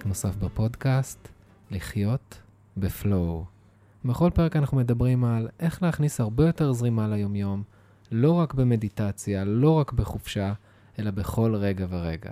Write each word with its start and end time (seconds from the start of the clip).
לפרק 0.00 0.06
נוסף 0.06 0.36
בפודקאסט, 0.36 1.28
לחיות 1.70 2.40
בפלואו. 2.76 3.44
בכל 4.04 4.30
פרק 4.34 4.56
אנחנו 4.56 4.76
מדברים 4.76 5.24
על 5.24 5.48
איך 5.60 5.82
להכניס 5.82 6.20
הרבה 6.20 6.46
יותר 6.46 6.72
זרימה 6.72 7.08
ליומיום, 7.08 7.62
לא 8.12 8.32
רק 8.32 8.54
במדיטציה, 8.54 9.44
לא 9.44 9.70
רק 9.70 9.92
בחופשה, 9.92 10.52
אלא 10.98 11.10
בכל 11.10 11.54
רגע 11.54 11.86
ורגע. 11.88 12.30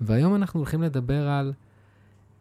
והיום 0.00 0.34
אנחנו 0.34 0.60
הולכים 0.60 0.82
לדבר 0.82 1.28
על 1.28 1.52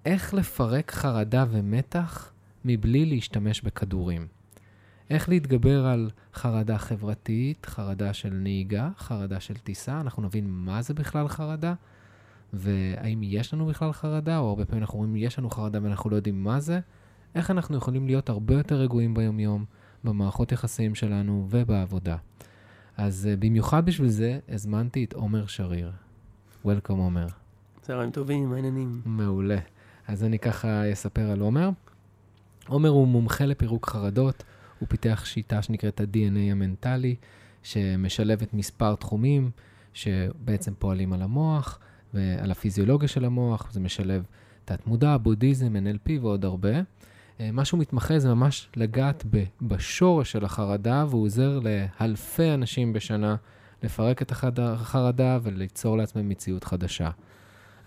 איך 0.05 0.33
לפרק 0.33 0.91
חרדה 0.91 1.45
ומתח 1.49 2.31
מבלי 2.65 3.05
להשתמש 3.05 3.61
בכדורים. 3.61 4.27
איך 5.09 5.29
להתגבר 5.29 5.85
על 5.85 6.09
חרדה 6.33 6.77
חברתית, 6.77 7.65
חרדה 7.65 8.13
של 8.13 8.33
נהיגה, 8.33 8.89
חרדה 8.97 9.39
של 9.39 9.57
טיסה, 9.57 10.01
אנחנו 10.01 10.23
נבין 10.23 10.45
מה 10.49 10.81
זה 10.81 10.93
בכלל 10.93 11.27
חרדה, 11.27 11.73
והאם 12.53 13.23
יש 13.23 13.53
לנו 13.53 13.65
בכלל 13.65 13.93
חרדה, 13.93 14.37
או 14.37 14.49
הרבה 14.49 14.65
פעמים 14.65 14.83
אנחנו 14.83 14.99
אומרים 14.99 15.15
יש 15.15 15.39
לנו 15.39 15.49
חרדה 15.49 15.79
ואנחנו 15.83 16.09
לא 16.09 16.15
יודעים 16.15 16.43
מה 16.43 16.59
זה, 16.59 16.79
איך 17.35 17.51
אנחנו 17.51 17.77
יכולים 17.77 18.07
להיות 18.07 18.29
הרבה 18.29 18.53
יותר 18.53 18.75
רגועים 18.75 19.13
ביומיום, 19.13 19.65
במערכות 20.03 20.51
יחסים 20.51 20.95
שלנו 20.95 21.47
ובעבודה. 21.49 22.17
אז 22.97 23.29
uh, 23.31 23.39
במיוחד 23.39 23.85
בשביל 23.85 24.09
זה 24.09 24.39
הזמנתי 24.49 25.03
את 25.03 25.13
עומר 25.13 25.45
שריר. 25.45 25.91
וולקאם 26.65 26.97
עומר. 26.97 27.27
צהריים 27.81 28.11
טובים, 28.11 28.49
מה 28.49 28.55
העניינים? 28.55 29.01
מעולה. 29.05 29.57
אז 30.07 30.23
אני 30.23 30.39
ככה 30.39 30.91
אספר 30.91 31.31
על 31.31 31.39
עומר. 31.39 31.69
עומר 32.67 32.89
הוא 32.89 33.07
מומחה 33.07 33.45
לפירוק 33.45 33.89
חרדות, 33.89 34.43
הוא 34.79 34.89
פיתח 34.89 35.25
שיטה 35.25 35.61
שנקראת 35.61 35.99
ה-DNA 35.99 36.51
המנטלי, 36.51 37.15
שמשלבת 37.63 38.53
מספר 38.53 38.95
תחומים 38.95 39.51
שבעצם 39.93 40.73
פועלים 40.79 41.13
על 41.13 41.21
המוח 41.21 41.79
ועל 42.13 42.51
הפיזיולוגיה 42.51 43.07
של 43.07 43.25
המוח, 43.25 43.71
זה 43.71 43.79
משלב 43.79 44.23
תת-מודע, 44.65 45.17
בודהיזם, 45.17 45.75
NLP 45.75 46.11
ועוד 46.21 46.45
הרבה. 46.45 46.69
אה, 47.39 47.51
מה 47.51 47.65
שהוא 47.65 47.79
מתמחה 47.79 48.19
זה 48.19 48.33
ממש 48.33 48.69
לגעת 48.75 49.25
בשורש 49.61 50.31
של 50.31 50.45
החרדה, 50.45 51.05
והוא 51.09 51.23
עוזר 51.23 51.59
לאלפי 51.59 52.53
אנשים 52.53 52.93
בשנה 52.93 53.35
לפרק 53.83 54.21
את 54.21 54.31
החרדה 54.59 55.39
וליצור 55.43 55.97
לעצמם 55.97 56.29
מציאות 56.29 56.63
חדשה. 56.63 57.09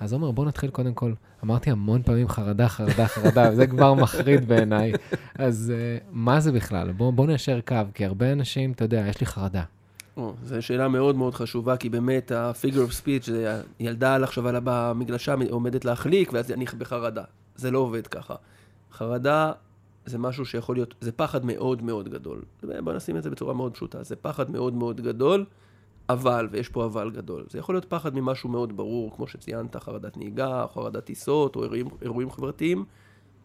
אז 0.00 0.12
עומר, 0.12 0.30
בוא 0.30 0.44
נתחיל 0.44 0.70
קודם 0.70 0.94
כל, 0.94 1.12
אמרתי 1.44 1.70
המון 1.70 2.02
פעמים 2.02 2.28
חרדה, 2.28 2.68
חרדה, 2.68 3.06
חרדה, 3.06 3.48
וזה 3.52 3.66
כבר 3.66 3.94
מחריד 3.94 4.48
בעיניי. 4.48 4.92
אז 5.34 5.72
uh, 5.76 6.04
מה 6.10 6.40
זה 6.40 6.52
בכלל? 6.52 6.92
בוא, 6.92 7.12
בוא 7.12 7.26
ניישר 7.26 7.60
קו, 7.60 7.76
כי 7.94 8.04
הרבה 8.04 8.32
אנשים, 8.32 8.72
אתה 8.72 8.84
יודע, 8.84 9.06
יש 9.08 9.20
לי 9.20 9.26
חרדה. 9.26 9.62
זו 10.42 10.62
שאלה 10.62 10.88
מאוד 10.88 11.16
מאוד 11.16 11.34
חשובה, 11.34 11.76
כי 11.76 11.88
באמת 11.88 12.32
ה-figure 12.32 12.90
of 12.90 13.02
speech, 13.02 13.26
זה 13.26 13.62
ילדה 13.80 14.14
על 14.14 14.24
עכשיו 14.24 14.48
עלה 14.48 14.60
במגלשה, 14.64 15.34
עומדת 15.50 15.84
להחליק, 15.84 16.32
ואז 16.32 16.50
אני 16.50 16.64
בחרדה. 16.78 17.24
זה 17.56 17.70
לא 17.70 17.78
עובד 17.78 18.06
ככה. 18.06 18.34
חרדה 18.92 19.52
זה 20.06 20.18
משהו 20.18 20.46
שיכול 20.46 20.76
להיות, 20.76 20.94
זה 21.00 21.12
פחד 21.12 21.44
מאוד 21.44 21.82
מאוד 21.82 22.08
גדול. 22.08 22.42
בוא 22.62 22.92
נשים 22.92 23.16
את 23.16 23.22
זה 23.22 23.30
בצורה 23.30 23.54
מאוד 23.54 23.74
פשוטה. 23.74 24.02
זה 24.02 24.16
פחד 24.16 24.50
מאוד 24.50 24.74
מאוד 24.74 25.00
גדול, 25.00 25.44
אבל, 26.08 26.48
ויש 26.50 26.68
פה 26.68 26.84
אבל 26.84 27.10
גדול, 27.10 27.44
זה 27.50 27.58
יכול 27.58 27.74
להיות 27.74 27.84
פחד 27.84 28.14
ממשהו 28.14 28.48
מאוד 28.48 28.76
ברור, 28.76 29.16
כמו 29.16 29.26
שציינת, 29.26 29.76
חרדת 29.76 30.16
נהיגה, 30.16 30.66
חרדת 30.74 31.04
טיסות, 31.04 31.56
או 31.56 31.62
אירועים, 31.62 31.88
אירועים 32.02 32.30
חברתיים, 32.30 32.84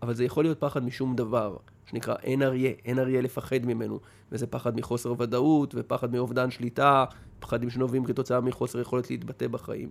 אבל 0.01 0.13
זה 0.13 0.23
יכול 0.23 0.43
להיות 0.43 0.59
פחד 0.59 0.83
משום 0.83 1.15
דבר, 1.15 1.57
שנקרא 1.85 2.15
אין 2.23 2.43
אריה, 2.43 2.71
אין 2.85 2.99
אריה 2.99 3.21
לפחד 3.21 3.65
ממנו, 3.65 3.99
וזה 4.31 4.47
פחד 4.47 4.75
מחוסר 4.75 5.13
ודאות, 5.17 5.75
ופחד 5.77 6.11
מאובדן 6.11 6.51
שליטה, 6.51 7.05
פחדים 7.39 7.69
שנובעים 7.69 8.05
כתוצאה 8.05 8.41
מחוסר 8.41 8.79
יכולת 8.79 9.09
להתבטא 9.09 9.47
בחיים. 9.47 9.89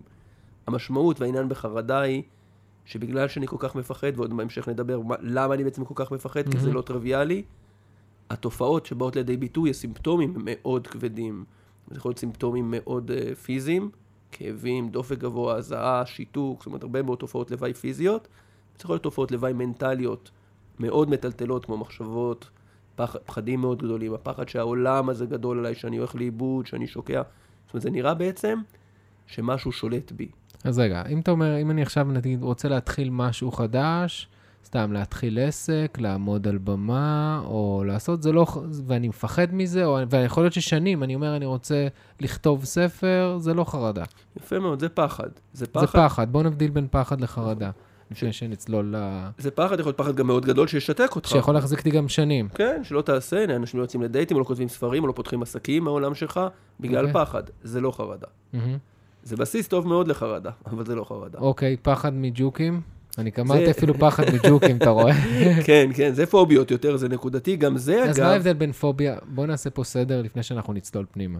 המשמעות 0.66 1.20
והעניין 1.20 1.48
בחרדה 1.48 2.00
היא 2.00 2.22
שבגלל 2.84 3.28
שאני 3.28 3.46
כל 3.46 3.56
כך 3.58 3.74
מפחד, 3.76 4.12
ועוד 4.16 4.36
בהמשך 4.36 4.68
נדבר 4.68 5.00
למה 5.20 5.54
אני 5.54 5.64
בעצם 5.64 5.84
כל 5.84 5.94
כך 5.96 6.12
מפחד, 6.12 6.46
mm-hmm. 6.46 6.52
כי 6.52 6.58
זה 6.58 6.72
לא 6.72 6.82
טריוויאלי, 6.82 7.42
התופעות 8.30 8.86
שבאות 8.86 9.16
לידי 9.16 9.36
ביטוי, 9.36 9.70
הסימפטומים 9.70 10.34
הם 10.36 10.42
מאוד 10.44 10.86
כבדים. 10.86 11.44
זה 11.90 11.96
יכול 11.96 12.08
להיות 12.08 12.18
סימפטומים 12.18 12.74
מאוד 12.76 13.10
uh, 13.10 13.34
פיזיים, 13.34 13.90
כאבים, 14.32 14.88
דופק 14.88 15.18
גבוה, 15.18 15.56
הזעה, 15.56 16.06
שיתוק, 16.06 16.58
זאת 16.58 16.66
אומרת 16.66 16.82
הרבה 16.82 17.02
מאוד 17.02 17.18
תופעות 17.18 17.50
לוואי 17.50 17.74
פיזיות. 17.74 18.28
יכול 18.84 18.94
להיות 18.94 19.02
תופעות 19.02 19.32
לוואי 19.32 19.52
מנטליות 19.52 20.30
מאוד 20.78 21.10
מטלטלות, 21.10 21.64
כמו 21.64 21.76
מחשבות, 21.76 22.48
פח, 22.96 23.16
פחדים 23.26 23.60
מאוד 23.60 23.82
גדולים, 23.82 24.14
הפחד 24.14 24.48
שהעולם 24.48 25.08
הזה 25.08 25.26
גדול 25.26 25.58
עליי, 25.58 25.74
שאני 25.74 25.96
הולך 25.96 26.14
לאיבוד, 26.14 26.66
שאני 26.66 26.86
שוקע. 26.86 27.22
זאת 27.66 27.74
אומרת, 27.74 27.82
זה 27.82 27.90
נראה 27.90 28.14
בעצם 28.14 28.58
שמשהו 29.26 29.72
שולט 29.72 30.12
בי. 30.12 30.28
אז 30.64 30.78
רגע, 30.78 31.02
אם 31.08 31.20
אתה 31.20 31.30
אומר, 31.30 31.60
אם 31.60 31.70
אני 31.70 31.82
עכשיו 31.82 32.04
נגיד 32.04 32.42
רוצה 32.42 32.68
להתחיל 32.68 33.10
משהו 33.10 33.52
חדש, 33.52 34.28
סתם 34.64 34.92
להתחיל 34.92 35.38
עסק, 35.38 35.98
לעמוד 36.00 36.48
על 36.48 36.58
במה, 36.58 37.42
או 37.44 37.82
לעשות, 37.86 38.22
זה 38.22 38.32
לא, 38.32 38.46
ואני 38.86 39.08
מפחד 39.08 39.54
מזה, 39.54 39.84
או, 39.84 39.98
ויכול 40.10 40.42
להיות 40.42 40.52
ששנים, 40.52 41.02
אני 41.02 41.14
אומר, 41.14 41.36
אני 41.36 41.46
רוצה 41.46 41.88
לכתוב 42.20 42.64
ספר, 42.64 43.36
זה 43.38 43.54
לא 43.54 43.64
חרדה. 43.64 44.04
יפה 44.36 44.58
מאוד, 44.58 44.80
זה 44.80 44.88
פחד. 44.88 45.28
זה 45.52 45.66
פחד. 45.66 45.80
זה 45.80 45.86
פחד, 45.86 46.32
בוא 46.32 46.42
נבדיל 46.42 46.70
בין 46.70 46.86
פחד 46.90 47.20
לחרדה. 47.20 47.70
לפני 48.10 48.32
שנצלול 48.32 48.96
ל... 48.96 49.24
זה 49.38 49.50
פחד, 49.50 49.80
יכול 49.80 49.90
להיות 49.90 49.98
פחד 49.98 50.16
גם 50.16 50.26
מאוד 50.26 50.46
גדול 50.46 50.66
שישתק 50.66 51.16
אותך. 51.16 51.28
שיכול 51.28 51.54
להחזיק 51.54 51.78
אותי 51.78 51.90
גם 51.90 52.08
שנים. 52.08 52.48
כן, 52.48 52.80
שלא 52.84 53.02
תעשה, 53.02 53.44
אנשים 53.44 53.80
לא 53.80 53.84
יוצאים 53.84 54.02
לדייטים, 54.02 54.36
או 54.36 54.40
לא 54.40 54.46
כותבים 54.46 54.68
ספרים, 54.68 55.02
או 55.02 55.08
לא 55.08 55.12
פותחים 55.12 55.42
עסקים 55.42 55.84
מהעולם 55.84 56.14
שלך, 56.14 56.40
בגלל 56.80 57.04
okay. 57.04 57.08
אוקיי. 57.08 57.24
פחד. 57.24 57.42
זה 57.62 57.80
לא 57.80 57.90
חרדה. 57.90 58.26
Mm-hmm. 58.54 58.58
זה 59.22 59.36
בסיס 59.36 59.68
טוב 59.68 59.88
מאוד 59.88 60.08
לחרדה, 60.08 60.50
אבל 60.70 60.84
זה 60.86 60.94
לא 60.94 61.04
חרדה. 61.04 61.38
אוקיי, 61.38 61.74
okay, 61.74 61.84
פחד 61.84 62.12
מג'וקים? 62.14 62.80
אני 63.18 63.30
אמרתי 63.40 63.70
אפילו 63.70 63.94
פחד 63.94 64.24
מג'וקים, 64.34 64.76
אתה 64.76 64.90
רואה? 64.90 65.14
כן, 65.66 65.90
כן, 65.94 66.14
זה 66.14 66.26
פוביות 66.26 66.70
יותר, 66.70 66.96
זה 66.96 67.08
נקודתי, 67.08 67.56
גם 67.56 67.78
זה 67.78 68.04
אגב... 68.04 68.10
אז 68.10 68.18
מה 68.18 68.32
ההבדל 68.32 68.52
בין 68.52 68.72
פוביה, 68.72 69.16
בוא 69.26 69.46
נעשה 69.46 69.70
פה 69.70 69.84
סדר 69.84 70.22
לפני 70.22 70.42
שאנחנו 70.42 70.72
נצלול 70.72 71.06
פנימה. 71.10 71.38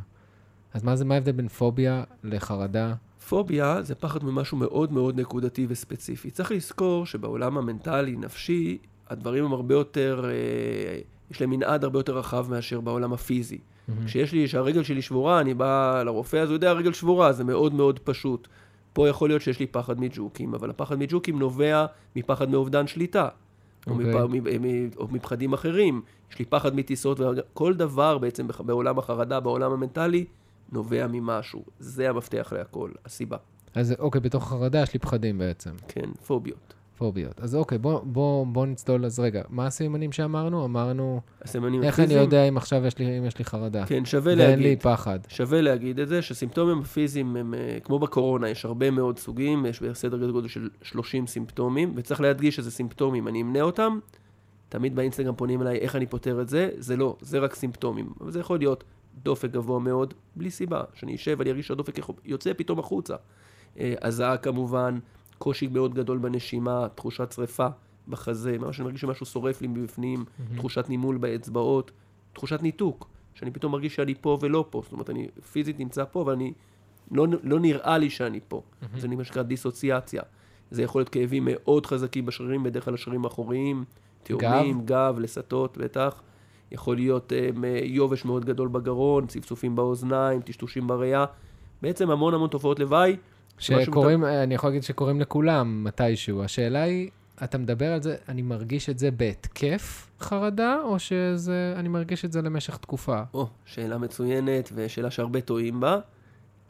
אז 0.75 0.83
מה 0.83 0.97
זה, 0.97 1.05
מה 1.05 1.15
ההבדל 1.15 1.33
בין 1.33 1.49
פוביה 1.49 2.05
לחרדה? 2.25 2.95
פוביה 3.31 3.83
זה 3.83 3.95
פחד 3.95 4.25
ממשהו 4.25 4.57
מאוד 4.57 4.93
מאוד 4.93 5.21
נקודתי 5.21 5.67
וספציפי. 5.69 6.31
צריך 6.31 6.53
לזכור 6.53 7.07
שבעולם 7.07 7.59
המנטלי, 7.59 8.17
נפשי, 8.17 8.79
הדברים 9.09 9.45
הם 9.45 9.53
הרבה 9.53 9.75
יותר, 9.75 10.25
אה, 10.25 11.01
יש 11.31 11.41
להם 11.41 11.51
מנעד 11.51 11.85
הרבה 11.85 11.99
יותר 11.99 12.19
רחב 12.19 12.47
מאשר 12.51 12.81
בעולם 12.81 13.13
הפיזי. 13.13 13.59
כשיש 14.07 14.33
לי, 14.33 14.49
שהרגל 14.49 14.83
שלי 14.83 15.03
שבורה, 15.03 15.41
אני 15.41 15.55
בא 15.55 16.03
לרופא, 16.03 16.37
אז 16.37 16.49
הוא 16.49 16.55
יודע, 16.55 16.71
הרגל 16.71 16.93
שבורה, 16.93 17.33
זה 17.33 17.45
מאוד 17.45 17.75
מאוד 17.75 17.99
פשוט. 17.99 18.49
פה 18.93 19.09
יכול 19.09 19.29
להיות 19.29 19.43
שיש 19.43 19.61
לי 19.61 19.67
פחד 19.67 20.01
מג'וקים, 20.01 20.55
אבל 20.55 20.71
הפחד 20.71 20.99
מג'וקים 20.99 21.39
נובע 21.39 21.87
מפחד 22.17 22.51
מאובדן 22.51 22.87
שליטה. 22.87 23.29
Okay. 23.29 23.91
או, 23.91 24.23
אוקיי. 24.23 24.59
מפ, 24.59 24.97
או 24.97 25.09
מפחדים 25.11 25.53
אחרים. 25.53 26.03
יש 26.33 26.39
לי 26.39 26.45
פחד 26.45 26.75
מטיסות, 26.75 27.21
וכל 27.21 27.75
דבר 27.75 28.19
בעצם 28.19 28.47
בעולם 28.67 28.99
החרדה, 28.99 29.41
בעולם 29.41 29.73
המנטלי, 29.73 30.25
נובע 30.73 31.07
ממשהו. 31.07 31.65
זה 31.79 32.09
המפתח 32.11 32.53
להכל, 32.57 32.91
הסיבה. 33.05 33.37
אז 33.75 33.95
אוקיי, 33.99 34.21
בתוך 34.21 34.43
החרדה 34.43 34.83
יש 34.83 34.93
לי 34.93 34.99
פחדים 34.99 35.39
בעצם. 35.39 35.71
כן, 35.89 36.11
פוביות. 36.27 36.75
פוביות. 37.01 37.41
אז 37.41 37.55
אוקיי, 37.55 37.79
בוא, 37.79 38.01
בוא, 38.05 38.47
בוא 38.47 38.67
נצלול, 38.67 39.05
אז 39.05 39.21
רגע, 39.21 39.43
מה 39.49 39.67
הסימנים 39.67 40.13
שאמרנו? 40.13 40.65
אמרנו, 40.65 41.21
איך 41.83 41.97
פיזיים? 41.97 42.11
אני 42.11 42.15
יודע 42.15 42.49
אם 42.49 42.57
עכשיו 42.57 42.87
יש 42.87 42.99
לי, 42.99 43.19
אם 43.19 43.25
יש 43.25 43.39
לי 43.39 43.45
חרדה? 43.45 43.87
כן, 43.87 44.05
שווה 44.05 44.35
להגיד. 44.35 44.49
ואין 44.49 44.59
לי 44.63 44.77
פחד. 44.77 45.19
שווה 45.29 45.61
להגיד 45.61 46.01
את 46.01 46.09
זה, 46.09 46.23
שסימפטומים 46.23 46.79
הפיזיים 46.79 47.37
הם, 47.37 47.55
אה, 47.55 47.79
כמו 47.85 47.99
בקורונה, 47.99 48.49
יש 48.49 48.65
הרבה 48.65 48.91
מאוד 48.91 49.19
סוגים, 49.19 49.67
יש 49.67 49.83
בסדר 49.83 50.31
גודל 50.31 50.49
של 50.49 50.69
30 50.83 51.27
סימפטומים, 51.27 51.93
וצריך 51.97 52.21
להדגיש 52.21 52.57
שזה 52.57 52.71
סימפטומים, 52.71 53.29
אני 53.29 53.43
אמנה 53.43 53.61
אותם, 53.63 53.99
תמיד 54.69 54.97
באינסטגרם 54.97 55.35
פונים 55.35 55.63
אליי, 55.63 55.79
איך 55.79 55.97
אני 55.97 56.07
פותר 56.07 56.41
את 56.41 56.49
זה? 56.49 56.69
זה 56.79 56.97
לא, 56.97 57.17
זה 57.21 57.39
רק 57.39 57.55
סימפטומים. 57.55 58.13
אבל 58.21 58.31
זה 58.31 58.41
יכול 58.41 58.59
להיות 58.59 58.85
דופק 59.23 59.51
גבוה 59.51 59.79
מאוד, 59.79 60.15
בלי 60.37 60.51
סיבה, 60.51 60.83
שאני 60.95 61.15
אשב 61.15 61.37
ואני 61.39 61.51
ארגיש 61.51 61.67
שהדופק 61.67 61.95
יוצא 62.25 62.53
פתאום 62.57 62.79
החוצה. 62.79 63.17
אה, 63.79 63.95
הזעה 64.03 64.37
כמובן, 64.37 64.99
קושי 65.39 65.67
מאוד 65.67 65.95
גדול 65.95 66.19
בנשימה, 66.19 66.87
תחושת 66.95 67.33
שריפה 67.33 67.67
בחזה, 68.09 68.59
ממש 68.59 68.81
אני 68.81 68.85
מרגיש 68.85 69.01
שמשהו 69.01 69.27
שורף 69.27 69.63
לי 69.63 69.69
מבפנים, 69.69 70.25
mm-hmm. 70.25 70.57
תחושת 70.57 70.89
נימול 70.89 71.19
באצבעות, 71.19 71.91
תחושת 72.33 72.63
ניתוק, 72.63 73.09
שאני 73.35 73.51
פתאום 73.51 73.73
מרגיש 73.73 73.95
שאני 73.95 74.15
פה 74.21 74.39
ולא 74.41 74.65
פה, 74.71 74.81
זאת 74.85 74.93
אומרת, 74.93 75.11
אני 75.11 75.29
פיזית 75.53 75.79
נמצא 75.79 76.05
פה, 76.05 76.23
אבל 76.23 76.33
אני, 76.33 76.53
לא, 77.11 77.27
לא 77.43 77.61
נראה 77.61 77.99
לי 77.99 78.11
שאני 78.11 78.41
פה. 78.49 78.63
Mm-hmm. 78.63 79.01
זה 79.01 79.09
מה 79.09 79.25
שנקרא 79.25 79.43
דיסוציאציה. 79.43 80.23
זה 80.71 80.83
יכול 80.83 81.01
להיות 81.01 81.09
כאבים 81.09 81.49
מאוד 81.51 81.87
חזקים 81.87 82.27
בשרירים, 82.27 82.63
בדרך 82.63 82.85
כלל 82.85 82.95
השרירים 82.95 83.25
האחוריים, 83.25 83.85
תאומים, 84.23 84.81
גב, 84.81 84.87
גב 84.87 85.19
לסתות, 85.19 85.79
בטח. 85.79 86.23
יכול 86.73 86.97
להיות 86.97 87.33
um, 87.33 87.67
יובש 87.83 88.25
מאוד 88.25 88.45
גדול 88.45 88.69
בגרון, 88.69 89.27
צפצופים 89.27 89.77
באוזניים, 89.77 90.41
טשטושים 90.41 90.87
בראייה. 90.87 91.25
בעצם 91.83 92.11
המון 92.11 92.35
המון 92.35 92.49
תופעות 92.49 92.79
לוואי 92.79 93.17
שקוראים, 93.59 94.21
מת... 94.21 94.27
אני 94.27 94.55
יכול 94.55 94.71
להגיד 94.71 94.83
שקוראים 94.83 95.21
לכולם 95.21 95.85
מתישהו. 95.85 96.43
השאלה 96.43 96.83
היא, 96.83 97.11
אתה 97.45 97.59
מדבר 97.59 97.93
על 97.93 98.03
זה, 98.03 98.17
אני 98.29 98.43
מרגיש 98.43 98.91
את 98.91 98.99
זה 98.99 99.11
בהתקף 99.11 100.09
חרדה, 100.21 100.79
או 100.85 100.99
שאני 100.99 101.89
מרגיש 101.89 102.25
את 102.25 102.33
זה 102.33 102.43
למשך 102.43 102.77
תקופה? 102.77 103.23
או, 103.35 103.47
שאלה 103.65 103.99
מצוינת, 103.99 104.71
ושאלה 104.75 105.11
שהרבה 105.11 105.41
טועים 105.41 105.81
בה. 105.81 105.99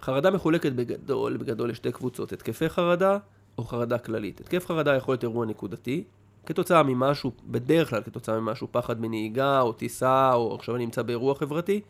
חרדה 0.02 0.30
מחולקת 0.30 0.72
בגדול, 0.72 1.36
בגדול 1.36 1.70
לשתי 1.70 1.92
קבוצות, 1.92 2.32
התקפי 2.32 2.68
חרדה, 2.68 3.18
או 3.58 3.64
חרדה 3.64 3.98
כללית. 3.98 4.40
התקף 4.40 4.66
חרדה 4.66 4.94
יכול 4.94 5.12
להיות 5.12 5.22
אירוע 5.22 5.46
נקודתי, 5.46 6.04
כתוצאה 6.46 6.82
ממשהו, 6.82 7.32
בדרך 7.46 7.90
כלל 7.90 8.02
כתוצאה 8.02 8.40
ממשהו, 8.40 8.68
פחד 8.70 9.00
מנהיגה, 9.00 9.60
או 9.60 9.72
טיסה, 9.72 10.34
או 10.34 10.54
עכשיו 10.54 10.76
אני 10.76 10.84
נמצא 10.84 11.02
באירוע 11.02 11.34
חברתי, 11.34 11.80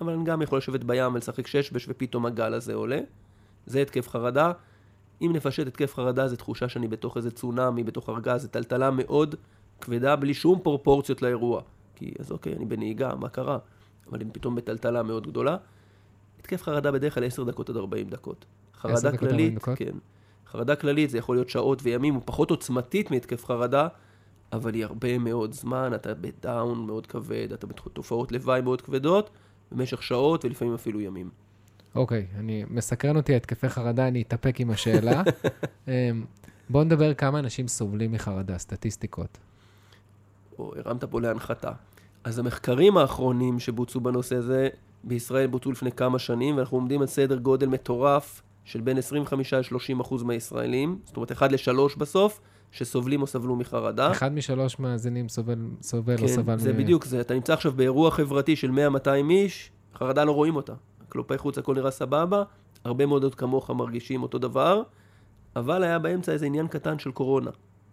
אבל 0.00 0.12
אני 0.12 0.24
גם 0.24 0.42
יכול 0.42 0.58
לשבת 0.58 0.84
בים 0.84 1.14
ולשחק 1.14 1.46
שש-בש 1.46 1.86
ופתאום 1.88 2.26
הגל 2.26 2.54
הזה 2.54 2.74
עולה. 2.74 2.98
זה 3.66 3.82
התקף 3.82 4.08
חרדה. 4.08 4.52
אם 5.22 5.30
נפשט 5.34 5.66
התקף 5.66 5.94
חרדה 5.94 6.28
זה 6.28 6.36
תחושה 6.36 6.68
שאני 6.68 6.88
בתוך 6.88 7.16
איזה 7.16 7.30
צונאמי, 7.30 7.82
בתוך 7.82 8.08
ארגז, 8.08 8.42
זה 8.42 8.48
טלטלה 8.48 8.90
מאוד 8.90 9.34
כבדה, 9.80 10.16
בלי 10.16 10.34
שום 10.34 10.60
פרופורציות 10.62 11.22
לאירוע. 11.22 11.62
כי 11.94 12.12
אז 12.18 12.32
אוקיי, 12.32 12.52
אני 12.56 12.64
בנהיגה, 12.64 13.14
מה 13.14 13.28
קרה? 13.28 13.58
אבל 14.10 14.18
אני 14.20 14.30
פתאום 14.32 14.54
בטלטלה 14.54 15.02
מאוד 15.02 15.26
גדולה. 15.26 15.56
התקף 16.40 16.62
חרדה 16.62 16.92
בדרך 16.92 17.14
כלל 17.14 17.24
10 17.24 17.44
דקות 17.44 17.70
עד 17.70 17.76
40 17.76 18.08
דקות. 18.08 18.44
חרדה 18.74 19.16
כללית, 19.16 19.32
40 19.32 19.54
דקות? 19.54 19.78
כן. 19.78 19.96
חרדה 20.50 20.76
כללית 20.76 21.10
זה 21.10 21.18
יכול 21.18 21.36
להיות 21.36 21.48
שעות 21.48 21.80
וימים, 21.82 22.14
הוא 22.14 22.22
פחות 22.24 22.50
עוצמתית 22.50 23.10
מהתקף 23.10 23.44
חרדה, 23.44 23.88
אבל 24.52 24.74
היא 24.74 24.84
הרבה 24.84 25.18
מאוד 25.18 25.52
זמן, 25.52 25.90
אתה 25.94 26.14
בדאון 26.14 26.86
מאוד 26.86 27.06
כבד, 27.06 27.52
אתה 27.52 27.66
בתופעות 27.66 28.32
לוואי 28.32 28.60
מאוד 28.60 28.80
כבדות, 28.80 29.30
במשך 29.72 30.02
שעות 30.02 30.44
ולפעמים 30.44 30.74
אפילו 30.74 31.00
ימים. 31.00 31.30
אוקיי, 31.94 32.26
אני, 32.38 32.64
מסקרן 32.70 33.16
אותי 33.16 33.36
התקפי 33.36 33.68
חרדה, 33.68 34.08
אני 34.08 34.22
אתאפק 34.22 34.60
עם 34.60 34.70
השאלה. 34.70 35.22
אמ, 35.88 36.24
בואו 36.68 36.84
נדבר 36.84 37.14
כמה 37.14 37.38
אנשים 37.38 37.68
סובלים 37.68 38.12
מחרדה, 38.12 38.58
סטטיסטיקות. 38.58 39.38
או 40.58 40.72
הרמת 40.76 41.04
פה 41.04 41.20
להנחתה. 41.20 41.72
אז 42.24 42.38
המחקרים 42.38 42.96
האחרונים 42.96 43.58
שבוצעו 43.58 44.00
בנושא 44.00 44.36
הזה, 44.36 44.68
בישראל 45.04 45.46
בוצעו 45.46 45.72
לפני 45.72 45.92
כמה 45.92 46.18
שנים, 46.18 46.56
ואנחנו 46.56 46.76
עומדים 46.76 47.00
על 47.00 47.06
סדר 47.06 47.36
גודל 47.36 47.66
מטורף 47.66 48.42
של 48.66 48.80
בין 48.80 48.98
25 48.98 49.54
ל-30 49.54 50.00
אחוז 50.00 50.22
מהישראלים, 50.22 50.98
זאת 51.04 51.16
אומרת 51.16 51.32
1 51.32 51.52
ל-3 51.52 51.98
בסוף, 51.98 52.40
שסובלים 52.70 53.22
או 53.22 53.26
סבלו 53.26 53.56
מחרדה. 53.56 54.10
אחד 54.10 54.34
משלוש 54.34 54.78
מאזינים 54.78 55.28
סובל, 55.28 55.58
סובל 55.82 56.16
או 56.22 56.28
סבל 56.28 56.52
כן, 56.52 56.58
זה 56.58 56.72
מ- 56.72 56.76
בדיוק 56.76 57.04
זה. 57.04 57.20
אתה 57.20 57.34
נמצא 57.34 57.52
עכשיו 57.52 57.72
באירוע 57.72 58.10
חברתי 58.10 58.56
של 58.56 58.70
100-200 58.70 58.74
איש, 59.30 59.70
חרדה 59.94 60.24
לא 60.24 60.32
רואים 60.32 60.56
אותה. 60.56 60.72
כלפי 61.08 61.38
חוץ 61.38 61.58
הכל 61.58 61.74
נראה 61.74 61.90
סבבה, 61.90 62.42
הרבה 62.84 63.06
מאוד 63.06 63.22
עוד 63.22 63.34
כמוך 63.34 63.70
מרגישים 63.70 64.22
אותו 64.22 64.38
דבר, 64.38 64.82
אבל 65.56 65.82
היה 65.82 65.98
באמצע 65.98 66.32
איזה 66.32 66.46
עניין 66.46 66.68
קטן 66.68 66.98
של 66.98 67.10
קורונה. 67.10 67.50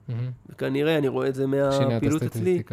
מהמם. 0.08 0.32
וכנראה, 0.50 0.98
אני 0.98 1.08
רואה 1.08 1.28
את 1.28 1.36
זה 1.36 1.48
מהפעילות 1.48 2.24
אצלי. 2.24 2.64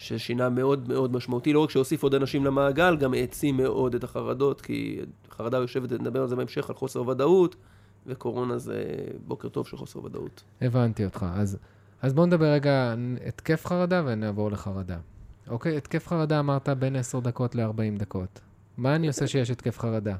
ששינה 0.00 0.48
מאוד 0.48 0.88
מאוד 0.88 1.12
משמעותי, 1.12 1.52
לא 1.52 1.60
רק 1.60 1.70
שהוסיף 1.70 2.02
עוד 2.02 2.14
אנשים 2.14 2.44
למעגל, 2.44 2.96
גם 2.96 3.14
העצים 3.14 3.56
מאוד 3.56 3.94
את 3.94 4.04
החרדות, 4.04 4.60
כי 4.60 5.00
חרדה 5.30 5.56
יושבת, 5.56 5.92
נדבר 5.92 6.22
על 6.22 6.28
זה 6.28 6.36
בהמשך, 6.36 6.70
על 6.70 6.76
חוסר 6.76 7.08
ודאות, 7.08 7.56
וקורונה 8.06 8.58
זה 8.58 8.84
בוקר 9.26 9.48
טוב 9.48 9.66
של 9.66 9.76
חוסר 9.76 10.04
ודאות. 10.04 10.42
הבנתי 10.60 11.04
אותך. 11.04 11.26
אז, 11.34 11.58
אז 12.02 12.12
בואו 12.12 12.26
נדבר 12.26 12.46
רגע 12.46 12.94
התקף 13.26 13.66
חרדה 13.66 14.02
ונעבור 14.06 14.50
לחרדה. 14.50 14.98
אוקיי, 15.48 15.76
התקף 15.76 16.08
חרדה 16.08 16.40
אמרת 16.40 16.68
בין 16.68 16.96
10 16.96 17.20
דקות 17.20 17.54
ל-40 17.54 17.98
דקות. 17.98 18.40
מה 18.76 18.96
אני 18.96 19.06
עושה 19.06 19.26
שיש 19.26 19.50
התקף 19.50 19.78
חרדה? 19.78 20.16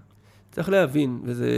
צריך 0.51 0.69
להבין, 0.69 1.21
וזה... 1.25 1.51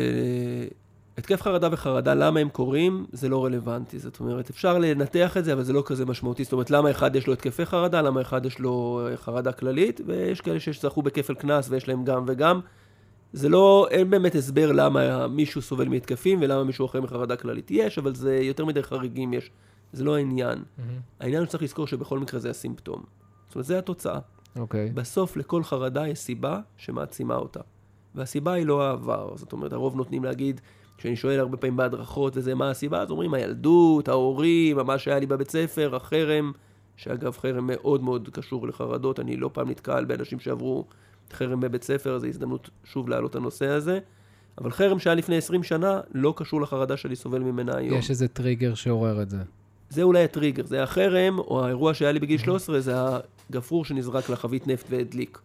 התקף 1.18 1.42
חרדה 1.42 1.68
וחרדה, 1.72 2.14
למה 2.14 2.40
הם 2.40 2.48
קורים, 2.48 3.06
זה 3.12 3.28
לא 3.28 3.44
רלוונטי. 3.44 3.98
זאת 3.98 4.20
אומרת, 4.20 4.50
אפשר 4.50 4.78
לנתח 4.78 5.36
את 5.36 5.44
זה, 5.44 5.52
אבל 5.52 5.62
זה 5.62 5.72
לא 5.72 5.82
כזה 5.86 6.06
משמעותי. 6.06 6.44
זאת 6.44 6.52
אומרת, 6.52 6.70
למה 6.70 6.90
אחד 6.90 7.16
יש 7.16 7.26
לו 7.26 7.32
התקפי 7.32 7.66
חרדה, 7.66 8.02
למה 8.02 8.20
אחד 8.20 8.46
יש 8.46 8.58
לו 8.58 9.00
אה, 9.10 9.16
חרדה 9.16 9.52
כללית, 9.52 10.00
ויש 10.06 10.40
כאלה 10.40 10.60
שזכו 10.60 11.02
בכפל 11.02 11.34
קנס 11.34 11.70
ויש 11.70 11.88
להם 11.88 12.04
גם 12.04 12.24
וגם. 12.26 12.60
זה 13.32 13.48
לא, 13.48 13.86
אין 13.90 14.10
באמת 14.10 14.34
הסבר 14.34 14.72
למה 14.72 15.28
מישהו 15.28 15.62
סובל 15.62 15.88
מהתקפים 15.88 16.38
ולמה 16.42 16.64
מישהו 16.64 16.86
אחר 16.86 17.00
מחרדה 17.00 17.36
כללית. 17.36 17.70
יש, 17.70 17.98
אבל 17.98 18.14
זה 18.14 18.36
יותר 18.36 18.64
מדי 18.64 18.82
חריגים 18.82 19.32
יש. 19.32 19.50
זה 19.92 20.04
לא 20.04 20.16
העניין. 20.16 20.62
מהמם. 20.78 21.00
העניין 21.20 21.42
הוא 21.42 21.46
שצריך 21.46 21.62
לזכור 21.62 21.86
שבכל 21.86 22.18
מקרה 22.18 22.40
זה 22.40 22.50
הסימפטום. 22.50 23.02
זאת 23.48 23.54
אומרת, 23.54 23.66
זה 23.66 23.78
התוצאה. 23.78 24.18
אוקיי. 24.56 24.90
בסוף 24.94 25.36
לכל 25.36 25.64
חרדה 25.64 26.08
יש 26.08 26.18
סיבה 26.18 26.60
שמעצימה 26.76 27.36
אותה. 27.36 27.60
והסיבה 28.14 28.52
היא 28.52 28.66
לא 28.66 28.82
העבר. 28.82 29.36
זאת 29.36 29.52
אומרת, 29.52 29.72
הרוב 29.72 29.96
נותנים 29.96 30.24
להגיד, 30.24 30.60
כשאני 31.02 31.16
שואל 31.16 31.38
הרבה 31.38 31.56
פעמים 31.56 31.76
בהדרכות 31.76 32.36
וזה, 32.36 32.54
מה 32.54 32.70
הסיבה? 32.70 33.02
אז 33.02 33.10
אומרים, 33.10 33.34
הילדות, 33.34 34.08
ההורים, 34.08 34.76
מה 34.76 34.98
שהיה 34.98 35.18
לי 35.18 35.26
בבית 35.26 35.50
ספר, 35.50 35.96
החרם, 35.96 36.52
שאגב, 36.96 37.36
חרם 37.36 37.66
מאוד 37.66 38.02
מאוד 38.02 38.28
קשור 38.32 38.68
לחרדות. 38.68 39.20
אני 39.20 39.36
לא 39.36 39.50
פעם 39.52 39.70
נתקל 39.70 40.04
באנשים 40.04 40.40
שעברו 40.40 40.84
חרם 41.32 41.60
בבית 41.60 41.82
ספר, 41.84 42.18
זו 42.18 42.26
הזדמנות 42.26 42.70
שוב 42.84 43.08
להעלות 43.08 43.30
את 43.30 43.36
הנושא 43.36 43.66
הזה. 43.66 43.98
אבל 44.58 44.70
חרם 44.70 44.98
שהיה 44.98 45.14
לפני 45.14 45.36
20 45.36 45.62
שנה, 45.62 46.00
לא 46.14 46.34
קשור 46.36 46.60
לחרדה 46.60 46.96
שאני 46.96 47.16
סובל 47.16 47.38
ממנה 47.38 47.76
היום. 47.76 47.98
יש 47.98 48.10
איזה 48.10 48.28
טריגר 48.28 48.74
שעורר 48.74 49.22
את 49.22 49.30
זה. 49.30 49.38
זה 49.90 50.02
אולי 50.02 50.24
הטריגר, 50.24 50.66
זה 50.66 50.82
החרם, 50.82 51.38
או 51.38 51.64
האירוע 51.64 51.94
שהיה 51.94 52.12
לי 52.12 52.18
בגיל 52.18 52.38
13, 52.38 52.80
זה 52.80 52.94
הגפרור 53.50 53.84
שנזרק 53.84 54.30
לחבית 54.30 54.66
נפט 54.66 54.86
והדליק. 54.90 55.38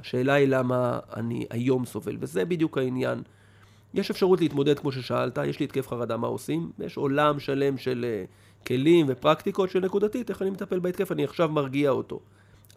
השאלה 0.00 0.34
היא 0.34 0.48
למה 0.48 0.98
אני 1.16 1.46
היום 1.50 1.86
סובל, 1.86 2.16
וזה 2.20 2.44
בדיוק 2.44 2.78
העניין. 2.78 3.22
יש 3.94 4.10
אפשרות 4.10 4.40
להתמודד 4.40 4.78
כמו 4.78 4.92
ששאלת, 4.92 5.38
יש 5.46 5.60
לי 5.60 5.64
התקף 5.64 5.88
חרדה, 5.88 6.16
מה 6.16 6.26
עושים? 6.26 6.70
יש 6.78 6.96
עולם 6.96 7.40
שלם 7.40 7.78
של 7.78 8.06
אה, 8.08 8.24
כלים 8.66 9.06
ופרקטיקות 9.08 9.70
של 9.70 9.80
נקודתית, 9.80 10.30
איך 10.30 10.42
אני 10.42 10.50
מטפל 10.50 10.78
בהתקף, 10.78 11.12
אני 11.12 11.24
עכשיו 11.24 11.48
מרגיע 11.48 11.90
אותו. 11.90 12.20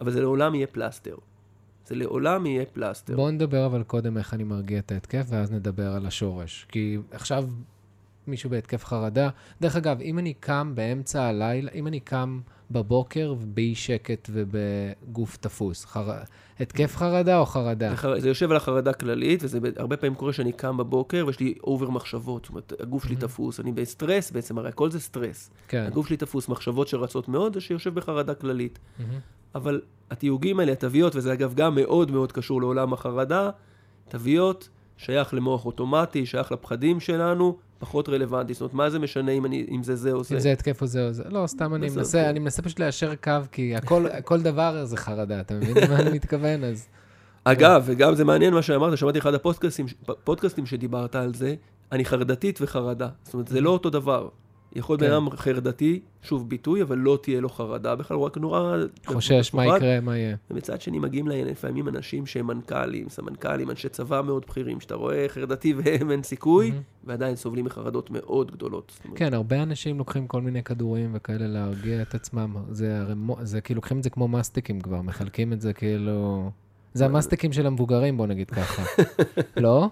אבל 0.00 0.10
זה 0.10 0.20
לעולם 0.20 0.54
יהיה 0.54 0.66
פלסטר. 0.66 1.16
זה 1.86 1.94
לעולם 1.94 2.46
יהיה 2.46 2.64
פלסטר. 2.66 3.16
בואו 3.16 3.30
נדבר 3.30 3.66
אבל 3.66 3.82
קודם 3.82 4.18
איך 4.18 4.34
אני 4.34 4.44
מרגיע 4.44 4.78
את 4.78 4.92
ההתקף, 4.92 5.26
ואז 5.28 5.52
נדבר 5.52 5.92
על 5.92 6.06
השורש. 6.06 6.66
כי 6.68 6.98
עכשיו 7.10 7.48
מישהו 8.26 8.50
בהתקף 8.50 8.84
חרדה, 8.84 9.28
דרך 9.60 9.76
אגב, 9.76 10.00
אם 10.00 10.18
אני 10.18 10.34
קם 10.34 10.72
באמצע 10.74 11.22
הלילה, 11.22 11.70
אם 11.74 11.86
אני 11.86 12.00
קם 12.00 12.40
בבוקר 12.74 13.34
באי 13.34 13.74
שקט 13.74 14.30
ובגוף 14.32 15.36
תפוס, 15.36 15.84
חר... 15.84 16.10
התקף 16.60 16.96
חרדה 16.96 17.38
או 17.38 17.46
חרדה? 17.46 17.90
זה, 17.90 17.96
חר... 17.96 18.20
זה 18.20 18.28
יושב 18.28 18.50
על 18.50 18.56
החרדה 18.56 18.92
כללית, 18.92 19.44
וזה 19.44 19.58
הרבה 19.76 19.96
פעמים 19.96 20.14
קורה 20.14 20.32
שאני 20.32 20.52
קם 20.52 20.76
בבוקר 20.76 21.24
ויש 21.26 21.40
לי 21.40 21.54
over 21.64 21.90
מחשבות. 21.90 22.44
זאת 22.44 22.50
אומרת, 22.50 22.72
הגוף 22.80 23.04
שלי 23.06 23.16
תפוס, 23.16 23.60
אני 23.60 23.72
בסטרס 23.72 24.30
בעצם, 24.30 24.58
הרי 24.58 24.68
הכל 24.68 24.90
זה 24.90 25.00
סטרס. 25.00 25.50
כן. 25.68 25.84
הגוף 25.86 26.06
שלי 26.06 26.16
תפוס, 26.16 26.48
מחשבות 26.48 26.88
שרצות 26.88 27.28
מאוד, 27.28 27.54
זה 27.54 27.60
שיושב 27.60 27.94
בחרדה 27.94 28.34
כללית. 28.34 28.78
מהמם. 28.98 29.18
אבל 29.54 29.80
התיוגים 30.10 30.60
האלה, 30.60 30.72
התוויות, 30.72 31.16
וזה 31.16 31.32
אגב 31.32 31.54
גם 31.54 31.74
מאוד 31.74 32.10
מאוד 32.10 32.32
קשור 32.32 32.60
לעולם 32.60 32.92
החרדה, 32.92 33.50
תוויות 34.08 34.68
שייך 34.96 35.34
למוח 35.34 35.66
אוטומטי, 35.66 36.26
שייך 36.26 36.52
לפחדים 36.52 37.00
שלנו, 37.00 37.58
פחות 37.78 38.08
רלוונטי. 38.08 38.52
זאת 38.54 38.60
אומרת, 38.60 38.74
מה 38.74 38.90
זה 38.90 38.98
משנה 38.98 39.32
אם, 39.32 39.46
אני, 39.46 39.66
אם 39.70 39.82
זה 39.82 39.96
זה 39.96 40.12
או 40.12 40.24
זה? 40.24 40.34
אם 40.34 40.40
זה 40.40 40.52
התקף 40.52 40.82
או 40.82 40.86
זה 40.86 41.06
או 41.06 41.12
זה. 41.12 41.24
לא, 41.30 41.46
סתם 41.46 41.74
אני 41.74 41.88
מנסה, 41.90 42.22
כן. 42.22 42.28
אני 42.28 42.38
מנסה 42.38 42.62
פשוט 42.62 42.78
ליישר 42.80 43.14
קו, 43.14 43.32
כי 43.52 43.76
הכל, 43.76 44.06
כל 44.24 44.40
דבר 44.42 44.84
זה 44.84 44.96
חרדה, 44.96 45.40
אתה 45.40 45.54
מבין 45.54 45.76
למה 45.76 46.00
אני 46.00 46.10
מתכוון? 46.10 46.64
אז... 46.64 46.86
אגב, 47.44 47.82
וגם 47.86 48.14
זה 48.14 48.24
מעניין 48.24 48.54
מה 48.54 48.62
שאמרת, 48.62 48.98
שמעתי 48.98 49.18
אחד 49.18 49.34
הפודקאסטים 49.34 49.86
פודקאסטים 50.24 50.66
שדיברת 50.66 51.14
על 51.14 51.34
זה, 51.34 51.54
אני 51.92 52.04
חרדתית 52.04 52.58
וחרדה. 52.62 53.08
זאת 53.24 53.34
אומרת, 53.34 53.48
זה 53.48 53.60
לא 53.60 53.70
אותו 53.70 53.90
דבר. 53.90 54.28
יכול 54.74 54.98
כן. 54.98 55.06
בן 55.06 55.12
אדם 55.12 55.30
חרדתי, 55.30 56.00
שוב 56.22 56.48
ביטוי, 56.48 56.82
אבל 56.82 56.98
לא 56.98 57.18
תהיה 57.22 57.40
לו 57.40 57.48
חרדה 57.48 57.94
בכלל, 57.94 58.16
הוא 58.16 58.24
רק 58.24 58.38
נורא... 58.38 58.76
חושש 59.06 59.54
מה. 59.54 59.66
יקרה, 59.66 60.00
מה 60.00 60.16
יהיה. 60.16 60.36
ומצד 60.50 60.80
שני 60.80 60.98
מגיעים 60.98 61.28
להם 61.28 61.46
לפעמים 61.46 61.88
אנשים 61.88 62.26
שהם 62.26 62.46
מנכ"לים, 62.46 63.08
סמנכ"לים, 63.08 63.70
אנשי 63.70 63.88
צבא 63.88 64.22
מאוד 64.22 64.44
בכירים, 64.48 64.80
שאתה 64.80 64.94
רואה 64.94 65.26
חרדתי 65.28 65.74
והם 65.74 66.10
אין 66.10 66.22
סיכוי, 66.22 66.70
מהמם. 66.70 66.82
ועדיין 67.04 67.36
סובלים 67.36 67.64
מחרדות 67.64 68.10
מאוד 68.10 68.50
גדולות. 68.50 69.00
כן, 69.14 69.34
הרבה 69.34 69.62
אנשים 69.62 69.98
לוקחים 69.98 70.26
כל 70.26 70.40
מיני 70.40 70.62
כדורים 70.62 71.10
וכאלה 71.14 71.46
להרגיע 71.46 72.02
את 72.02 72.14
עצמם. 72.14 72.56
זה, 72.70 73.00
הרי 73.00 73.14
מו- 73.14 73.38
זה 73.42 73.60
כאילו, 73.60 73.78
לוקחים 73.78 73.98
את 73.98 74.02
זה 74.02 74.10
כמו 74.10 74.28
מסטיקים 74.28 74.80
כבר, 74.80 75.02
מחלקים 75.02 75.52
את 75.52 75.60
זה 75.60 75.72
כאילו... 75.72 76.50
זה 76.94 77.04
המסטיקים 77.04 77.52
של 77.52 77.66
המבוגרים, 77.66 78.16
בוא 78.16 78.26
נגיד 78.26 78.50
ככה. 78.50 78.82
לא? 79.56 79.88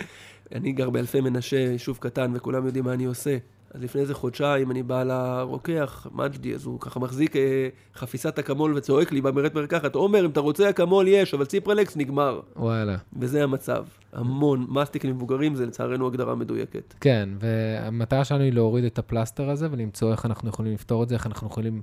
אני 0.55 0.73
גר 0.73 0.91
באלפי 0.91 1.21
מנשה, 1.21 1.57
יישוב 1.57 1.99
קטן, 2.01 2.33
וכולם 2.35 2.67
יודעים 2.67 2.85
מה 2.85 2.93
אני 2.93 3.05
עושה. 3.05 3.37
אז 3.75 3.83
לפני 3.83 4.01
איזה 4.01 4.15
חודשיים 4.15 4.71
אני 4.71 4.83
בא 4.83 5.03
לרוקח, 5.03 6.07
מג'די, 6.13 6.55
אז 6.55 6.65
הוא 6.65 6.81
ככה 6.81 7.01
מחזיק 7.01 7.37
אה, 7.37 7.69
חפיסת 7.95 8.39
אקמול 8.39 8.75
וצועק 8.77 9.13
לי 9.13 9.21
במרד 9.21 9.55
מרקחת, 9.55 9.95
עומר, 9.95 10.25
אם 10.25 10.31
אתה 10.31 10.41
רוצה 10.41 10.71
אקמול 10.71 11.09
יש, 11.09 11.35
אבל 11.35 11.45
ציפרלקס 11.45 11.97
נגמר. 11.97 12.41
וואלה. 12.57 12.97
וזה 13.17 13.43
המצב. 13.43 13.85
המון 14.13 14.67
מסטיק 14.69 15.05
למבוגרים 15.05 15.55
זה 15.55 15.67
לצערנו 15.67 16.07
הגדרה 16.07 16.35
מדויקת. 16.35 16.95
כן, 17.01 17.29
והמטרה 17.41 18.25
שלנו 18.25 18.43
היא 18.43 18.53
להוריד 18.53 18.85
את 18.85 18.99
הפלסטר 18.99 19.51
הזה 19.51 19.69
ולמצוא 19.71 20.13
איך 20.13 20.27
אנחנו 20.27 20.49
יכולים 20.49 20.73
לפתור 20.73 21.03
את 21.03 21.09
זה, 21.09 21.15
איך 21.15 21.27
אנחנו 21.27 21.47
יכולים 21.47 21.83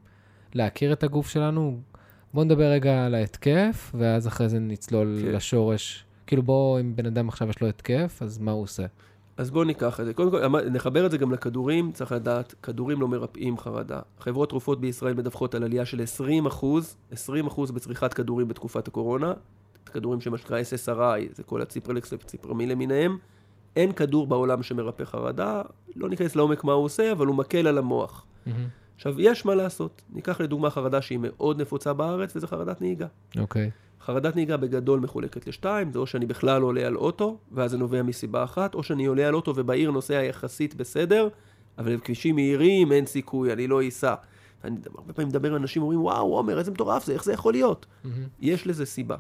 להכיר 0.54 0.94
את 0.94 1.04
הגוף 1.04 1.30
שלנו. 1.30 1.80
בואו 2.34 2.46
נדבר 2.46 2.72
רגע 2.72 3.06
על 3.06 3.16
ההתקף, 3.16 3.92
ואז 3.98 4.28
אחרי 4.28 4.50
זה 4.50 4.60
נצלול 4.60 5.20
כן. 5.22 5.32
לשורש. 5.32 6.06
כאילו 6.28 6.44
בואו, 6.44 6.80
אם 6.80 6.96
בן 6.96 7.06
אדם 7.06 7.30
עכשיו 7.30 7.50
יש 7.50 7.62
לו 7.62 7.68
התקף, 7.68 8.20
אז 8.22 8.38
מה 8.38 8.52
הוא 8.52 8.64
עושה? 8.64 8.86
אז 9.40 9.52
בואו 9.52 9.64
ניקח 9.64 10.00
את 10.00 10.06
זה. 10.06 10.14
קודם 10.14 10.32
כל, 10.32 10.48
נחבר 10.70 11.06
את 11.06 11.12
זה 11.12 11.18
גם 11.18 11.32
לכדורים, 11.32 11.92
צריך 11.92 12.12
לדעת, 12.12 12.56
כדורים 12.64 13.02
לא 13.02 13.08
מרפאים 13.08 13.58
חרדה. 13.58 14.00
חברות 14.20 14.50
תרופות 14.50 14.82
בישראל 14.82 15.14
מדווחות 15.14 15.56
על 15.56 15.64
עלייה 15.64 15.86
של 15.86 16.02
20 16.02 16.46
אחוז, 16.46 16.98
20 17.12 17.48
אחוז 17.48 17.72
בצריכת 17.72 18.14
כדורים 18.14 18.48
בתקופת 18.48 18.88
הקורונה. 18.88 19.34
כדורים 19.86 20.22
שמה 20.22 20.38
שנקרא 20.38 20.62
SSRI, 20.62 21.36
זה 21.36 21.44
כל 21.44 21.62
הציפרלקס 21.62 22.14
וציפרמי 22.14 22.66
למיניהם. 22.66 23.18
אין 23.76 23.92
כדור 23.92 24.28
בעולם 24.28 24.64
שמרפא 24.64 25.04
חרדה, 25.04 25.62
לא 25.96 26.10
ניכנס 26.10 26.36
לעומק 26.36 26.64
מה 26.64 26.74
הוא 26.74 26.86
עושה, 26.86 27.12
אבל 27.12 27.28
הוא 27.28 27.36
מקל 27.36 27.68
על 27.68 27.78
המוח. 27.78 28.26
עכשיו, 28.96 29.22
יש 29.22 29.46
מה 29.46 29.56
לעשות. 29.56 30.02
ניקח 30.10 30.42
לדוגמה 30.42 30.70
חרדה 30.70 31.02
שהיא 31.02 31.20
מאוד 31.22 31.62
נפוצה 31.62 31.94
בארץ, 31.94 32.36
וזה 32.36 32.48
חרדת 32.48 32.82
נהיגה. 32.82 33.08
אוקיי. 33.38 33.72
חרדת 34.10 34.36
נהיגה 34.36 34.58
בגדול 34.58 35.00
מחולקת 35.00 35.48
לשתיים, 35.48 35.92
זה 35.94 36.00
או 36.00 36.08
שאני 36.08 36.26
בכלל 36.26 36.62
עולה 36.62 36.88
על 36.88 36.96
אוטו, 36.98 37.38
ואז 37.52 37.72
זה 37.72 37.78
נובע 37.78 38.04
מסיבה 38.04 38.44
אחת, 38.44 38.76
או 38.76 38.84
שאני 38.84 39.06
עולה 39.06 39.28
על 39.28 39.36
אוטו 39.36 39.54
ובעיר 39.56 39.92
נוסע 39.92 40.14
יחסית 40.14 40.76
בסדר, 40.76 41.28
אבל 41.78 41.96
בכבישים 41.96 42.36
מהירים 42.36 42.92
אין 42.92 43.06
סיכוי, 43.06 43.54
אני 43.54 43.68
לא 43.68 43.88
אסע. 43.88 44.16
אני 44.64 44.76
הרבה 44.98 45.14
פעמים 45.14 45.30
מדבר 45.30 45.50
עם 45.50 45.56
אנשים, 45.56 45.82
אומרים, 45.82 46.02
וואו, 46.02 46.36
עומר, 46.36 46.60
איזה 46.60 46.72
מטורף 46.72 47.06
זה, 47.06 47.14
איך 47.14 47.24
זה 47.24 47.34
יכול 47.34 47.54
להיות? 47.54 47.86
מהמם. 48.04 48.24
יש 48.40 48.68
לזה 48.68 48.86
סיבה. 48.86 49.16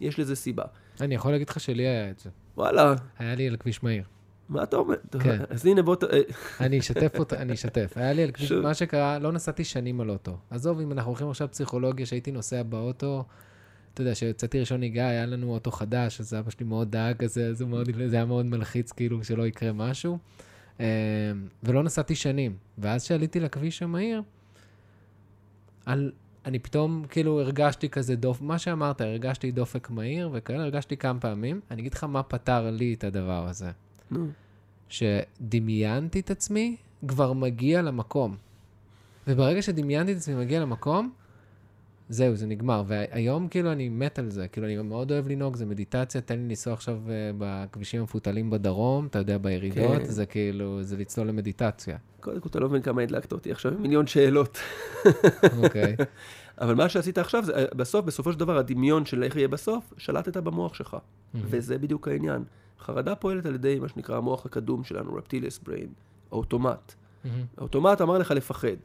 יש 0.00 0.18
לזה 0.18 0.36
סיבה. 0.36 0.64
אני 1.00 1.14
יכול 1.14 1.32
להגיד 1.32 1.48
לך 1.50 1.60
שלי 1.60 1.82
היה 1.86 2.10
את 2.10 2.18
זה. 2.18 2.30
וואלה, 2.56 2.94
היה 3.18 3.34
לי 3.34 3.48
על 3.48 3.56
כביש 3.56 3.82
מהיר. 3.82 4.02
מה 4.48 4.62
אתה 4.62 4.76
אומר? 4.76 4.94
כן. 5.20 5.38
אז 5.50 5.66
הנה 5.66 5.82
בוא, 5.82 5.94
ת- 5.96 6.04
אה, 6.04 6.20
אני 6.60 6.78
אשתף 6.78 7.18
אותה, 7.18 7.36
אני 7.36 7.52
אשתף. 7.52 7.92
היה 7.96 8.12
לי 8.12 8.22
על 8.22 8.30
כביש. 8.30 8.52
מה 8.52 8.74
שקרה, 8.74 9.18
לא 9.18 9.32
נסעתי 9.32 9.64
שנים 9.64 10.00
על 10.00 10.10
אוטו. 10.10 10.36
עזוב, 10.50 10.80
אם 10.80 10.92
אנחנו 10.92 11.10
הולכים 11.10 11.28
עכשיו 11.30 11.48
פסיכולוגיה, 11.50 12.06
שהייתי 12.06 12.30
נוסע 12.32 12.62
באוטו, 12.62 13.24
אתה 13.94 14.02
יודע, 14.02 14.12
כשיצאתי 14.12 14.60
ראשון 14.60 14.80
נהיגה, 14.80 15.08
היה 15.08 15.26
לנו 15.26 15.52
אוטו 15.52 15.70
חדש, 15.70 16.20
אז 16.20 16.34
אבא 16.34 16.50
שלי 16.50 16.66
מאוד 16.66 16.90
דאג 16.90 17.16
כזה, 17.16 17.54
זה, 17.54 17.66
מאוד, 17.66 17.88
זה 18.06 18.16
היה 18.16 18.24
מאוד 18.24 18.46
מלחיץ, 18.46 18.92
כאילו, 18.92 19.24
שלא 19.24 19.46
יקרה 19.46 19.72
משהו. 19.72 20.18
אה, 20.80 20.86
ולא 21.62 21.82
נסעתי 21.82 22.14
שנים. 22.14 22.56
ואז 22.78 23.04
כשעליתי 23.04 23.40
לכביש 23.40 23.82
המהיר, 23.82 24.22
על, 25.86 26.12
אני 26.46 26.58
פתאום, 26.58 27.04
כאילו, 27.10 27.40
הרגשתי 27.40 27.88
כזה 27.88 28.16
דופק, 28.16 28.42
מה 28.42 28.58
שאמרת, 28.58 29.00
הרגשתי 29.00 29.50
דופק 29.50 29.90
מהיר 29.90 30.30
וכאלה, 30.32 30.62
הרגשתי 30.62 30.96
כמה 30.96 31.20
פעמים. 31.20 31.60
אני 31.70 31.80
אגיד 31.80 31.94
לך 31.94 32.04
מה 32.04 32.22
פתר 32.22 32.70
לי 32.70 32.94
את 32.94 33.04
הדבר 33.04 33.48
הזה. 33.48 33.70
נו, 34.10 34.26
שדמיינתי 34.88 36.20
את 36.20 36.30
עצמי, 36.30 36.76
כבר 37.08 37.32
מגיע 37.32 37.82
למקום. 37.82 38.36
וברגע 39.26 39.62
שדמיינתי 39.62 40.12
את 40.12 40.16
עצמי 40.16 40.34
מגיע 40.34 40.60
למקום, 40.60 41.12
זהו, 42.08 42.36
זה 42.36 42.46
נגמר. 42.46 42.82
והיום 42.86 43.48
כאילו 43.48 43.72
אני 43.72 43.88
מת 43.88 44.18
על 44.18 44.30
זה. 44.30 44.48
כאילו, 44.48 44.66
אני 44.66 44.76
מאוד 44.76 45.12
אוהב 45.12 45.28
לנהוג, 45.28 45.56
זה 45.56 45.66
מדיטציה, 45.66 46.20
תן 46.20 46.38
לי 46.38 46.44
לנסוע 46.48 46.72
עכשיו 46.72 46.98
אה, 47.08 47.30
בכבישים 47.38 48.00
המפותלים 48.00 48.50
בדרום, 48.50 49.06
אתה 49.06 49.18
יודע, 49.18 49.38
בירידות, 49.38 49.98
כן. 49.98 50.04
זה 50.04 50.26
כאילו, 50.26 50.82
זה 50.82 50.96
לצלול 50.96 51.26
למדיטציה. 51.26 51.96
קודם 52.20 52.40
כל 52.40 52.48
אתה 52.48 52.60
לא 52.60 52.68
מבין 52.68 52.82
כמה 52.82 53.02
הדלקת 53.02 53.32
אותי 53.32 53.52
עכשיו 53.52 53.72
מיליון 53.78 54.06
שאלות. 54.06 54.58
אוקיי. 55.62 55.96
אבל 56.60 56.74
מה 56.74 56.88
שעשית 56.88 57.18
עכשיו, 57.18 57.44
זה, 57.44 57.54
אה, 57.54 57.64
בסוף, 57.76 58.04
בסופו 58.04 58.32
של 58.32 58.38
דבר, 58.38 58.58
הדמיון 58.58 59.06
של 59.06 59.22
איך 59.22 59.36
יהיה 59.36 59.48
בסוף, 59.48 59.92
שלטת 59.96 60.36
במוח 60.36 60.74
שלך. 60.74 60.96
וזה 61.34 61.78
בדיוק 61.78 62.08
העניין. 62.08 62.44
חרדה 62.80 63.14
פועלת 63.14 63.46
על 63.46 63.54
ידי 63.54 63.78
מה 63.78 63.88
שנקרא 63.88 64.16
המוח 64.16 64.46
הקדום 64.46 64.84
שלנו, 64.84 65.14
רפטיליאס 65.14 65.58
בריין, 65.58 65.88
האוטומט. 66.30 66.94
מהמם. 67.24 67.44
האוטומט 67.58 68.00
אמר 68.00 68.18
לך 68.18 68.30
לפחד. 68.30 68.76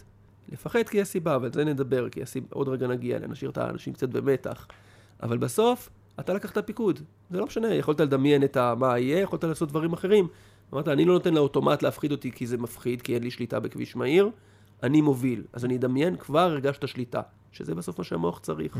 לפחד 0.51 0.83
כי 0.83 0.97
יש 0.97 1.07
סיבה, 1.07 1.35
אבל 1.35 1.51
זה 1.53 1.65
נדבר, 1.65 2.09
כי 2.09 2.21
הסיבה, 2.23 2.47
עוד 2.53 2.67
רגע 2.69 2.87
נגיע, 2.87 3.19
נשאיר 3.19 3.51
את 3.51 3.57
האנשים 3.57 3.93
קצת 3.93 4.09
במתח. 4.09 4.67
אבל 5.23 5.37
בסוף, 5.37 5.89
אתה 6.19 6.33
לקחת 6.33 6.57
פיקוד. 6.67 6.99
זה 7.29 7.39
לא 7.39 7.45
משנה, 7.45 7.73
יכולת 7.73 7.99
לדמיין 8.01 8.43
את 8.43 8.57
ה- 8.57 8.75
מה 8.75 8.99
יהיה, 8.99 9.19
יכולת 9.19 9.43
לעשות 9.43 9.69
דברים 9.69 9.93
אחרים. 9.93 10.27
אמרת, 10.73 10.87
אני 10.87 11.05
לא 11.05 11.13
נותן 11.13 11.33
לאוטומט 11.33 11.83
להפחיד 11.83 12.11
אותי 12.11 12.31
כי 12.31 12.47
זה 12.47 12.57
מפחיד, 12.57 13.01
כי 13.01 13.13
אין 13.15 13.23
לי 13.23 13.31
שליטה 13.31 13.59
בכביש 13.59 13.95
מהיר, 13.95 14.29
אני 14.83 15.01
מוביל. 15.01 15.43
אז 15.53 15.65
אני 15.65 15.75
אדמיין, 15.77 16.15
כבר 16.15 16.39
הרגשת 16.39 16.87
שליטה, 16.87 17.21
שזה 17.51 17.75
בסוף 17.75 17.97
מה 17.97 18.03
שהמוח 18.03 18.39
צריך. 18.39 18.77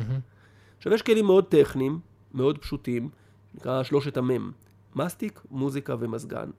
עכשיו, 0.78 0.94
יש 0.94 1.02
כלים 1.02 1.26
מאוד 1.26 1.46
טכניים, 1.46 2.00
מאוד 2.34 2.58
פשוטים, 2.58 3.10
נקרא 3.56 3.84
שלושת 3.84 4.18
המם. 4.18 4.52
מסטיק, 4.96 5.42
מוזיקה 5.52 5.96
ומזגן. 6.00 6.50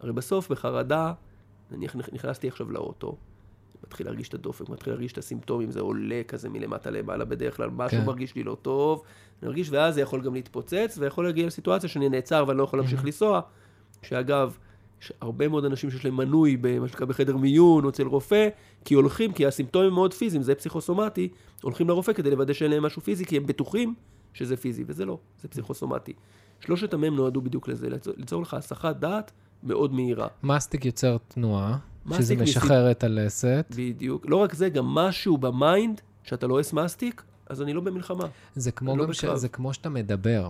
הרי 0.00 0.12
בסוף, 0.12 0.50
בחרדה, 0.52 1.12
נניח 1.70 1.96
נכ- 1.96 2.14
נכנסתי 2.14 2.48
עכשיו 2.48 2.70
לאוטו, 2.72 3.16
מתחיל 3.86 4.06
להרגיש 4.06 4.28
את 4.28 4.34
הדופק, 4.34 4.68
מתחיל 4.68 4.92
להרגיש 4.92 5.12
את 5.12 5.18
הסימפטומים, 5.18 5.70
זה 5.70 5.80
עולה 5.80 6.22
כזה 6.28 6.48
מלמטה 6.48 6.90
למעלה 6.90 7.24
בדרך 7.24 7.56
כלל, 7.56 7.70
משהו 7.70 7.98
כן. 7.98 8.06
מרגיש 8.06 8.34
לי 8.34 8.42
לא 8.42 8.56
טוב, 8.62 9.02
אני 9.42 9.48
מרגיש, 9.48 9.70
ואז 9.70 9.94
זה 9.94 10.00
יכול 10.00 10.20
גם 10.20 10.34
להתפוצץ, 10.34 10.98
ויכול 10.98 11.24
להגיע 11.24 11.46
לסיטואציה 11.46 11.88
שאני 11.88 12.08
נעצר 12.08 12.44
ואני 12.48 12.58
לא 12.58 12.62
יכול 12.62 12.78
להמשיך 12.78 13.04
לנסוע, 13.04 13.40
שאגב, 14.02 14.56
יש 15.02 15.12
הרבה 15.20 15.48
מאוד 15.48 15.64
אנשים 15.64 15.90
שיש 15.90 16.04
להם 16.04 16.16
מנוי 16.16 16.56
במה 16.60 16.88
שנקרא 16.88 17.06
בחדר 17.06 17.36
מיון 17.36 17.84
או 17.84 17.88
אצל 17.88 18.06
רופא, 18.06 18.48
כי 18.84 18.94
הולכים, 18.94 19.32
כי 19.32 19.46
הסימפטומים 19.46 19.92
מאוד 19.92 20.14
פיזיים, 20.14 20.42
זה 20.42 20.54
פסיכוסומטי, 20.54 21.28
הולכים 21.62 21.88
לרופא 21.88 22.12
כדי 22.12 22.30
לוודא 22.30 22.52
שאין 22.52 22.70
להם 22.70 22.82
משהו 22.82 23.02
פיזי, 23.02 23.24
כי 23.24 23.36
הם 23.36 23.46
בטוחים 23.46 23.94
שזה 24.34 24.56
פיזי, 24.56 24.84
וזה 24.86 25.04
לא, 25.04 25.18
זה 25.40 25.48
פסיכוסומטי. 25.48 26.12
שלושת 26.60 26.94
המם 26.94 27.16
נועדו 27.16 27.40
בדיוק 27.40 27.68
לזה, 27.68 27.90
ליצור, 27.90 28.14
ליצור 28.16 28.42
לך 28.42 28.54
הסחת 28.54 28.96
דעת 28.96 29.32
מאוד 29.62 29.92
מהירה. 29.92 30.28
מסטיק 30.42 30.84
יוצר 30.84 31.16
תנועה, 31.28 31.78
שזה 32.18 32.36
משחרר 32.36 32.90
את 32.90 33.04
הלסת. 33.04 33.66
בדיוק. 33.76 34.26
לא 34.28 34.36
רק 34.36 34.54
זה, 34.54 34.68
גם 34.68 34.84
משהו 34.86 35.38
ב 35.38 35.48
mind, 35.48 36.00
שאתה 36.22 36.46
לועס 36.46 36.72
מסטיק, 36.72 37.22
אז 37.46 37.62
אני 37.62 37.72
לא 37.72 37.80
במלחמה. 37.80 38.24
זה 38.54 38.70
כמו 38.72 38.96
לא 38.96 39.12
ש... 39.12 39.24
זה 39.24 39.48
כמו 39.48 39.74
שאתה 39.74 39.88
מדבר. 39.88 40.48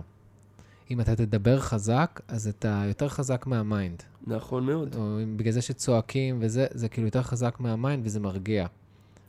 אם 0.91 1.01
אתה 1.01 1.15
תדבר 1.15 1.59
חזק, 1.59 2.21
אז 2.27 2.47
אתה 2.47 2.83
יותר 2.87 3.07
חזק 3.09 3.47
מה 3.47 3.63
mind. 3.63 4.03
נכון 4.27 4.65
מאוד. 4.65 4.95
או 4.95 5.17
בגלל 5.35 5.51
זה 5.53 5.61
שצועקים 5.61 6.37
וזה, 6.41 6.65
זה 6.71 6.89
כאילו 6.89 7.07
יותר 7.07 7.21
חזק 7.21 7.55
מה 7.59 7.74
mind 7.74 8.05
וזה 8.05 8.19
מרגיע. 8.19 8.65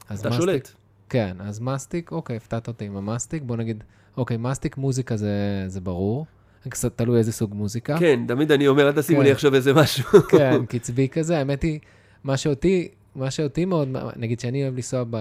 אתה 0.07 0.15
מסטיק- 0.15 0.33
שולט. 0.33 0.71
כן, 1.09 1.37
אז 1.41 1.61
מסטיק, 1.61 2.13
אוקיי, 2.13 2.37
הפתעת 2.37 2.69
אותי 2.69 2.85
עם 2.85 2.97
המסטיק. 2.97 3.43
בוא 3.43 3.57
נגיד, 3.57 3.85
אוקיי, 4.17 4.37
מסטיק 4.37 4.77
מוזיקה 4.77 5.17
זה, 5.17 5.65
זה 5.67 5.81
ברור. 5.81 6.27
קצת 6.69 6.99
תלוי 6.99 7.19
איזה 7.19 7.33
סוג 7.33 7.55
מוזיקה. 7.55 7.99
כן, 7.99 8.21
תמיד 8.29 8.53
אני 8.53 8.69
אומר, 8.69 8.89
אל 8.89 8.93
תשימו 9.03 9.19
כן. 9.19 9.25
לי 9.25 9.33
עכשיו 9.33 9.55
איזה 9.55 9.73
משהו. 9.75 10.05
כן, 10.29 10.67
קצבי 10.69 11.09
כזה. 11.09 11.39
האמת 11.39 11.63
היא, 11.63 11.79
מה 12.25 12.37
שאותי, 12.37 12.89
מה 13.17 13.31
שאותי 13.31 13.65
מאוד, 13.65 13.89
נגיד 14.17 14.41
שאני 14.41 14.63
אוהב 14.63 14.75
לנסוע 14.75 15.05
ב... 15.11 15.17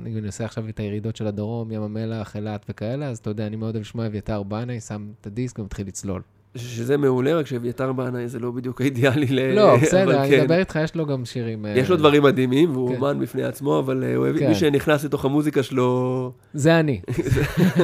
אני 0.00 0.20
נוסע 0.20 0.44
עכשיו 0.44 0.68
את 0.68 0.80
הירידות 0.80 1.16
של 1.16 1.26
הדרום, 1.26 1.72
ים 1.72 1.82
המלח, 1.82 2.36
אילת 2.36 2.66
וכאלה, 2.68 3.08
אז 3.08 3.18
אתה 3.18 3.30
יודע, 3.30 3.46
אני 3.46 3.56
מאוד 3.56 3.74
אוהב 3.74 3.84
לשמוע 3.84 4.06
אביתר 4.06 4.42
בנאי, 4.42 4.80
שם 4.80 5.06
את 5.20 5.26
הדיסק 5.26 5.58
ומתחיל 5.58 5.86
לצלול. 5.86 6.22
שזה 6.56 6.96
מעולה, 6.96 7.34
רק 7.34 7.46
שאביתר 7.46 7.92
בנאי 7.92 8.28
זה 8.28 8.38
לא 8.38 8.50
בדיוק 8.50 8.80
האידיאלי 8.80 9.26
ל... 9.26 9.54
לא, 9.54 9.76
בסדר, 9.76 10.22
אני 10.22 10.30
כן. 10.30 10.40
מדבר 10.40 10.58
איתך, 10.58 10.78
יש 10.84 10.94
לו 10.94 11.06
גם 11.06 11.24
שירים... 11.24 11.66
יש 11.68 11.88
לו 11.88 11.96
אה, 11.96 12.00
דברים 12.00 12.22
מדהימים, 12.22 12.70
והוא 12.70 12.88
כן. 12.88 12.96
אומן 12.96 13.18
בפני 13.20 13.42
עצמו, 13.42 13.78
אבל 13.78 14.04
אה, 14.04 14.38
כן. 14.38 14.48
מי 14.48 14.54
שנכנס 14.54 15.04
לתוך 15.04 15.24
המוזיקה 15.24 15.62
שלו... 15.62 16.32
זה 16.54 16.80
אני. 16.80 17.00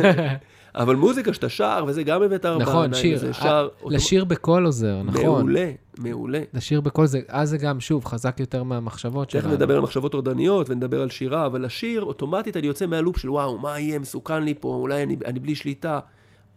אבל 0.75 0.97
מוזיקה 0.97 1.35
שאתה 1.35 1.49
שר, 1.49 1.85
וזה 1.89 2.03
גם 2.03 2.23
אביתר 2.23 2.55
בנאי. 2.55 2.69
נכון, 2.69 2.95
שיר. 2.95 3.17
וזה 3.17 3.29
אה, 3.29 3.33
שר... 3.33 3.69
לשיר 3.87 4.25
בקול 4.25 4.67
עוזר, 4.67 5.03
נכון. 5.03 5.23
מעולה, 5.23 5.71
מעולה. 5.99 6.41
לשיר 6.55 6.81
בקול 6.81 7.07
זה, 7.07 7.21
אז 7.29 7.51
זה 7.51 7.59
גם, 7.59 7.81
שוב, 7.81 8.05
חזק 8.05 8.41
יותר 8.41 8.63
מהמחשבות 8.63 9.29
תכף 9.29 9.41
שלנו. 9.41 9.55
נדבר 9.55 9.75
על 9.75 9.81
מחשבות 9.81 10.13
טורדניות 10.13 10.71
ונדבר 10.71 11.03
על 11.03 11.11
שירה, 11.11 11.47
אבל 11.47 11.65
לשיר, 11.65 12.03
אוטומטית 12.03 12.57
אני 12.57 12.67
יוצא 12.67 12.87
מהלופ 12.87 13.17
של 13.17 13.31
וואו, 13.31 13.59
מה 13.59 13.81
יהיה, 13.81 13.99
מסוכן 13.99 14.43
לי 14.43 14.55
פה, 14.61 14.69
אולי 14.69 15.03
אני, 15.03 15.17
אני 15.25 15.41
בלי 15.41 15.55
שליטה. 15.55 16.01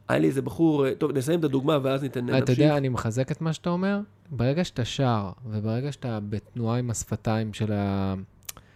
היה 0.08 0.20
לי 0.20 0.28
איזה 0.28 0.42
בחור, 0.42 0.88
אה, 0.88 0.96
טוב, 0.96 1.12
נסיים 1.12 1.40
את 1.40 1.44
הדוגמה 1.44 1.78
ואז 1.84 2.04
ניתן, 2.04 2.30
אתה 2.30 2.40
נמשיך. 2.40 2.60
יודע, 2.60 2.78
אני 2.78 2.90
מחזק 2.90 3.32
את 3.32 3.42
מה 3.42 3.54
שאתה 3.54 3.70
אומר. 3.70 4.00
ברגע 4.32 4.64
שאתה 4.64 4.86
שר, 4.86 5.30
וברגע 5.46 5.92
שאתה 5.92 6.20
בתנועה 6.30 6.78
עם 6.78 6.90
השפתיים 6.90 7.54
של, 7.54 7.74
ה... 7.74 8.16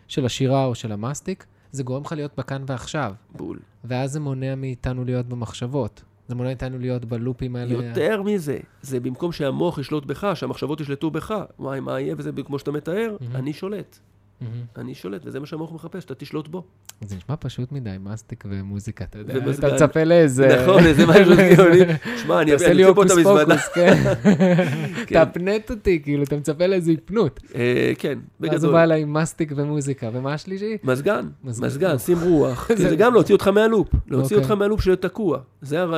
של 0.08 0.26
השירה 0.26 0.66
או 0.66 0.76
של 0.76 0.92
המאסטיק, 0.92 1.46
זה 1.76 1.84
גורם 1.84 2.02
לך 2.02 2.12
להיות 2.12 2.32
בכאן 2.38 2.64
ועכשיו. 2.68 3.14
בול. 3.36 3.60
ואז 3.84 4.12
זה 4.12 4.20
מונע 4.20 4.56
מאיתנו 4.56 5.06
להיות 5.06 5.26
במחשבות. 5.26 6.04
זה 6.28 6.36
מונע 6.36 6.50
מאיתנו 6.50 6.80
להיות 6.80 7.06
בלופים 7.06 7.56
האלה. 7.56 7.74
יותר 7.74 8.22
מזה, 8.22 8.58
זה 8.82 9.00
במקום 9.00 9.32
שהמוח 9.32 9.78
ישלוט 9.78 10.06
בך, 10.06 10.32
שהמחשבות 10.34 10.82
ישלטו 10.82 11.12
בך, 11.12 11.34
וואי, 11.60 11.80
מה 11.80 12.00
יהיה, 12.00 12.16
וזה 12.18 12.32
כמו 12.46 12.60
שאתה 12.60 12.72
מתאר, 12.72 13.16
מהמם. 13.22 13.36
אני 13.36 13.54
שולט. 13.54 14.00
מהמם. 14.42 14.54
אני 14.78 14.96
שולט, 14.96 15.22
וזה 15.26 15.40
מה 15.40 15.46
שהמוח 15.46 15.72
מחפש, 15.74 16.04
שאתה 16.04 16.16
תשלוט 16.16 16.48
בו. 16.48 16.64
זה 17.02 17.16
נשמע 17.16 17.36
פשוט 17.40 17.72
מדי, 17.72 17.96
מאסטיק 18.04 18.44
ומוזיקה, 18.50 19.04
אתה 19.04 19.20
יודע. 19.20 19.34
אתה 19.60 19.74
מצפה 19.76 20.04
לאיזה... 20.04 20.62
נכון, 20.64 20.84
איזה 20.86 21.06
משהו 21.06 21.34
גאוני. 21.58 21.80
שמע, 22.24 22.42
אני 22.42 22.52
אני 22.66 22.74
לי 22.74 22.94
פה 22.96 23.04
את 23.04 23.12
המזוודה. 23.12 23.46
פוקוס, 23.46 23.68
כן. 23.68 24.04
כן. 25.08 25.26
תפנט 25.26 25.72
אותי, 25.72 26.00
כאילו, 26.04 26.24
אתה 26.24 26.36
מצפה 26.38 26.68
לאיזה 26.68 26.92
היפנות. 26.92 27.40
אה, 27.56 27.92
כן, 27.98 28.20
ואז 28.40 28.52
הוא 28.54 28.60
בגדול. 28.60 28.72
בא 28.74 28.84
אליי 28.84 29.02
עם 29.02 29.14
מסטיק 29.14 29.52
ומוזיקה. 29.56 30.10
ומה 30.14 30.34
השלישי? 30.34 30.78
מזגן, 30.84 31.28
מזגן. 31.44 31.98
שים 31.98 32.18
רוח. 32.22 32.70
זה- 32.76 32.96
גם 32.96 33.14
להוציא 33.14 33.36
אותך 33.36 33.48
מהלופ. 33.48 33.88
להוציא 34.08 34.36
אוקיי. 34.36 34.38
אותך 34.38 34.60
מהלופ 34.60 34.82
שיהיה 34.82 34.96
תקוע. 34.96 35.40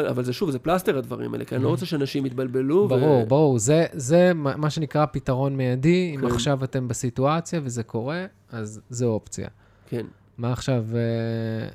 אבל 0.09 0.23
זה 0.23 0.33
שוב, 0.33 0.51
זה 0.51 0.59
פלסטר 0.59 0.97
הדברים 0.97 1.33
האלה, 1.33 1.45
כי 1.45 1.55
אני 1.55 1.63
לא 1.63 1.67
Mhm. 1.69 1.71
רוצה 1.71 1.85
שאנשים 1.85 2.25
יתבלבלו. 2.25 2.87
ברור, 2.87 3.25
ברור. 3.25 3.59
זה, 3.59 4.31
מה 4.35 4.69
שנקרא 4.69 5.05
פתרון 5.05 5.57
מיידי. 5.57 6.11
אם 6.15 6.21
כן. 6.21 6.27
עכשיו 6.27 6.63
אתם 6.63 6.87
בסיטואציה 6.87 7.61
וזה 7.63 7.83
קורה, 7.83 8.25
אז 8.51 8.81
זו 8.89 9.07
אופציה. 9.07 9.47
כן. 9.89 10.05
מה 10.37 10.51
עכשיו, 10.51 10.85
אה, 10.95 10.99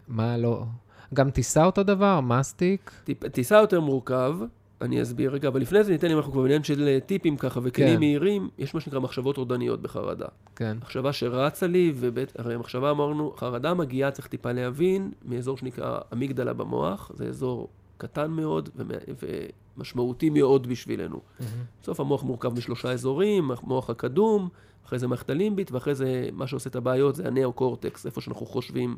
מה 0.09 0.37
לא... 0.37 0.64
גם 1.14 1.30
טיסה 1.30 1.64
אותו 1.64 1.82
דבר, 1.82 2.21
מסטיק. 2.21 2.90
טיפ- 3.04 3.28
טיסה 3.28 3.56
יותר 3.56 3.80
מורכב, 3.80 4.37
אני 4.80 5.02
אסביר 5.02 5.30
רגע, 5.32 5.49
אבל 5.49 5.61
לפני 5.61 5.85
זה 5.85 5.92
ניתן, 5.92 6.11
אם 6.11 6.16
אנחנו 6.16 6.32
כבר 6.32 6.42
בעניין 6.42 6.62
של 6.64 6.88
אה, 6.88 6.99
טיפים 7.06 7.37
ככה 7.37 7.61
וכלים 7.62 7.94
כן. 7.94 7.99
מהירים, 7.99 8.49
יש 8.59 8.75
מה 8.75 8.80
שנקרא 8.80 9.00
מחשבות 9.00 9.35
טורדניות 9.37 9.82
בחרדה. 9.82 10.26
כן. 10.56 10.76
מחשבה 10.82 11.12
שרצה 11.12 11.66
לי, 11.66 11.92
ובית, 11.97 12.32
הרי 12.38 12.56
מחשבה 12.56 12.90
אמרנו, 12.90 13.32
חרדה 13.37 13.75
מגיעה, 13.75 14.11
צריך 14.11 14.26
טיפה 14.28 14.52
להבין, 14.52 15.12
מאזור 15.25 15.56
שנקרא 15.56 15.99
אמיגדלה 16.12 16.52
במוח, 16.52 17.11
זה 17.14 17.26
אזור 17.26 17.68
קטן 17.99 18.30
מאוד 18.30 18.68
ומ- 18.76 18.90
ומשמעותי 19.76 20.30
מאוד 20.30 20.66
בשבילנו. 20.66 21.21
בסוף 21.82 22.00
המוח 22.00 22.23
מורכב 22.23 22.54
משלושה 22.59 22.92
אזורים, 22.92 23.50
המוח 23.50 23.90
הקדום, 23.90 24.49
אחרי 24.87 24.99
זה 24.99 25.07
מערכת 25.07 25.31
הלימבית, 25.31 25.73
ואחרי 25.73 25.95
זה 25.95 26.29
מה 26.33 26.47
שעושה 26.47 26.71
את 26.71 26.77
הבעיות 26.77 27.17
זה 27.17 27.27
הנאו-קורטקס, 27.27 28.07
איפה 28.07 28.21
שאנחנו 28.21 28.47
חושבים. 28.47 28.97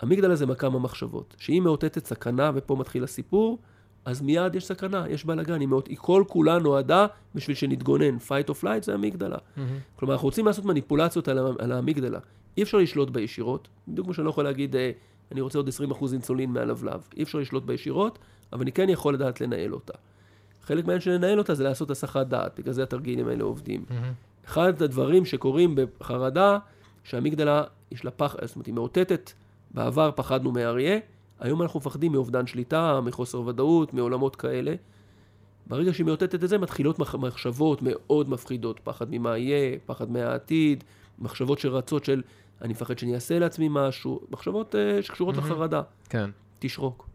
המגדלה 0.00 0.36
זה 0.36 0.46
מקם 0.46 0.74
המחשבות. 0.74 1.36
שהיא 1.38 1.60
מאותתת 1.60 2.06
סכנה, 2.06 2.50
ופה 2.54 2.76
מתחיל 2.76 3.04
הסיפור, 3.04 3.58
אז 4.04 4.22
מיד 4.22 4.54
יש 4.54 4.66
סכנה, 4.66 5.04
יש 5.08 5.24
בלאגן, 5.24 5.60
היא, 5.60 5.68
מאות, 5.68 5.86
היא 5.88 5.96
כל 6.00 6.24
כולה 6.28 6.58
נועדה 6.58 7.06
בשביל 7.34 7.56
שנתגונן. 7.56 8.16
fight 8.16 8.50
or 8.50 8.62
flight 8.62 8.82
זה 8.82 8.94
המגדלה. 8.94 9.38
מהמם. 9.56 9.78
כלומר, 9.96 10.14
אנחנו 10.14 10.28
רוצים 10.28 10.46
לעשות 10.46 10.64
מניפולציות 10.64 11.28
על, 11.28 11.38
על 11.58 11.72
המגדלה. 11.72 12.18
אי 12.56 12.62
אפשר 12.62 12.78
לשלוט 12.78 13.10
בה 13.10 13.20
ישירות, 13.20 13.68
בדיוק 13.88 14.06
כמו 14.06 14.14
שאני 14.14 14.24
לא 14.24 14.30
יכול 14.30 14.44
להגיד, 14.44 14.76
אה, 14.76 14.90
אני 15.32 15.40
רוצה 15.40 15.58
עוד 15.58 15.68
20% 15.90 16.12
אינסולין 16.12 16.50
מהלבלב. 16.50 17.08
אי 17.16 17.22
אפשר 17.22 17.38
לשלוט 17.38 17.64
בה 17.64 17.74
ישירות, 17.74 18.18
אבל 18.52 18.62
אני 18.62 18.72
כן 18.72 18.88
יכול 18.88 19.14
לדעת 19.14 19.40
לנהל 19.40 19.74
אותה. 19.74 19.92
חלק 20.62 20.84
מהעניין 20.84 21.00
של 21.00 21.10
לנהל 21.10 21.38
אותה 21.38 21.54
זה 21.54 21.64
לעשות 21.64 21.90
הסחת 21.90 22.26
דעת, 22.26 22.58
בגלל 22.58 22.72
זה 22.72 22.82
התרגילים 22.82 23.28
האלה 23.28 23.44
עובדים. 23.44 23.84
מהמם. 23.90 24.12
אחד 24.44 24.82
הדברים 24.82 25.24
שקורים 25.24 25.74
בחרדה, 26.00 26.58
שהמגדלה, 27.04 27.62
יש 27.90 28.04
לה 28.04 28.10
פח, 28.10 28.36
זאת 28.46 28.56
אומרת, 28.56 28.66
היא 28.66 28.74
מאותתת, 28.74 29.32
בעבר 29.70 30.10
פחדנו 30.14 30.52
מאריה, 30.52 30.98
היום 31.40 31.62
אנחנו 31.62 31.80
מפחדים 31.80 32.12
מאובדן 32.12 32.46
שליטה, 32.46 33.00
מחוסר 33.00 33.40
ודאות, 33.40 33.94
מעולמות 33.94 34.36
כאלה. 34.36 34.74
ברגע 35.66 35.92
שהיא 35.92 36.06
מאותתת 36.06 36.44
את 36.44 36.48
זה, 36.48 36.58
מתחילות 36.58 36.98
מח- 36.98 37.14
מחשבות 37.14 37.78
מאוד 37.82 38.28
מפחידות, 38.28 38.80
פחד 38.84 39.06
ממה 39.10 39.38
יהיה, 39.38 39.78
פחד 39.86 40.10
מהעתיד, 40.10 40.84
מחשבות 41.18 41.58
שרצות 41.58 42.04
של 42.04 42.22
אני 42.62 42.72
מפחד 42.72 42.98
שאני 42.98 43.14
אעשה 43.14 43.38
לעצמי 43.38 43.68
משהו, 43.70 44.20
מחשבות 44.30 44.74
uh, 44.74 45.02
שקשורות 45.02 45.34
מהמם. 45.36 45.46
לחרדה. 45.46 45.82
כן. 46.08 46.30
תשרוק. 46.58 47.08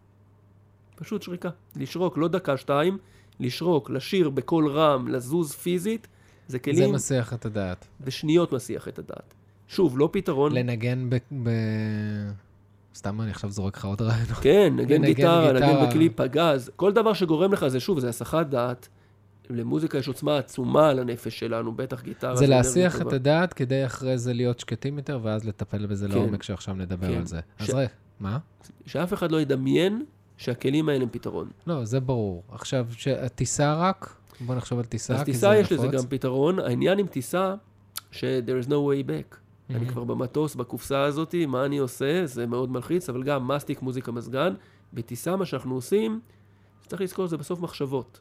פשוט 0.95 1.21
שריקה. 1.21 1.49
לשרוק, 1.75 2.17
לא 2.17 2.27
דקה, 2.27 2.57
שתיים, 2.57 2.97
לשרוק, 3.39 3.89
לשיר 3.89 4.29
בקול 4.29 4.67
רם, 4.69 5.07
לזוז 5.07 5.51
פיזית, 5.51 6.07
זה 6.49 6.53
זה 6.53 6.59
כלים 6.59 6.93
מסיח 6.93 7.33
את 7.33 7.45
הדעת. 7.45 7.87
בשניות 8.01 8.51
מסיח 8.53 8.87
את 8.87 8.99
הדעת. 8.99 9.33
שוב, 9.67 9.99
לא 9.99 10.09
פתרון. 10.11 10.51
לנגן 10.51 11.09
ב... 11.09 11.15
ב... 11.43 11.49
סתם 12.95 13.21
אני 13.21 13.31
עכשיו 13.31 13.51
זורק 13.51 13.77
לך 13.77 13.85
עוד 13.85 14.01
רעיון. 14.01 14.25
כן, 14.41 14.73
נגן 14.75 15.05
גיטרה. 15.05 15.53
נגן 15.53 15.87
בכלי 15.87 16.09
פגז, 16.09 16.71
כל 16.75 16.93
דבר 16.93 17.13
שגורם 17.13 17.53
לך 17.53 17.67
זה 17.67 17.79
שוב, 17.79 17.99
זה 17.99 18.09
הסחת 18.09 18.45
דעת. 18.47 18.87
למוזיקה 19.49 19.97
יש 19.97 20.07
עוצמה 20.07 20.37
עצומה 20.37 20.89
על 20.89 20.99
הנפש 20.99 21.39
שלנו, 21.39 21.71
בטח 21.75 22.01
גיטרה. 22.03 22.35
זה 22.35 22.47
להסיח 22.47 23.01
את. 23.01 23.13
הדעת 23.13 23.53
כדי 23.53 23.85
אחרי 23.85 24.17
זה 24.17 24.33
להיות 24.33 24.59
שקטים 24.59 24.97
יותר, 24.97 25.19
ואז 25.23 25.45
לטפל 25.45 25.85
בזה 25.85 26.07
כן. 26.07 26.13
לעומק 26.13 26.43
שעכשיו 26.43 26.75
נדבר 26.75 27.07
כן. 27.07 27.17
על 27.17 27.25
זה. 27.25 27.39
אז 27.59 27.67
ש- 27.67 27.69
רגע, 27.69 27.87
מה? 28.19 28.37
שאף 28.85 29.13
אחד 29.13 29.31
לא 29.31 29.41
ידמיין 29.41 30.05
שהכלים 30.37 30.89
האלה 30.89 31.03
הם 31.03 31.09
פתרון. 31.11 31.49
לא, 31.67 31.85
זה 31.85 31.99
ברור. 31.99 32.43
עכשיו, 32.51 32.87
שהטיסה 32.91 33.75
רק, 33.75 34.15
בוא 34.45 34.55
נחשוב 34.55 34.79
על 34.79 34.85
טיסה, 34.85 35.15
אז 35.15 35.21
טיסה 35.23 35.57
יש 35.57 35.71
לזה 35.71 35.87
נפוץ. 35.87 36.01
גם 36.01 36.09
פתרון. 36.09 36.59
העניין 36.59 36.99
עם 36.99 37.07
טיסה, 37.07 37.55
ש-there 38.11 38.65
is 38.65 38.67
no 38.67 38.71
way 38.71 39.07
back. 39.09 39.35
אני 39.69 39.85
Mhm. 39.87 39.89
כבר 39.91 40.03
במטוס, 40.03 40.55
בקופסה 40.55 41.03
הזאת, 41.03 41.35
מה 41.47 41.65
אני 41.65 41.77
עושה? 41.77 42.25
זה 42.25 42.45
מאוד 42.45 42.71
מלחיץ, 42.71 43.09
אבל 43.09 43.23
גם 43.23 43.47
מסטיק, 43.47 43.81
מוזיקה, 43.81 44.11
מזגן. 44.11 44.53
בטיסה, 44.93 45.35
מה 45.35 45.45
שאנחנו 45.45 45.75
עושים, 45.75 46.19
צריך 46.87 47.01
לזכור, 47.01 47.27
זה 47.27 47.37
בסוף 47.37 47.59
מחשבות. 47.59 48.19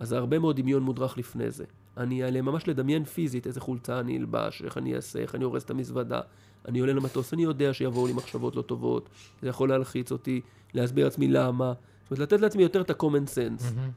אז 0.00 0.08
זה 0.08 0.16
הרבה 0.16 0.38
מאוד 0.38 0.56
דמיון 0.60 0.82
מודרך 0.82 1.18
לפני 1.18 1.50
זה. 1.50 1.64
אני 1.96 2.24
אעלה 2.24 2.42
ממש 2.42 2.68
לדמיין 2.68 3.04
פיזית 3.04 3.46
איזה 3.46 3.60
חולצה 3.60 4.00
אני 4.00 4.18
אלבש, 4.18 4.62
איך 4.62 4.78
אני 4.78 4.96
אעשה, 4.96 5.18
איך 5.18 5.34
אני 5.34 5.44
הורס 5.44 5.64
את 5.64 5.70
המזוודה. 5.70 6.20
אני 6.68 6.78
עולה 6.80 6.92
למטוס, 6.92 7.34
אני 7.34 7.42
יודע 7.42 7.74
שיבואו 7.74 8.06
לי 8.06 8.12
מחשבות 8.12 8.56
לא 8.56 8.62
טובות, 8.62 9.08
זה 9.42 9.48
יכול 9.48 9.68
להלחיץ 9.68 10.12
אותי, 10.12 10.40
להסביר 10.74 11.04
לעצמי 11.04 11.28
למה. 11.28 11.72
זאת 12.02 12.10
אומרת, 12.10 12.32
לתת 12.32 12.40
לעצמי 12.42 12.62
יותר 12.62 12.80
את 12.80 12.90
ה-common 12.90 13.02
sense. 13.34 13.74
מהמם. 13.74 13.90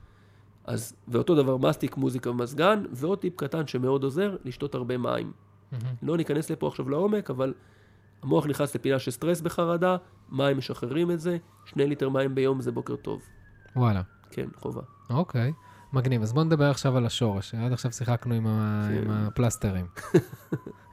אז, 0.67 0.95
ואותו 1.07 1.35
דבר, 1.35 1.57
מסטיק, 1.57 1.97
מוזיקה 1.97 2.29
ומזגן, 2.29 2.83
ועוד 2.91 3.19
טיפ 3.19 3.35
קטן 3.35 3.67
שמאוד 3.67 4.03
עוזר, 4.03 4.35
לשתות 4.45 4.75
הרבה 4.75 4.97
מים. 4.97 5.31
מהמם. 5.71 5.95
לא 6.03 6.17
ניכנס 6.17 6.49
לפה 6.49 6.67
עכשיו 6.67 6.89
לעומק, 6.89 7.29
אבל 7.29 7.53
המוח 8.23 8.45
נכנס 8.45 8.75
לפינה 8.75 8.99
של 8.99 9.11
סטרס 9.11 9.41
בחרדה, 9.41 9.97
מים 10.29 10.57
משחררים 10.57 11.11
את 11.11 11.19
זה, 11.19 11.37
שני 11.65 11.87
ליטר 11.87 12.09
מים 12.09 12.35
ביום 12.35 12.61
זה 12.61 12.71
בוקר 12.71 12.95
טוב. 12.95 13.21
וואלה. 13.75 14.01
כן, 14.31 14.47
חובה. 14.55 14.81
אוקיי. 15.09 15.53
מגניב. 15.93 16.21
אז 16.21 16.33
בוא 16.33 16.43
נדבר 16.43 16.69
עכשיו 16.69 16.97
על 16.97 17.05
השורש. 17.05 17.55
עד 17.55 17.73
עכשיו 17.73 17.91
שיחקנו 17.91 18.33
עם, 18.33 18.47
ה... 18.47 18.87
כן. 18.89 18.97
עם 18.97 19.11
הפלסטרים. 19.11 19.85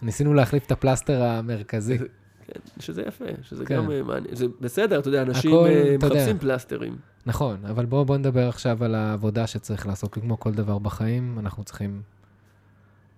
ניסינו 0.03 0.35
להחליף 0.35 0.67
את 0.67 0.73
הפלסטר 0.73 1.23
המרכזי. 1.23 1.99
כן, 2.47 2.61
שזה 2.81 3.03
יפה, 3.03 3.25
שזה 3.43 3.65
כן. 3.67 3.77
גם 3.77 3.91
אה, 3.91 4.03
מעניין. 4.03 4.35
זה 4.35 4.47
בסדר, 4.61 4.99
אתה 4.99 5.09
יודע, 5.09 5.23
אנשים 5.23 5.51
הכל, 5.51 5.67
אה, 5.67 5.95
אתה 5.95 6.07
יודע. 6.07 6.17
מחפשים 6.17 6.39
פלסטרים. 6.39 6.97
נכון, 7.27 7.65
אבל 7.67 7.87
בואו 7.87 8.05
בוא 8.05 8.17
נדבר 8.17 8.49
עכשיו 8.49 8.85
על 8.85 8.95
העבודה 8.95 9.47
שצריך 9.47 9.87
לעשות. 9.87 10.15
כמו 10.15 10.41
כל 10.41 10.53
דבר 10.53 10.79
בחיים, 10.79 11.39
אנחנו 11.39 11.65
צריכים... 11.65 12.03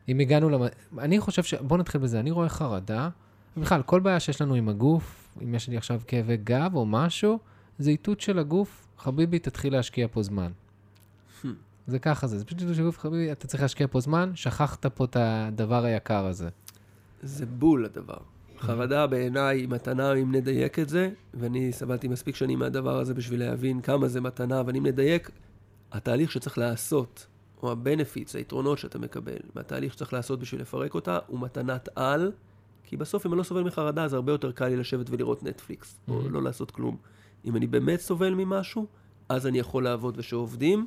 אם 0.09 0.19
הגענו 0.19 0.49
למ... 0.49 0.61
אני 0.99 1.21
חושב 1.21 1.43
ש... 1.43 1.55
בואו 1.55 1.81
נתחיל 1.81 2.01
בזה. 2.01 2.21
אני 2.21 2.31
רואה 2.31 2.49
חרדה, 2.49 3.09
בכלל, 3.57 3.83
כל 3.83 4.01
בעיה 4.01 4.21
שיש 4.21 4.41
לנו 4.43 4.55
עם 4.55 4.69
הגוף, 4.69 5.39
אם 5.43 5.55
יש 5.55 5.69
לי 5.69 5.77
עכשיו 5.77 6.01
כאבי 6.07 6.37
גב 6.37 6.71
או 6.75 6.87
משהו, 6.87 7.39
זה 7.79 7.91
איתות 7.91 8.21
של 8.21 8.39
הגוף, 8.39 8.87
חביבי, 8.99 9.39
תתחיל 9.39 9.73
להשקיע 9.73 10.07
פה 10.13 10.23
זמן. 10.23 10.53
Hmm. 11.43 11.47
זה 11.87 11.99
ככה 11.99 12.27
זה, 12.27 12.39
זה 12.39 12.45
פשוט 12.45 12.61
איתות 12.61 12.75
של 12.75 12.83
הגוף, 12.83 12.99
חביבי, 12.99 13.33
אתה 13.33 13.47
צריך 13.47 13.63
להשקיע 13.63 13.87
פה 13.91 14.01
זמן, 14.01 14.33
שכחת 14.35 14.87
פה 14.87 15.05
את 15.05 15.17
הדבר 15.21 15.85
היקר 15.85 16.27
הזה. 16.27 16.49
זה 17.23 17.47
בול 17.47 17.85
הדבר. 17.85 18.19
חרדה 18.59 19.07
בעיניי 19.07 19.59
היא 19.59 19.69
מתנה, 19.69 20.13
אם 20.13 20.35
נדייק 20.35 20.79
את 20.79 20.89
זה, 20.89 21.11
ואני 21.35 21.73
סבלתי 21.73 22.09
מספיק 22.09 22.37
שנים 22.37 22.59
מהדבר 22.59 22.99
הזה 22.99 23.15
בשביל 23.15 23.41
להבין 23.41 23.81
כמה 23.81 24.09
זה 24.09 24.21
מתנה, 24.21 24.61
אבל 24.61 24.77
אם 24.77 24.87
נדייק, 24.87 25.31
התהליך 25.93 26.33
שצריך 26.33 26.59
לעשות, 26.59 27.27
או 27.63 27.71
ה-benefits, 27.71 28.31
היתרונות 28.35 28.79
שאתה 28.79 28.99
מקבל, 28.99 29.37
מהתהליך 29.55 29.93
שצריך 29.93 30.13
לעשות 30.13 30.41
בשביל 30.41 30.61
לפרק 30.61 30.95
אותה, 30.95 31.19
הוא 31.27 31.41
מתנת 31.41 31.89
על, 31.95 32.33
כי 32.85 32.97
בסוף 32.97 33.27
אם 33.27 33.33
אני 33.33 33.39
לא 33.39 33.43
סובל 33.43 33.63
מחרדה, 33.63 34.05
אז 34.05 34.15
הרבה 34.15 34.33
יותר 34.33 34.53
קל 34.53 34.69
לי 34.69 34.77
לשבת 34.77 35.11
ולראות 35.11 35.43
נטפליקס, 35.43 36.01
או 36.09 36.21
Mhm. 36.21 36.29
לא 36.31 36.43
לעשות 36.43 36.71
כלום. 36.71 36.97
אם 37.45 37.57
אני 37.57 37.67
באמת 37.67 38.01
סובל 38.01 38.35
ממשהו, 38.35 38.87
אז 39.29 39.47
אני 39.47 39.59
יכול 39.59 39.85
לעבוד, 39.85 40.15
ושעובדים, 40.19 40.87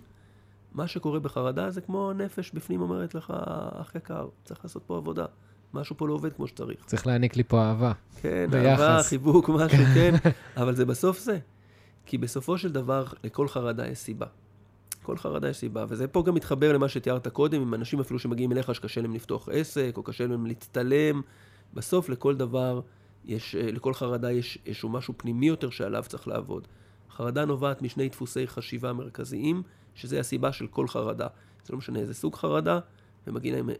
מה 0.73 0.87
שקורה 0.87 1.19
בחרדה 1.19 1.71
זה 1.71 1.81
כמו 1.81 2.13
נפש 2.13 2.51
בפנים 2.51 2.81
אומרת 2.81 3.15
לך, 3.15 3.33
אח 3.81 3.95
יקר, 3.95 4.27
צריך 4.43 4.59
לעשות 4.63 4.83
פה 4.87 4.97
עבודה. 4.97 5.25
משהו 5.73 5.97
פה 5.97 6.07
לא 6.07 6.13
עובד 6.13 6.33
כמו 6.33 6.47
שצריך. 6.47 6.85
צריך 6.85 7.07
להעניק 7.07 7.35
לי 7.35 7.43
פה 7.43 7.61
אהבה. 7.61 7.91
כן, 8.21 8.47
ביחס. 8.51 8.79
אהבה, 8.79 9.03
חיבוק, 9.03 9.49
משהו, 9.49 9.85
כן, 9.95 10.13
אבל 10.57 10.75
זה 10.75 10.85
בסוף 10.85 11.19
זה. 11.19 11.39
כי 12.05 12.17
בסופו 12.17 12.57
של 12.57 12.71
דבר, 12.71 13.05
לכל 13.23 13.47
חרדה 13.47 13.87
יש 13.87 13.97
סיבה. 13.97 14.25
כל 15.01 15.17
חרדה 15.17 15.49
יש 15.49 15.57
סיבה, 15.57 15.85
וזה 15.89 16.07
פה 16.07 16.23
גם 16.23 16.35
מתחבר 16.35 16.73
למה 16.73 16.89
שתיארת 16.89 17.27
קודם, 17.27 17.61
עם 17.61 17.73
אנשים 17.73 17.99
אפילו 17.99 18.19
שמגיעים 18.19 18.51
אליך 18.51 18.75
שקשה 18.75 19.01
להם 19.01 19.15
לפתוח 19.15 19.49
עסק, 19.51 19.93
או 19.97 20.03
קשה 20.03 20.27
להם 20.27 20.45
להצטלם. 20.45 21.21
בסוף 21.73 22.09
לכל 22.09 22.35
דבר, 22.35 22.81
יש, 23.25 23.55
אה, 23.55 23.71
לכל 23.71 23.93
חרדה 23.93 24.31
יש 24.31 24.59
איזשהו 24.65 24.89
משהו 24.89 25.13
פנימי 25.17 25.47
יותר 25.47 25.69
שעליו 25.69 26.03
צריך 26.07 26.27
לעבוד. 26.27 26.67
חרדה 27.11 27.45
נובעת 27.45 27.81
משני 27.81 28.09
דפוסי 28.09 28.47
חשיבה 28.47 28.93
מרכזיים, 28.93 29.63
שזה 29.95 30.19
הסיבה 30.19 30.51
של 30.51 30.67
כל 30.67 30.87
חרדה. 30.87 31.27
זה 31.65 31.73
לא 31.73 31.77
משנה 31.77 31.99
איזה 31.99 32.13
סוג 32.13 32.35
חרדה, 32.35 32.79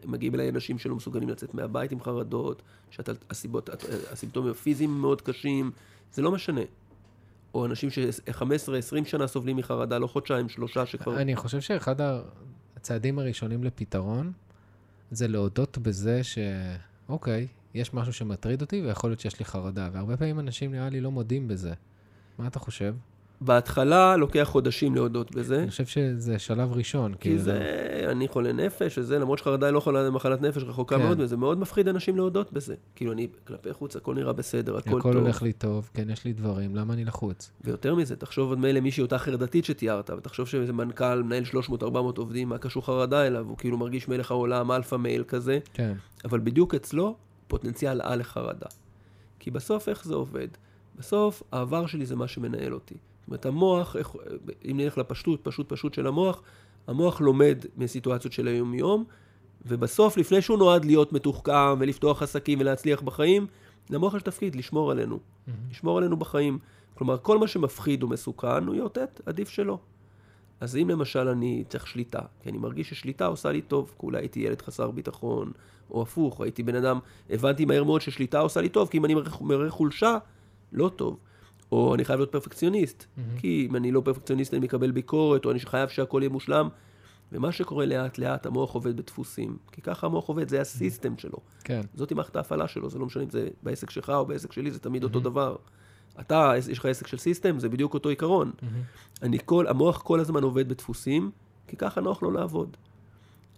ומגיעים 0.04 0.34
אליי- 0.34 0.48
אנשים 0.48 0.78
שלא 0.78 0.96
מסוגלים 0.96 1.28
לצאת 1.28 1.54
מהבית 1.54 1.92
עם 1.92 2.00
חרדות, 2.00 2.62
שהסיבות, 2.90 3.70
הסימפטומים 4.12 4.50
הפיזיים 4.50 4.90
מאוד 4.90 5.22
קשים, 5.22 5.70
זה 6.12 6.22
לא 6.22 6.30
משנה. 6.32 6.60
או 7.54 7.66
אנשים 7.66 7.90
ש-15-20 7.90 9.04
שנה 9.04 9.26
סובלים 9.26 9.56
מחרדה, 9.56 9.98
לא 9.98 10.06
חודשיים, 10.06 10.48
שלושה 10.48 10.86
שכבר... 10.86 11.20
אני 11.20 11.36
חושב 11.36 11.60
שאחד 11.60 11.94
הצעדים 12.76 13.18
הראשונים 13.18 13.64
לפתרון 13.64 14.32
זה 15.10 15.28
להודות 15.28 15.78
בזה 15.78 16.20
שאוקיי, 16.24 17.46
יש 17.74 17.94
משהו 17.94 18.12
שמטריד 18.12 18.60
אותי 18.60 18.82
ויכול 18.82 19.10
להיות 19.10 19.20
שיש 19.20 19.38
לי 19.38 19.44
חרדה, 19.44 19.90
והרבה 19.92 20.16
פעמים 20.16 20.40
אנשים 20.40 20.70
נראה 20.72 20.88
לי 20.90 21.00
לא 21.00 21.10
מודים 21.10 21.48
בזה. 21.48 21.72
מה 22.38 22.46
אתה 22.46 22.58
חושב? 22.58 22.94
בהתחלה 23.40 24.16
לוקח 24.16 24.42
חודשים 24.42 24.94
להודות 24.94 25.34
בזה, 25.34 25.58
אני 25.58 25.70
חושב 25.70 25.86
שזה 25.86 26.38
שלב 26.38 26.72
ראשון. 26.72 27.14
כי 27.14 27.18
כאילו, 27.20 27.38
זה, 27.38 28.06
אני 28.10 28.28
חולה 28.28 28.52
נפש, 28.52 28.98
וזה, 28.98 29.18
למרות 29.18 29.38
שחרדה 29.38 29.66
היא 29.66 29.74
לא 29.74 29.80
חולה 29.80 30.10
מחלת 30.10 30.42
נפש, 30.42 30.62
רחוקה 30.62 30.96
כן. 30.96 31.02
מאוד, 31.02 31.20
וזה 31.20 31.36
מאוד 31.36 31.58
מפחיד 31.58 31.88
אנשים 31.88 32.16
להודות 32.16 32.52
בזה. 32.52 32.74
כאילו, 32.94 33.12
אני 33.12 33.28
כלפי 33.46 33.72
חוץ, 33.72 33.96
הכל 33.96 34.14
נראה 34.14 34.32
בסדר, 34.32 34.76
הכל 34.76 34.98
הכל 34.98 35.12
טוב. 35.12 35.22
הולך 35.22 35.42
לי 35.42 35.52
טוב, 35.52 35.90
כן, 35.94 36.10
יש 36.10 36.24
לי 36.24 36.32
דברים, 36.32 36.76
למה 36.76 36.94
אני 36.94 37.04
לחוץ? 37.04 37.50
ויותר 37.64 37.94
מזה, 37.94 38.16
תחשוב 38.16 38.48
עוד 38.48 38.58
מילא 38.58 38.80
מישהי 38.80 39.02
אותה 39.02 39.18
חרדתית 39.18 39.64
שתיארת, 39.64 40.10
ותחשוב 40.10 40.48
שאיזה 40.48 40.72
מנכ"ל, 40.72 41.22
מנהל 41.22 41.44
300-400 41.44 41.84
עובדים, 42.16 42.48
מה 42.48 42.58
קשור 42.58 42.86
חרדה 42.86 43.26
אליו, 43.26 43.46
הוא 43.48 43.56
כאילו 43.56 43.78
מרגיש 43.78 44.08
מלך 44.08 44.30
העולם, 44.30 44.72
alpha 44.72 44.96
male 44.96 45.24
כזה, 45.24 45.58
כן. 45.74 45.94
אבל 46.24 46.40
בדיוק 46.40 46.74
אצלו 46.74 47.16
פוטנציאל 47.48 48.00
על 48.00 48.18
לחרדה. 48.20 48.66
כי 49.38 49.50
בסוף 49.50 49.88
איך 49.88 50.04
זה 50.04 50.14
עובד? 50.14 50.48
בסוף 50.98 51.42
העבר 51.52 51.86
שלי 51.86 52.06
זה 52.06 52.16
מה 52.16 52.28
שמנהל 52.28 52.74
אותי. 52.74 52.94
אומרת, 53.30 53.46
המוח, 53.46 53.96
איך, 53.96 54.12
אם 54.70 54.76
נלך 54.76 54.98
לפשטות, 54.98 55.40
פשוט 55.42 55.68
פשוט 55.68 55.94
של 55.94 56.06
המוח, 56.06 56.42
המוח 56.86 57.20
לומד 57.20 57.64
מסיטואציות 57.76 58.32
של 58.32 58.46
היום-יום, 58.46 59.04
ובסוף, 59.66 60.16
לפני 60.16 60.42
שהוא 60.42 60.58
נועד 60.58 60.84
להיות 60.84 61.12
מתוחכם 61.12 61.74
ולפתוח 61.78 62.22
עסקים 62.22 62.60
ולהצליח 62.60 63.02
בחיים, 63.02 63.46
למוח 63.90 64.14
יש 64.14 64.22
תפקיד 64.22 64.56
לשמור 64.56 64.90
עלינו. 64.90 65.18
לשמור 65.70 65.98
עלינו 65.98 66.16
בחיים. 66.16 66.58
כלומר, 66.94 67.18
כל 67.22 67.38
מה 67.38 67.48
שמפחיד 67.48 68.02
ומסוכן 68.04 68.66
הוא 68.66 68.74
יאותת, 68.74 69.20
עדיף 69.26 69.48
שלא. 69.48 69.78
אז 70.60 70.76
אם 70.76 70.90
למשל 70.90 71.28
אני 71.28 71.64
צריך 71.68 71.86
שליטה, 71.86 72.20
כי 72.42 72.50
אני 72.50 72.58
מרגיש 72.58 72.90
ששליטה 72.90 73.26
עושה 73.26 73.52
לי 73.52 73.60
טוב, 73.60 73.94
כי 74.00 74.06
אולי 74.06 74.18
הייתי 74.18 74.40
ילד 74.40 74.62
חסר 74.62 74.90
ביטחון, 74.90 75.52
או 75.90 76.02
הפוך, 76.02 76.40
הייתי 76.40 76.62
בן 76.62 76.74
אדם, 76.74 76.98
הבנתי 77.30 77.64
מהר 77.64 77.84
מאוד 77.84 78.00
ששליטה 78.00 78.38
עושה 78.38 78.60
לי 78.60 78.68
טוב, 78.68 78.88
כי 78.88 78.98
אם 78.98 79.04
אני 79.04 79.14
מראה 79.40 79.70
חולשה, 79.70 80.18
לא 80.72 80.90
טוב. 80.96 81.18
או 81.72 81.94
אני 81.94 82.04
חייב 82.04 82.18
להיות 82.18 82.32
פרפקציוניסט, 82.32 83.02
mm-hmm. 83.02 83.40
כי 83.40 83.66
אם 83.70 83.76
אני 83.76 83.92
לא 83.92 84.02
פרפקציוניסט 84.04 84.54
אני 84.54 84.64
מקבל 84.64 84.90
ביקורת, 84.90 85.44
או 85.44 85.50
אני 85.50 85.60
חייב 85.60 85.88
שהכל 85.88 86.20
יהיה 86.22 86.30
מושלם. 86.30 86.68
ומה 87.32 87.52
שקורה 87.52 87.86
לאט 87.86 88.18
לאט, 88.18 88.46
המוח 88.46 88.72
עובד 88.72 88.96
בדפוסים. 88.96 89.56
כי 89.72 89.82
ככה 89.82 90.06
המוח 90.06 90.26
עובד, 90.26 90.48
זה 90.48 90.60
הסיסטם 90.60 91.18
שלו. 91.18 91.38
כן. 91.64 91.80
זאתי 91.94 92.14
מערכת 92.14 92.36
ההפעלה 92.36 92.68
שלו, 92.68 92.90
זה 92.90 92.98
לא 92.98 93.06
משנה 93.06 93.22
אם 93.22 93.30
זה 93.30 93.48
בעסק 93.62 93.90
שלך 93.90 94.10
או 94.10 94.26
בעסק 94.26 94.52
שלי, 94.52 94.70
זה 94.70 94.78
תמיד 94.78 95.04
אותו 95.04 95.20
דבר. 95.20 95.56
אתה, 96.20 96.52
יש 96.70 96.78
לך 96.78 96.86
עסק 96.86 97.06
של 97.06 97.18
סיסטם, 97.18 97.58
זה 97.58 97.68
בדיוק 97.68 97.94
אותו 97.94 98.08
עיקרון. 98.08 98.52
אני 99.22 99.38
כל, 99.44 99.66
המוח 99.66 100.02
כל 100.02 100.20
הזמן 100.20 100.42
עובד 100.42 100.68
בדפוסים, 100.68 101.30
כי 101.66 101.76
ככה 101.76 102.00
נוח 102.00 102.22
לו 102.22 102.30
לעבוד. 102.30 102.76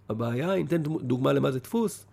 הבעיה, 0.08 0.54
אם 0.54 0.62
ניתן 0.62 0.82
דוגמה 0.82 1.32
למה 1.32 1.52
זה 1.52 1.58
דפוס, 1.58 2.06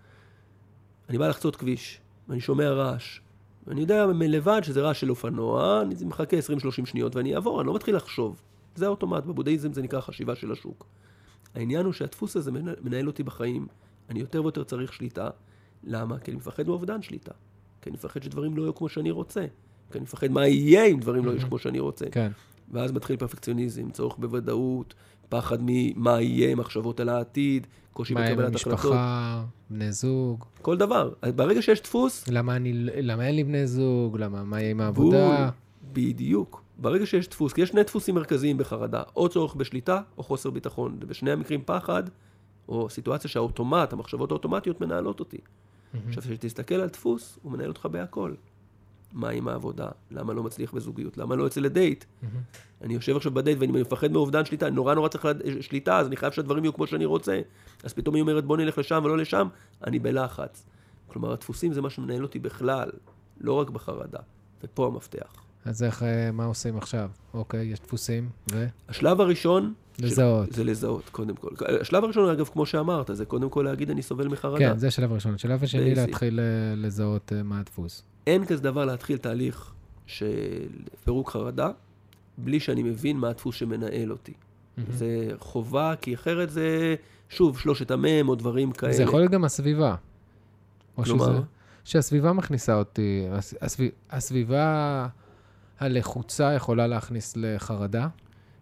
אני 1.08 1.18
בא 1.18 1.28
לחצות 1.28 1.56
כביש, 1.56 2.00
ואני 2.28 2.40
שומע 2.40 2.70
רעש. 2.70 3.20
אני 3.68 3.80
יודע 3.80 4.06
מלבד 4.06 4.60
שזה 4.64 4.80
רעש 4.80 5.00
של 5.00 5.10
אופנוע, 5.10 5.82
אני 5.82 5.94
מחכה 6.04 6.36
20-30 6.38 6.86
שניות 6.86 7.16
ואני 7.16 7.34
אעבור, 7.34 7.60
אני 7.60 7.66
לא 7.66 7.74
מתחיל 7.74 7.96
לחשוב. 7.96 8.42
זה 8.74 8.86
האוטומט, 8.86 9.24
בבודהיזם 9.24 9.72
זה 9.72 9.82
נקרא 9.82 10.00
חשיבה 10.00 10.34
של 10.34 10.52
השוק. 10.52 10.86
העניין 11.54 11.84
הוא 11.84 11.92
שהדפוס 11.92 12.36
הזה 12.36 12.50
מנהל 12.82 13.06
אותי 13.06 13.22
בחיים, 13.22 13.66
אני 14.10 14.20
יותר 14.20 14.42
ויותר 14.42 14.64
צריך 14.64 14.92
שליטה. 14.92 15.30
למה? 15.84 16.18
כי 16.18 16.30
אני 16.30 16.38
מפחד 16.38 16.66
מאובדן 16.66 17.02
שליטה. 17.02 17.32
כי 17.82 17.90
אני 17.90 17.94
מפחד 17.94 18.22
שדברים 18.22 18.56
לא 18.56 18.62
יהיו 18.62 18.74
כמו 18.74 18.88
שאני 18.88 19.10
רוצה. 19.10 19.46
כי 19.92 19.98
אני 19.98 20.02
מפחד 20.02 20.30
מה 20.30 20.46
יהיה 20.46 20.84
אם 20.84 21.00
דברים 21.00 21.24
לא 21.24 21.30
יהיו 21.30 21.48
כמו 21.48 21.58
שאני 21.58 21.78
רוצה. 21.78 22.06
כן. 22.12 22.30
ואז 22.72 22.92
מתחיל 22.92 23.16
פרפקציוניזם, 23.16 23.90
צורך 23.90 24.16
בוודאות, 24.18 24.94
פחד 25.30 25.58
ממה 25.60 26.20
יהיה, 26.20 26.54
מחשבות 26.54 27.00
על 27.00 27.08
העתיד, 27.08 27.66
קושי 27.92 28.14
בקבלת 28.14 28.54
החלטות. 28.54 28.66
מה 28.66 28.72
עם 28.72 28.76
המשפחה, 28.76 29.44
בני 29.70 29.92
זוג? 29.92 30.44
כל 30.62 30.76
דבר. 30.76 31.12
ברגע 31.36 31.62
שיש 31.62 31.82
דפוס... 31.82 32.28
למה, 32.28 32.56
אני, 32.56 32.72
למה 32.74 33.26
אין 33.26 33.36
לי 33.36 33.44
בני 33.44 33.66
זוג? 33.66 34.16
למה, 34.18 34.44
מה 34.44 34.60
יהיה 34.60 34.70
עם 34.70 34.80
העבודה? 34.80 35.50
בדיוק. 35.92 36.62
ברגע 36.78 37.06
שיש 37.06 37.28
דפוס, 37.28 37.52
כי 37.52 37.60
יש 37.60 37.68
שני 37.68 37.82
דפוסים 37.82 38.14
מרכזיים 38.14 38.58
בחרדה, 38.58 39.02
או 39.16 39.28
צורך 39.28 39.54
בשליטה 39.54 40.00
או 40.18 40.22
חוסר 40.22 40.50
ביטחון. 40.50 40.98
ובשני 41.00 41.30
המקרים 41.30 41.62
פחד, 41.64 42.02
או 42.68 42.90
סיטואציה 42.90 43.30
שהאוטומט, 43.30 43.92
המחשבות 43.92 44.30
האוטומטיות 44.30 44.80
מנהלות 44.80 45.20
אותי. 45.20 45.38
עכשיו, 46.08 46.22
כשתסתכל 46.22 46.74
על 46.74 46.88
דפוס, 46.88 47.38
הוא 47.42 47.52
מנהל 47.52 47.68
אותך 47.68 47.86
בהכל. 47.86 48.34
מה 49.12 49.28
עם 49.28 49.48
העבודה? 49.48 49.88
למה 50.10 50.32
לא 50.32 50.42
מצליח 50.42 50.72
בזוגיות? 50.74 51.18
למה 51.18 51.36
לא 51.36 51.44
יוצא 51.44 51.60
לדייט? 51.60 52.04
Mm-hmm. 52.04 52.26
אני 52.84 52.94
יושב 52.94 53.16
עכשיו 53.16 53.32
בדייט 53.32 53.58
ואני 53.60 53.80
מפחד 53.80 54.12
מאובדן 54.12 54.44
שליטה, 54.44 54.66
אני 54.66 54.76
נורא 54.76 54.94
נורא 54.94 55.08
צריך 55.08 55.24
לד... 55.24 55.60
שליטה, 55.60 55.98
אז 55.98 56.06
אני 56.06 56.16
חייב 56.16 56.32
שהדברים 56.32 56.64
יהיו 56.64 56.74
כמו 56.74 56.86
שאני 56.86 57.04
רוצה. 57.04 57.40
אז 57.84 57.92
פתאום 57.92 58.14
היא 58.14 58.22
אומרת 58.22 58.44
בוא 58.44 58.56
נלך 58.56 58.78
לשם 58.78 59.00
ולא 59.04 59.18
לשם, 59.18 59.48
אני 59.86 59.98
בלחץ. 59.98 60.66
כלומר, 61.06 61.32
הדפוסים 61.32 61.72
זה 61.72 61.82
מה 61.82 61.90
שמנהל 61.90 62.22
אותי 62.22 62.38
בכלל, 62.38 62.90
לא 63.40 63.52
רק 63.52 63.70
בחרדה. 63.70 64.18
ופה 64.64 64.86
המפתח. 64.86 65.32
אז 65.64 65.82
איך, 65.82 66.02
אה, 66.02 66.30
מה 66.32 66.44
עושים 66.44 66.76
עכשיו? 66.76 67.10
אוקיי, 67.34 67.66
יש 67.66 67.80
דפוסים, 67.80 68.28
ו? 68.52 68.66
השלב 68.88 69.20
הראשון... 69.20 69.74
לזהות. 69.98 70.46
של... 70.48 70.54
זה 70.54 70.64
לזהות, 70.64 71.08
קודם 71.08 71.36
כל. 71.36 71.48
השלב 71.80 72.04
הראשון, 72.04 72.30
אגב, 72.30 72.48
כמו 72.52 72.66
שאמרת, 72.66 73.10
זה 73.12 73.24
קודם 73.24 73.50
כל 73.50 73.62
להגיד 73.62 73.90
אני 73.90 74.02
סובל 74.02 74.28
מחרדה. 74.28 74.58
כן, 74.58 74.78
זה 74.78 74.86
השלב 74.86 75.12
הראשון. 75.12 75.34
השלב 75.34 75.62
השני 75.64 75.94
להתחיל 75.94 76.40
אה, 76.40 76.74
לזהות 76.76 77.32
אה, 77.32 77.42
מה 77.42 77.60
הדפוס. 77.60 78.02
אין 78.26 78.44
כזה 78.44 78.62
דבר 78.62 78.84
להתחיל 78.84 79.18
תהליך 79.18 79.72
של 80.06 80.68
פירוק 81.04 81.30
חרדה, 81.30 81.70
בלי 82.38 82.60
שאני 82.60 82.82
מבין 82.82 83.16
מה 83.16 83.28
הדפוס 83.28 83.56
שמנהל 83.56 84.12
אותי. 84.12 84.32
Mm-hmm. 84.32 84.82
זה 84.88 85.28
חובה, 85.38 85.94
כי 86.00 86.14
אחרת 86.14 86.50
זה, 86.50 86.94
שוב, 87.28 87.58
שלושת 87.58 87.90
המ"ם 87.90 88.28
או 88.28 88.34
דברים 88.34 88.72
כאלה. 88.72 88.92
זה 88.92 89.02
יכול 89.02 89.20
להיות 89.20 89.32
גם 89.32 89.44
הסביבה. 89.44 89.94
כלומר? 90.94 91.24
שזה, 91.24 91.40
שהסביבה 91.84 92.32
מכניסה 92.32 92.74
אותי, 92.74 93.26
הסביב, 93.60 93.90
הסביבה 94.10 95.06
הלחוצה 95.80 96.52
יכולה 96.52 96.86
להכניס 96.86 97.34
לחרדה. 97.36 98.08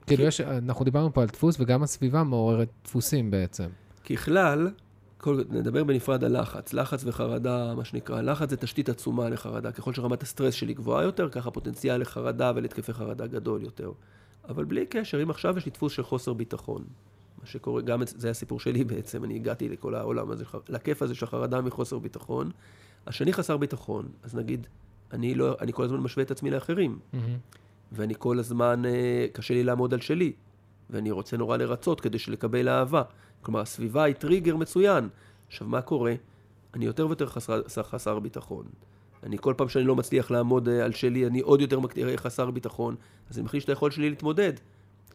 כאילו, 0.07 0.25
יש, 0.25 0.41
אנחנו 0.41 0.85
דיברנו 0.85 1.13
פה 1.13 1.23
על 1.23 1.29
דפוס, 1.29 1.61
וגם 1.61 1.83
הסביבה 1.83 2.23
מעוררת 2.23 2.69
דפוסים 2.85 3.31
בעצם. 3.31 3.69
ככלל, 4.11 4.71
כל, 5.19 5.43
נדבר 5.51 5.85
בנפרד 5.85 6.25
על 6.25 6.41
לחץ. 6.41 6.73
לחץ 6.73 7.05
וחרדה, 7.05 7.75
מה 7.75 7.85
שנקרא, 7.85 8.21
לחץ 8.21 8.51
זה 8.51 8.57
תשתית 8.57 8.89
עצומה 8.89 9.29
לחרדה. 9.29 9.73
ככל 9.73 9.95
שרמת 9.95 10.23
הסטרס 10.23 10.55
שלי 10.55 10.75
גבוהה 10.75 11.05
יותר, 11.05 11.29
ככה 11.29 11.51
פוטנציאל 11.51 12.01
לחרדה 12.01 12.53
ולתקפי 12.55 12.93
חרדה 12.93 13.27
גדול 13.27 13.63
יותר. 13.63 13.93
אבל 14.49 14.65
בלי 14.65 14.87
קשר, 14.87 15.23
אם 15.23 15.31
עכשיו 15.31 15.59
יש 15.59 15.67
לי 15.67 15.71
דפוס 15.71 15.93
של 15.93 16.03
חוסר 16.03 16.33
ביטחון, 16.33 16.85
מה 17.41 17.47
שקורה, 17.47 17.83
גם 17.83 18.03
זה 18.07 18.31
הסיפור 18.31 18.61
שלי 18.61 18.85
בעצם, 18.95 19.25
אני 19.25 19.35
הגעתי 19.35 19.69
לכל 19.69 19.95
העולם 19.95 20.31
הזה, 20.31 20.45
לכיף 20.69 21.03
הזה 21.03 21.15
של 21.15 21.27
חרדה 21.27 21.61
מחוסר 21.61 21.99
ביטחון. 21.99 22.51
השני 23.07 23.33
חסר 23.33 23.57
ביטחון, 23.57 24.09
אז 24.23 24.35
נגיד, 24.35 24.67
אני, 25.13 25.35
לא, 25.35 25.57
אני 25.61 25.73
כל 25.73 25.85
הזמן 25.85 25.99
משווה 25.99 26.25
את 26.25 26.31
עצמי 26.31 26.51
לאחרים. 26.51 26.99
Mm-hmm. 26.99 27.17
ואני 27.93 28.15
כל 28.19 28.39
הזמן, 28.39 28.83
אה, 28.87 29.27
קשה 29.33 29.55
לי 29.55 29.65
לעמוד 29.65 29.95
על 29.95 30.01
שלי. 30.01 30.33
ואני 30.91 31.11
רוצה 31.11 31.37
נורא 31.37 31.57
לרצות 31.57 32.01
כדי 32.01 32.19
לקבל 32.29 32.69
אהבה. 32.69 33.03
כלומר, 33.43 33.61
הסביבה 33.61 34.05
היא 34.05 34.15
טריגר 34.15 34.57
מצוין. 34.57 35.09
עכשיו, 35.49 35.67
מה 35.67 35.81
קורה? 35.81 36.15
אני 36.75 36.85
יותר 36.85 37.07
ויותר 37.07 37.27
חסר, 37.27 37.63
חסר 37.83 38.19
ביטחון. 38.19 38.65
אני 39.23 39.37
כל 39.41 39.55
פעם 39.57 39.69
שאני 39.69 39.85
לא 39.85 39.97
מצליח 39.97 40.31
לעמוד 40.31 40.69
אה, 40.69 40.85
על 40.85 40.93
שלי, 40.93 41.27
אני 41.27 41.41
עוד 41.41 41.61
יותר 41.61 41.79
חסר 42.17 42.51
ביטחון. 42.51 42.97
אז 43.31 43.39
אני 43.39 43.45
מחליש 43.45 43.65
את 43.65 43.69
היכולת 43.69 43.93
שלי 43.93 44.11
להתמודד. 44.11 44.53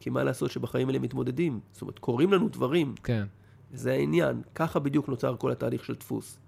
כי 0.00 0.10
מה 0.10 0.24
לעשות 0.24 0.50
שבחיים 0.50 0.88
האלה 0.88 0.98
מתמודדים? 0.98 1.60
זאת 1.72 1.82
אומרת, 1.82 1.98
קורים 1.98 2.32
לנו 2.32 2.48
דברים. 2.48 2.94
כן. 3.04 3.24
זה 3.72 3.92
העניין. 3.92 4.42
ככה 4.54 4.78
בדיוק 4.78 5.08
נוצר 5.08 5.36
כל 5.36 5.52
התהליך 5.52 5.84
של 5.84 5.94
דפוס. 5.94 6.38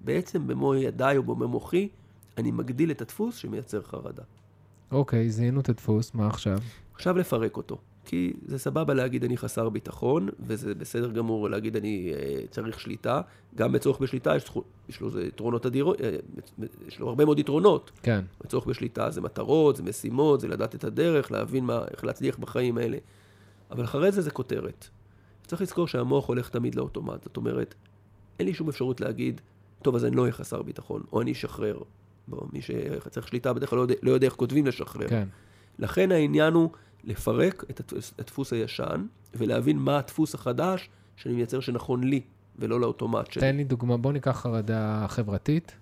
בעצם 0.00 0.46
במו 0.46 0.74
ידיי 0.74 1.16
או 1.16 1.22
במו 1.22 1.48
מוחי, 1.48 1.88
אני 2.38 2.50
מגדיל 2.50 2.90
את 2.90 3.00
הדפוס 3.00 3.36
שמייצר 3.36 3.82
חרדה. 3.82 4.22
אוקיי, 4.90 5.30
זיהינו 5.30 5.60
את 5.60 5.68
הדפוס, 5.68 6.14
מה 6.14 6.26
עכשיו? 6.26 6.58
עכשיו 6.94 7.18
לפרק 7.18 7.56
אותו. 7.56 7.78
כי 8.08 8.32
זה 8.46 8.58
סבבה 8.58 8.94
להגיד 8.94 9.24
אני 9.24 9.36
חסר 9.36 9.68
ביטחון, 9.68 10.28
וזה 10.40 10.74
בסדר 10.74 11.10
גמור 11.10 11.50
להגיד 11.50 11.76
אני 11.76 12.12
uh, 12.12 12.48
צריך 12.50 12.80
שליטה. 12.80 13.20
גם 13.54 13.72
בצורך 13.72 13.98
בשליטה 14.00 14.36
יש, 14.36 14.50
יש 14.88 15.00
לו 15.00 15.20
יתרונות 15.20 15.66
אדירות, 15.66 16.00
uh, 16.00 16.02
יש 16.88 17.00
לו 17.00 17.08
הרבה 17.08 17.24
מאוד 17.24 17.38
יתרונות. 17.38 17.90
כן. 18.02 18.24
בצורך 18.40 18.66
בשליטה 18.66 19.10
זה 19.10 19.20
מטרות, 19.20 19.76
זה 19.76 19.82
משימות, 19.82 20.40
זה 20.40 20.48
לדעת 20.48 20.74
את 20.74 20.84
הדרך, 20.84 21.32
להבין 21.32 21.64
מה, 21.64 21.84
איך 21.90 22.04
להצליח 22.04 22.38
בחיים 22.38 22.78
האלה. 22.78 22.98
אבל 23.70 23.84
אחרי 23.84 24.12
זה 24.12 24.22
זה 24.22 24.30
כותרת. 24.30 24.88
צריך 25.46 25.62
לזכור 25.62 25.86
שהמוח 25.86 26.26
הולך 26.26 26.48
תמיד 26.48 26.74
לאוטומט. 26.74 27.24
זאת 27.24 27.36
אומרת, 27.36 27.74
אין 28.38 28.46
לי 28.46 28.54
שום 28.54 28.68
אפשרות 28.68 29.00
להגיד, 29.00 29.40
טוב, 29.82 29.94
אז 29.94 30.04
אני 30.04 30.16
לא 30.16 30.22
אהיה 30.22 30.32
חסר 30.32 30.62
ביטחון, 30.62 31.02
או 31.12 31.22
אני 31.22 31.32
אשחרר. 31.32 31.78
בוא, 32.28 32.46
מי 32.52 32.62
שצריך 32.62 33.28
שליטה 33.28 33.52
בדרך 33.52 33.70
כלל 33.70 33.76
לא 33.76 33.82
יודע, 33.82 33.94
לא 34.02 34.10
יודע 34.10 34.26
איך 34.26 34.34
כותבים 34.34 34.66
לשחרר. 34.66 35.08
כן. 35.08 35.28
לכן 35.78 36.12
העניין 36.12 36.54
הוא 36.54 36.70
לפרק 37.04 37.64
את 37.70 37.92
הדפוס 38.18 38.52
הישן, 38.52 39.06
ולהבין 39.34 39.78
מה 39.78 39.98
הדפוס 39.98 40.34
החדש 40.34 40.90
שאני 41.16 41.34
מייצר 41.34 41.60
שנכון 41.60 42.04
לי, 42.04 42.20
ולא 42.58 42.80
לאוטומט 42.80 43.32
שלי. 43.32 43.40
תן 43.40 43.56
לי 43.56 43.64
דוגמה, 43.64 43.96
בוא 43.96 44.12
ניקח 44.12 44.40
חרדה 44.40 45.06
חברתית, 45.08 45.76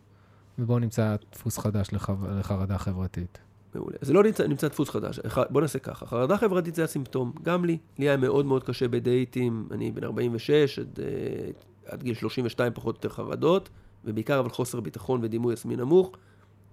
ובוא 0.58 0.80
נמצא 0.80 1.16
דפוס 1.32 1.58
חדש 1.58 1.88
לחו... 1.92 2.12
לחרדה 2.38 2.78
חברתית. 2.78 3.38
מעולה. 3.74 3.96
זה 4.00 4.12
לא 4.12 4.22
נמצא, 4.22 4.46
נמצא 4.46 4.68
דפוס 4.68 4.90
חדש. 4.90 5.20
בוא 5.50 5.60
נעשה 5.60 5.78
ככה, 5.78 6.06
חרדה 6.06 6.36
חברתית 6.36 6.74
זה 6.74 6.84
הסימפטום, 6.84 7.32
גם 7.42 7.64
לי. 7.64 7.78
לי 7.98 8.08
היה 8.08 8.16
מאוד 8.16 8.46
מאוד 8.46 8.64
קשה 8.64 8.88
בדייטים, 8.88 9.68
אני 9.70 9.90
בן 9.90 10.04
46, 10.04 10.78
עד, 10.78 11.00
אה, 11.02 11.50
עד 11.86 12.02
גיל 12.02 12.14
32 12.14 12.72
פחות 12.72 12.94
או 12.94 12.98
יותר 12.98 13.08
חרדות, 13.08 13.68
ובעיקר 14.04 14.40
אבל 14.40 14.48
חוסר 14.48 14.80
ביטחון 14.80 15.20
ודימוי 15.22 15.52
עצמי 15.52 15.76
נמוך. 15.76 16.10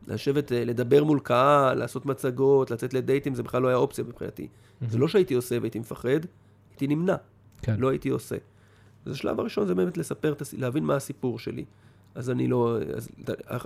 לשבת, 0.08 0.52
אה, 0.52 0.66
לדבר 0.66 1.04
מול 1.04 1.20
קהל, 1.20 1.78
לעשות 1.78 2.06
מצגות, 2.06 2.72
לצאת 2.72 2.94
לדייטים, 2.94 3.36
זה 3.36 3.44
בכלל 3.44 3.62
לא 3.62 3.68
היה 3.68 3.78
אופציה 3.78 4.04
מבחינתי. 4.04 4.48
Mm-hmm. 4.48 4.86
זה 4.90 4.98
לא 4.98 5.08
שהייתי 5.08 5.34
עושה 5.34 5.58
והייתי 5.60 5.80
מפחד, 5.80 6.20
הייתי 6.72 6.88
נמנע. 6.88 7.16
כן. 7.62 7.76
לא 7.80 7.90
הייתי 7.90 8.10
עושה. 8.10 8.36
אז 9.06 9.12
השלב 9.12 9.40
הראשון 9.40 9.68
זה 9.68 9.76
באמת 9.76 9.98
לספר, 9.98 10.34
להבין 10.54 10.84
מה 10.84 10.96
הסיפור 10.96 11.40
שלי. 11.40 11.66
אז 12.16 12.30
אני 12.30 12.48
לא... 12.48 12.78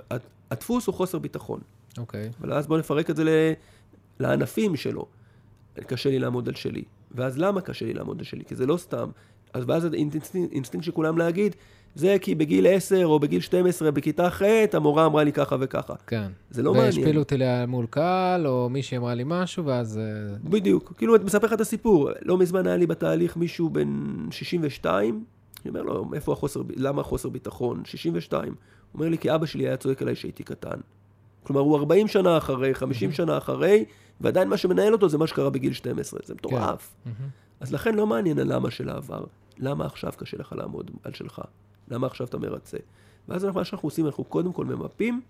אז, 0.10 0.22
הדפוס 0.52 0.88
הוא 0.88 0.96
חוסר 0.96 1.20
ביטחון. 1.20 1.60
אוקיי. 1.98 2.30
Okay. 2.30 2.38
אבל 2.42 2.54
אז 2.54 2.68
בואו 2.68 2.80
נפרק 2.80 3.10
את 3.10 3.16
זה 3.16 3.24
ל, 3.24 3.30
לענפים 4.20 4.76
שלו. 4.76 5.06
קשה 5.88 6.10
לי 6.10 6.20
לעמוד 6.20 6.48
על 6.48 6.56
שלי. 6.56 6.84
ואז 7.12 7.38
למה 7.38 7.62
קשה 7.62 7.86
לי 7.86 7.94
לעמוד 7.94 8.20
על 8.20 8.24
שלי? 8.24 8.46
כי 8.46 8.56
זה 8.56 8.66
לא 8.66 8.78
סתם. 8.78 9.10
אז 9.54 9.64
ואז 9.68 9.86
האינסטינקט 9.86 10.36
אינסטינקט 10.52 10.86
של 10.86 10.92
כולם 10.92 11.18
להגיד, 11.18 11.56
זה 11.96 12.18
כי 12.22 12.36
בגיל 12.36 12.68
10 12.68 13.06
או 13.06 13.20
בגיל 13.20 13.42
12 13.42 13.92
בכיתה 13.92 14.30
ח', 14.30 14.42
המורה 14.74 15.06
אמרה 15.06 15.24
לי 15.24 15.34
ככה 15.34 15.56
וככה. 15.60 15.94
כן. 16.08 16.28
זה 16.50 16.64
לא 16.64 16.74
מעניין. 16.74 16.94
והשפילו 16.96 17.20
אותי 17.22 17.36
מול 17.68 17.86
קהל, 17.90 18.48
או 18.48 18.70
מישהי 18.70 18.98
אמרה 18.98 19.14
לי 19.14 19.24
משהו, 19.26 19.66
ואז... 19.66 19.98
אה, 19.98 20.38
בדיוק. 20.44 20.94
כאילו, 20.98 21.16
את 21.16 21.24
מספר 21.24 21.48
לך 21.48 21.54
את 21.54 21.62
הסיפור. 21.62 22.10
לא 22.22 22.38
מזמן 22.38 22.68
היה 22.68 22.78
לי 22.78 22.88
בתהליך 22.88 23.38
מישהו 23.38 23.70
בן 23.70 24.16
62, 24.32 25.24
אני 25.66 25.70
אומר 25.70 25.82
לו, 25.82 26.06
איפה 26.14 26.34
החוסר, 26.34 26.62
למה 26.76 27.02
החוסר 27.02 27.30
ביטחון? 27.30 27.82
62. 27.86 28.48
הוא 28.48 28.54
אומר 28.94 29.10
לי, 29.10 29.18
כי 29.18 29.36
אבא 29.36 29.46
שלי 29.46 29.68
היה 29.68 29.78
צועק 29.78 30.02
עליי 30.02 30.16
כשהייתי 30.16 30.44
קטן. 30.44 30.80
כלומר, 31.44 31.62
הוא 31.62 31.78
40 31.78 32.08
שנה 32.08 32.38
אחרי, 32.38 32.74
50 32.74 33.12
שנה 33.12 33.38
אחרי, 33.38 33.86
ועדיין 34.22 34.50
מה 34.50 34.58
שמנהל 34.58 34.94
אותו 34.94 35.10
זה 35.10 35.18
מה 35.18 35.28
שקרה 35.28 35.50
בגיל 35.50 35.74
12, 35.74 36.20
זה 36.24 36.34
מטורף. 36.34 36.96
מהמם. 37.06 37.30
אז 37.60 37.74
לכן 37.74 37.96
לא 37.96 38.08
מעניין 38.08 38.40
הלמה 38.40 38.72
של 38.72 38.90
העבר, 38.90 39.24
למה 39.58 39.86
עכשיו 39.86 40.14
קשה 40.18 40.38
לך 40.38 40.54
לעמוד 40.58 40.92
על 41.04 41.14
שלך, 41.14 41.42
למה 41.88 42.08
עכשיו 42.08 42.28
אתה 42.28 42.38
מרצה. 42.38 42.78
ואז 43.28 43.46
אנחנו- 43.46 43.60
מה 43.60 43.66
שאנחנו 43.66 43.88
עושים, 43.88 44.06
אנחנו 44.06 44.24
קודם 44.24 44.54
כל 44.54 44.66
ממפים 44.66 45.22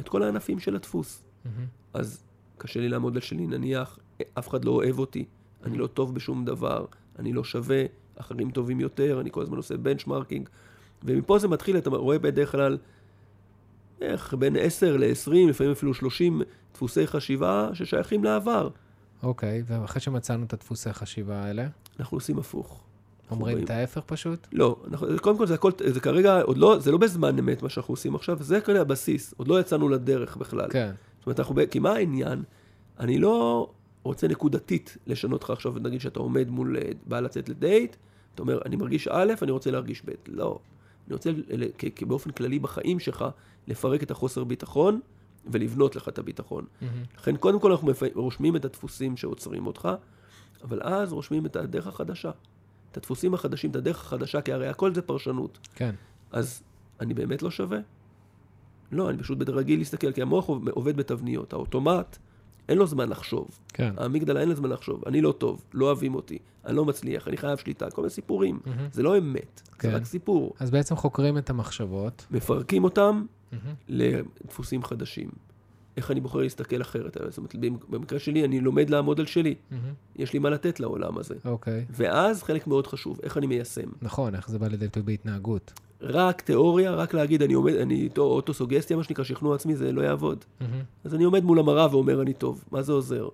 את 0.00 0.08
כל 0.08 0.22
הענפים 0.22 0.58
של 0.58 0.76
הדפוס. 0.76 1.22
מהמם. 1.44 1.66
אז 1.94 2.22
קשה 2.58 2.80
לי 2.80 2.88
לעמוד 2.88 3.14
על 3.16 3.22
שלי, 3.22 3.46
נניח, 3.46 3.98
אף 4.38 4.48
אחד 4.48 4.64
לא 4.64 4.70
אוהב 4.70 4.98
אותי, 4.98 5.24
אני 5.64 5.78
לא 5.78 5.86
טוב 5.86 6.14
בשום 6.14 6.44
דבר, 6.44 6.84
אני 7.18 7.32
לא 7.32 7.44
שווה, 7.44 7.84
אחרים 8.16 8.50
טובים 8.50 8.80
יותר, 8.80 9.20
אני 9.20 9.30
כל 9.30 9.42
הזמן 9.42 9.56
עושה 9.56 9.76
בנצ'מרקינג, 9.76 10.48
ומפה 11.04 11.38
זה 11.38 11.48
מתחיל, 11.48 11.78
אתה 11.78 11.90
רואה 11.90 12.18
בדרך 12.18 12.52
כלל, 12.52 12.78
איך, 14.00 14.34
בין 14.34 14.56
10 14.60 14.96
ל-20, 14.96 15.30
לפעמים 15.48 15.72
אפילו 15.72 15.94
30 15.94 16.42
דפוסי 16.74 17.06
חשיבה 17.06 17.70
ששייכים 17.74 18.24
לעבר. 18.24 18.68
אוקיי, 19.22 19.62
ואחרי 19.66 20.00
שמצאנו 20.00 20.44
את 20.44 20.52
הדפוסי 20.52 20.92
חשיבה 20.92 21.42
האלה, 21.44 21.66
אנחנו 22.00 22.16
עושים 22.16 22.38
הפוך. 22.38 22.84
אומרים. 23.30 23.64
את 23.64 23.70
ההפך 23.70 24.00
פשוט? 24.06 24.46
לא, 24.52 24.76
אנחנו, 24.90 25.06
קודם 25.20 25.38
כל 25.38 25.46
זה 25.46 25.54
הכל, 25.54 25.70
זה 25.86 26.00
כרגע, 26.00 26.40
עוד 26.42 26.58
לא, 26.58 26.78
זה 26.78 26.92
לא 26.92 26.98
בזמן 26.98 27.38
אמת 27.38 27.62
מה 27.62 27.68
שאנחנו 27.68 27.92
עושים 27.92 28.14
עכשיו, 28.14 28.42
זה 28.42 28.60
כרגע 28.60 28.80
הבסיס, 28.80 29.34
עוד 29.36 29.48
לא 29.48 29.60
יצאנו 29.60 29.88
לדרך 29.88 30.36
בכלל. 30.36 30.68
כן. 30.70 30.92
זאת 31.18 31.26
אומרת, 31.26 31.40
אנחנו, 31.40 31.54
כי 31.70 31.78
מה 31.78 31.92
העניין? 31.92 32.42
אני 33.00 33.18
לא 33.18 33.68
רוצה 34.02 34.28
נקודתית 34.28 34.96
לשנות 35.06 35.42
לך 35.42 35.50
עכשיו, 35.50 35.72
נגיד 35.72 36.00
שאתה 36.00 36.20
עומד 36.20 36.50
מול 36.50 36.76
אה, 36.76 36.90
בא 37.06 37.20
לצאת 37.20 37.48
לדייט, 37.48 37.96
אתה 38.34 38.42
אומר, 38.42 38.58
אני 38.64 38.76
מרגיש 38.76 39.08
א', 39.08 39.32
אני 39.42 39.50
רוצה 39.50 39.70
להרגיש 39.70 40.02
ב'. 40.04 40.10
לא. 40.28 40.58
אני 41.06 41.14
רוצה 41.14 41.30
באופן 42.06 42.30
כללי 42.30 42.58
בחיים 42.58 42.98
שלך, 42.98 43.24
לפרק 43.68 44.02
את 44.02 44.10
החוסר 44.10 44.44
ביטחון 44.44 45.00
ולבנות 45.46 45.96
לך 45.96 46.08
את 46.08 46.18
הביטחון. 46.18 46.64
מהמם. 46.80 47.02
לכן, 47.18 47.36
קודם 47.36 47.60
כל 47.60 47.70
אנחנו 47.70 47.92
רושמים 48.14 48.56
את 48.56 48.64
הדפוסים 48.64 49.16
שעוצרים 49.16 49.66
אותך, 49.66 49.88
אבל 50.64 50.80
אז 50.82 51.12
רושמים 51.12 51.46
את 51.46 51.56
הדרך 51.56 51.86
החדשה. 51.86 52.30
את 52.96 53.02
הדפוסים 53.02 53.34
החדשים, 53.34 53.70
את 53.70 53.76
הדרך 53.76 54.00
החדשה, 54.00 54.40
כי 54.40 54.52
הרי 54.52 54.68
הכל 54.68 54.94
זה 54.94 55.02
פרשנות. 55.02 55.58
כן. 55.74 55.94
אז 56.32 56.62
אני 57.00 57.14
באמת 57.14 57.42
לא 57.42 57.50
שווה? 57.50 57.78
לא, 58.92 59.10
אני 59.10 59.18
פשוט 59.18 59.48
רגיל 59.48 59.78
להסתכל, 59.78 60.12
כי 60.12 60.22
המוח 60.22 60.48
עובד 60.70 60.96
בתבניות. 60.96 61.52
האוטומט, 61.52 62.16
אין 62.68 62.78
לו 62.78 62.86
זמן 62.86 63.08
לחשוב. 63.08 63.48
כן. 63.68 63.94
האמיגדלה 63.96 64.40
אין 64.40 64.48
לה 64.48 64.54
זמן 64.54 64.70
לחשוב. 64.70 65.02
אני 65.06 65.20
לא 65.20 65.32
טוב, 65.32 65.64
לא 65.74 65.86
אוהבים 65.86 66.14
אותי, 66.14 66.38
אני 66.64 66.76
לא 66.76 66.84
מצליח, 66.84 67.28
אני 67.28 67.36
חייב 67.36 67.58
שליטה, 67.58 67.90
כל 67.90 68.02
מיני 68.02 68.10
סיפורים. 68.10 68.60
מהמם. 68.66 68.88
זה 68.92 69.02
לא 69.02 69.18
אמת, 69.18 69.62
כן. 69.78 69.90
זה 69.90 69.96
רק 69.96 70.04
סיפור. 70.04 70.54
אז 70.58 70.70
בעצם 70.70 70.96
חוקרים 70.96 71.38
את 71.38 71.50
המחשבות. 71.50 72.26
מפרקים 72.30 72.84
אותם 72.84 73.24
מהמם. 73.52 73.74
לדפוסים 73.88 74.82
חדשים. 74.82 75.28
איך 75.96 76.10
אני 76.10 76.20
בוחר 76.20 76.38
להסתכל 76.38 76.82
אחרת? 76.82 77.16
זאת 77.28 77.38
אומרת, 77.38 77.54
במקרה 77.88 78.18
שלי, 78.18 78.44
אני 78.44 78.60
לומד 78.60 78.90
לעמוד 78.90 79.20
על 79.20 79.26
שלי. 79.26 79.54
מהמם. 79.70 79.92
יש 80.16 80.32
לי 80.32 80.38
מה 80.38 80.50
לתת 80.50 80.80
לעולם 80.80 81.18
הזה. 81.18 81.34
אוקיי. 81.44 81.84
ואז 81.90 82.42
חלק 82.42 82.66
מאוד 82.66 82.86
חשוב, 82.86 83.20
איך 83.22 83.36
אני 83.36 83.46
מיישם. 83.46 83.88
נכון, 84.02 84.34
איך 84.34 84.50
זה 84.50 84.58
בא 84.58 84.68
לידי 84.68 84.84
ביטוי 84.84 85.02
בהתנהגות. 85.02 85.72
רק 86.00 86.40
תיאוריה, 86.40 86.94
רק 86.94 87.14
להגיד, 87.14 87.42
אני 87.42 87.54
עומד, 87.54 87.74
אני 87.74 88.08
אוטוסוגסטיה, 88.18 88.96
מה 88.96 89.04
שנקרא, 89.04 89.24
שכנוע 89.24 89.54
עצמי, 89.54 89.76
זה 89.76 89.92
לא 89.92 90.02
יעבוד. 90.02 90.44
מהמם. 90.60 90.82
אז 91.04 91.14
אני 91.14 91.24
עומד 91.24 91.44
מול 91.44 91.58
המראה 91.58 91.88
ואומר, 91.90 92.22
אני 92.22 92.32
טוב. 92.32 92.64
מה 92.70 92.82
זה 92.82 92.92
עוזר? 92.92 93.28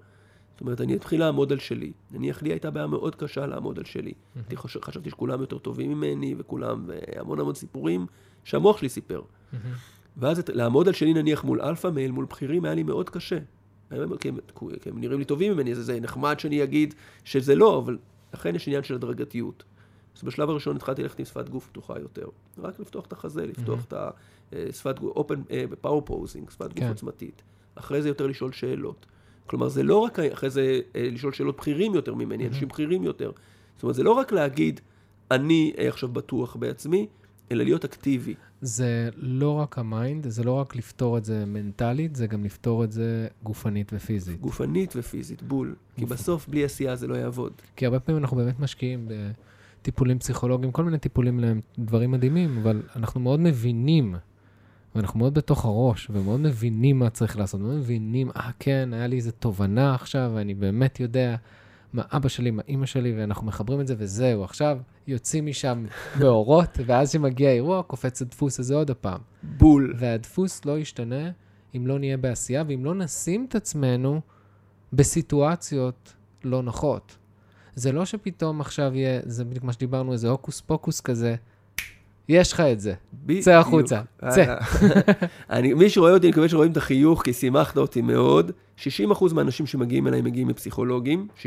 זאת 0.52 0.60
אומרת, 0.60 0.80
אני 0.80 0.96
אתחיל 0.96 1.20
לעמוד 1.20 1.52
על 1.52 1.58
שלי. 1.58 1.92
נניח 2.10 2.42
לי 2.42 2.50
הייתה 2.50 2.70
בעיה 2.70 2.86
מאוד 2.86 3.14
קשה 3.14 3.46
לעמוד 3.46 3.78
על 3.78 3.84
שלי. 3.84 4.12
אני 4.48 4.56
חושב, 4.56 4.80
חשבתי 4.84 5.10
שכולם 5.10 5.40
יותר 5.40 5.58
טובים 5.58 5.90
ממני, 5.90 6.34
וכולם, 6.38 6.84
והמון 6.86 7.40
המון 7.40 7.54
סיפורים 7.54 8.06
שהמוח 8.44 8.78
שלי 8.78 8.88
סיפר. 8.88 9.22
מהמם. 9.52 9.74
ואז 10.16 10.38
את, 10.38 10.48
לעמוד 10.48 10.88
על 10.88 10.94
שלי 10.94 11.14
נניח 11.14 11.44
מול 11.44 11.60
alpha 11.60 11.88
male, 11.88 12.10
מול 12.10 12.24
בכירים, 12.24 12.64
היה 12.64 12.74
לי 12.74 12.82
מאוד 12.82 13.10
קשה. 13.10 13.38
כי 14.20 14.28
הם, 14.28 14.38
כי 14.82 14.88
הם 14.88 15.00
נראים 15.00 15.18
לי 15.18 15.24
טובים 15.24 15.52
ממני, 15.52 15.72
אז 15.72 15.78
זה 15.78 16.00
נחמד 16.00 16.40
שאני 16.40 16.62
אגיד 16.62 16.94
שזה 17.24 17.54
לא, 17.54 17.78
אבל 17.78 17.98
לכן 18.34 18.54
יש 18.54 18.68
עניין 18.68 18.82
של 18.82 18.94
הדרגתיות. 18.94 19.64
אז 20.16 20.22
בשלב 20.22 20.50
הראשון 20.50 20.76
התחלתי 20.76 21.02
ללכת 21.02 21.18
עם 21.18 21.24
שפת 21.24 21.48
גוף 21.48 21.68
פתוחה 21.68 21.98
יותר. 21.98 22.26
רק 22.58 22.80
לפתוח 22.80 23.06
את 23.06 23.12
החזה, 23.12 23.46
לפתוח 23.46 23.84
את 23.84 23.94
השפת 24.52 24.98
גוף, 24.98 25.16
open, 25.16 25.42
power 25.80 26.02
posing, 26.04 26.50
שפת 26.50 26.68
גוף 26.68 26.78
כן. 26.78 26.88
עוצמתית. 26.88 27.42
אחרי 27.74 28.02
זה 28.02 28.08
יותר 28.08 28.26
לשאול 28.26 28.52
שאלות. 28.52 29.06
כלומר, 29.46 29.68
זה 29.68 29.82
לא 29.82 29.96
רק 29.96 30.18
אחרי 30.18 30.50
זה 30.50 30.80
אה, 30.96 31.08
לשאול 31.12 31.32
שאלות 31.32 31.56
בכירים 31.56 31.94
יותר 31.94 32.14
ממני, 32.14 32.48
אנשים 32.48 32.68
בכירים 32.68 33.02
יותר. 33.02 33.32
זאת 33.74 33.82
אומרת, 33.82 33.94
זה 33.94 34.02
לא 34.02 34.10
רק 34.10 34.32
להגיד, 34.32 34.80
אני 35.30 35.72
אה, 35.78 35.88
עכשיו 35.88 36.08
בטוח 36.08 36.56
בעצמי, 36.56 37.06
אלא 37.52 37.64
להיות 37.64 37.84
אקטיבי. 37.84 38.34
זה 38.60 39.08
לא 39.16 39.50
רק 39.50 39.78
ה 39.78 39.87
mind, 39.87 40.28
זה 40.28 40.44
לא 40.44 40.52
רק 40.52 40.76
לפתור 40.76 41.18
את 41.18 41.24
זה 41.24 41.44
מנטלית, 41.46 42.16
זה 42.16 42.26
גם 42.26 42.44
לפתור 42.44 42.84
את 42.84 42.92
זה 42.92 43.28
גופנית 43.42 43.92
ופיזית. 43.94 44.40
גופנית 44.40 44.92
ופיזית, 44.96 45.42
בול. 45.42 45.74
כי 45.96 46.06
בסוף 46.06 46.48
בלי 46.48 46.64
עשייה 46.64 46.96
זה 46.96 47.06
לא 47.06 47.14
יעבוד. 47.14 47.52
כי 47.76 47.86
הרבה 47.86 48.00
פעמים 48.00 48.22
אנחנו 48.22 48.36
באמת 48.36 48.60
משקיעים 48.60 49.08
בטיפולים 49.80 50.18
פסיכולוגיים, 50.18 50.72
כל 50.72 50.84
מיני 50.84 50.98
טיפולים 50.98 51.40
להם, 51.40 51.60
דברים 51.78 52.10
מדהימים, 52.10 52.58
אבל 52.62 52.82
אנחנו 52.96 53.20
מאוד 53.20 53.40
מבינים, 53.40 54.14
ואנחנו 54.94 55.18
מאוד 55.18 55.34
בתוך 55.34 55.64
הראש, 55.64 56.08
ומאוד 56.10 56.40
מבינים 56.40 56.98
מה 56.98 57.10
צריך 57.10 57.38
לעשות, 57.38 57.60
מאוד 57.60 57.74
מבינים, 57.74 58.30
אה, 58.36 58.50
כן, 58.58 58.88
היה 58.92 59.06
לי 59.06 59.16
איזו 59.16 59.30
תובנה 59.30 59.94
עכשיו, 59.94 60.32
ואני 60.34 60.54
באמת 60.54 61.00
יודע 61.00 61.36
מה 61.92 62.02
אבא 62.10 62.28
שלי, 62.28 62.50
מה 62.50 62.62
אימא 62.68 62.86
שלי, 62.86 63.14
ואנחנו 63.16 63.46
מחברים 63.46 63.80
את 63.80 63.86
זה, 63.86 63.94
וזהו, 63.98 64.44
עכשיו 64.44 64.78
יוצאים 65.06 65.46
משם 65.46 65.84
באורות, 66.18 66.78
ואז 66.86 67.08
כשמגיע 67.08 67.48
האירוע, 67.48 67.82
קופץ 67.82 68.22
הדפוס 68.22 68.60
הזה 68.60 68.74
עוד 68.74 68.90
הפעם. 68.90 69.20
בול. 69.42 69.94
והדפוס 69.98 70.64
לא 70.64 70.78
ישתנה 70.78 71.30
אם 71.76 71.86
לא 71.86 71.98
נהיה 71.98 72.16
בעשייה, 72.16 72.64
ואם 72.68 72.84
לא 72.84 72.94
נשים 72.94 73.46
את 73.48 73.54
עצמנו 73.54 74.20
בסיטואציות 74.92 76.14
לא 76.44 76.62
נוחות. 76.62 77.16
זה 77.74 77.92
לא 77.92 78.04
שפתאום 78.04 78.60
עכשיו 78.60 78.94
יהיה, 78.94 79.20
זה 79.24 79.44
בדיוק 79.44 79.64
מה 79.64 79.72
שדיברנו, 79.72 80.12
איזה 80.12 80.28
הוקוס 80.28 80.60
פוקוס 80.60 81.00
כזה, 81.00 81.34
יש 82.32 82.52
לך 82.52 82.60
את 82.60 82.80
זה. 82.80 82.94
צא 83.40 83.58
החוצה, 83.58 84.00
צא. 84.28 84.44
אה, 84.44 84.56
אני, 85.50 85.74
מי 85.74 85.90
שרואה 85.90 86.12
אותי, 86.12 86.26
אני 86.26 86.30
מקווה 86.30 86.48
שרואים 86.48 86.72
את 86.72 86.76
החיוך, 86.76 87.22
כי 87.22 87.32
שימחת 87.32 87.76
אותי 87.76 88.02
מאוד. 88.02 88.52
60% 88.78 89.34
מהאנשים 89.34 89.66
שמגיעים 89.66 90.06
אליי 90.06 90.22
מגיעים 90.22 90.48
מפסיכולוגים, 90.48 91.28
60%, 91.38 91.42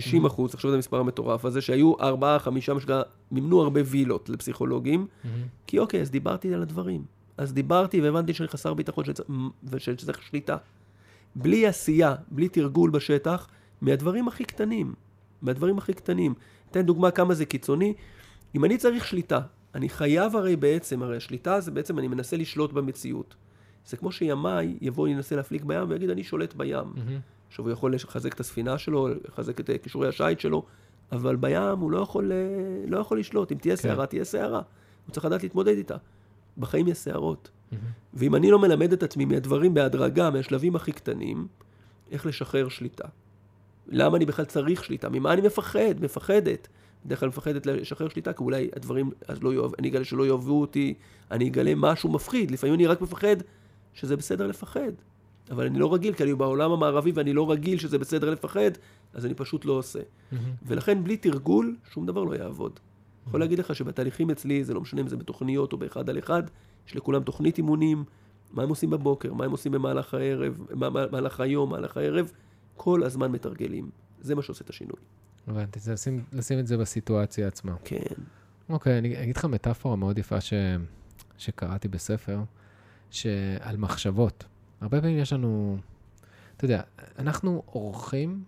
עכשיו 0.54 0.70
זה 0.72 0.76
המספר 0.76 1.00
המטורף 1.00 1.46
הזה, 1.46 1.62
שהיו 1.62 1.94
4, 2.00 2.40
5, 2.40 2.70
משגע, 2.70 3.02
מימנו 3.32 3.62
הרבה 3.62 3.82
וילות 3.86 4.30
לפסיכולוגים, 4.30 5.08
כי 5.68 5.80
אוקיי, 5.80 6.02
אז 6.02 6.12
דיברתי 6.12 6.54
על 6.54 6.62
הדברים. 6.62 7.04
אז 7.38 7.54
דיברתי 7.54 8.02
והבנתי 8.02 8.34
שאני 8.34 8.48
חסר 8.48 8.74
ביטחון 8.74 9.06
שצ... 9.06 9.20
ושצריך 9.64 10.22
שליטה. 10.22 10.58
בלי 11.36 11.68
עשייה, 11.68 12.16
בלי 12.32 12.50
תרגול 12.50 12.90
בשטח, 12.90 13.48
מהדברים 13.82 14.28
הכי 14.28 14.46
קטנים. 14.46 14.94
מהדברים 15.42 15.78
הכי 15.78 15.94
קטנים. 15.94 16.34
אתן 16.72 16.82
דוגמה 16.82 17.12
כמה 17.12 17.34
זה 17.34 17.46
קיצוני. 17.46 17.94
אם 18.56 18.66
אני 18.66 18.78
צריך 18.78 19.08
שליטה, 19.08 19.40
אני 19.76 19.90
חייב 19.90 20.36
הרי 20.36 20.56
בעצם, 20.56 21.04
הרי 21.04 21.18
השליטה 21.18 21.60
זה 21.60 21.72
בעצם 21.72 22.00
אני 22.00 22.08
מנסה 22.08 22.38
לשלוט 22.38 22.74
במציאות. 22.74 23.36
זה 23.88 23.98
כמו 23.98 24.12
שימאי 24.12 24.78
יבוא, 24.82 25.08
ינסה 25.08 25.36
להפליג 25.36 25.64
בים 25.66 25.90
ויגיד, 25.90 26.10
אני 26.10 26.24
שולט 26.24 26.54
בים. 26.54 26.94
עכשיו 27.48 27.66
הוא 27.66 27.72
יכול 27.72 27.94
לחזק 27.94 28.34
את 28.34 28.40
הספינה 28.40 28.78
שלו, 28.78 29.08
לחזק 29.28 29.60
את 29.60 29.70
אה, 29.70 29.78
כישורי 29.78 30.08
השיט 30.08 30.40
שלו, 30.40 30.66
אבל 31.12 31.36
בים 31.36 31.80
הוא 31.80 31.92
לא 31.92 32.00
יכול, 32.00 32.32
אה, 32.32 32.38
לא 32.88 33.00
יכול 33.00 33.20
לשלוט. 33.20 33.52
אם 33.52 33.58
תהיה 33.58 33.78
כן. 33.78 33.82
סערה, 33.82 34.06
תהיה 34.06 34.24
סערה. 34.24 34.62
הוא 35.06 35.14
צריך 35.14 35.26
לדעת 35.26 35.44
להתמודד 35.44 35.78
איתה. 35.78 35.96
בחיים 36.58 36.88
יש 36.88 36.98
סערות. 36.98 37.50
ואם 38.14 38.36
אני 38.36 38.52
לא 38.52 38.60
מלמד 38.60 38.94
את 38.94 39.04
עצמי 39.04 39.26
מהדברים 39.26 39.74
בהדרגה, 39.74 40.30
מהשלבים 40.30 40.76
הכי 40.76 40.92
קטנים, 40.92 41.48
איך 42.12 42.26
לשחרר 42.26 42.70
שליטה. 42.70 43.08
למה 43.88 44.18
אני 44.18 44.26
בכלל 44.26 44.46
צריך 44.46 44.84
שליטה? 44.84 45.10
ממה 45.10 45.34
אני 45.34 45.42
מפחד? 45.42 46.02
מפחדת. 46.02 46.68
בדרך 47.06 47.20
כלל 47.20 47.30
מפחדת 47.30 47.66
לשחרר 47.66 48.10
שליטה, 48.10 48.34
כי 48.34 48.44
אולי 48.44 48.70
הדברים, 48.76 49.12
אז 49.28 49.44
לא 49.44 49.54
יאהב, 49.54 49.72
אני 49.80 49.90
אגלה 49.90 50.04
שלא 50.06 50.28
יאהבו 50.28 50.62
אותי, 50.62 50.94
אני 51.32 51.48
אגלה 51.48 51.74
משהו 51.76 52.12
מפחיד. 52.12 52.52
לפעמים 52.52 52.76
אני 52.76 52.88
רק 52.88 53.02
מפחד 53.02 53.36
שזה 53.94 54.16
בסדר 54.18 54.48
לפחד. 54.48 54.92
אבל 55.52 55.66
אני 55.66 55.80
לא 55.80 55.94
רגיל, 55.94 56.14
כי 56.14 56.24
אני 56.24 56.34
בעולם 56.36 56.72
המערבי 56.72 57.12
ואני 57.16 57.34
לא 57.34 57.52
רגיל 57.52 57.80
שזה 57.80 57.98
בסדר 58.00 58.30
לפחד, 58.30 58.72
אז 59.14 59.26
אני 59.26 59.34
פשוט 59.34 59.66
לא 59.66 59.74
עושה. 59.74 60.00
ולכן 60.66 61.04
בלי 61.04 61.18
תרגול, 61.18 61.76
שום 61.94 62.06
דבר 62.06 62.24
לא 62.24 62.36
יעבוד. 62.36 62.80
יכול 63.28 63.40
להגיד 63.40 63.60
לך 63.60 63.76
שבתהליכים 63.76 64.30
אצלי, 64.30 64.64
זה 64.64 64.74
לא 64.74 64.82
משנה 64.82 65.02
אם 65.02 65.08
זה 65.08 65.18
בתוכניות 65.18 65.74
או 65.74 65.78
באחד 65.78 66.10
על 66.10 66.20
אחד, 66.20 66.44
יש 66.88 66.96
לכולם 66.96 67.24
תוכנית 67.24 67.58
אימונים, 67.58 68.04
מה 68.54 68.64
הם 68.64 68.70
עושים 68.70 68.90
בבוקר, 68.90 69.34
מה 69.34 69.46
הם 69.46 69.52
עושים 69.52 69.72
במהלך 69.72 70.14
הערב, 70.14 70.60
מה- 70.76 70.90
מה- 70.90 71.08
במהלך 71.08 71.40
היום, 71.40 71.70
במהלך 71.70 71.98
הערב, 71.98 72.32
כל 72.76 73.04
הזמן 73.04 73.32
מתרגלים. 73.32 73.90
זה 74.22 74.36
מה 74.36 74.42
שעושה 74.42 74.64
את 74.66 74.70
השינוי. 74.70 74.98
הבנתי, 75.48 75.80
זה 75.80 75.94
לשים, 75.94 76.24
לשים 76.34 76.60
את 76.60 76.68
זה 76.68 76.78
בסיטואציה 76.78 77.48
עצמה. 77.48 77.76
כן. 77.84 78.16
אוקיי, 78.70 78.98
אני 78.98 79.24
אגיד 79.24 79.38
לך 79.38 79.46
מטאפורה 79.46 79.96
מאוד 79.96 80.18
יפה 80.18 80.42
ש... 80.42 80.54
שקראתי 81.38 81.88
בספר, 81.88 82.44
שעל 83.12 83.78
מחשבות. 83.78 84.46
הרבה 84.82 85.02
פעמים 85.02 85.18
יש 85.18 85.34
לנו, 85.34 85.78
אתה 86.58 86.66
יודע, 86.66 86.82
אנחנו 87.20 87.64
אורחים, 87.68 88.44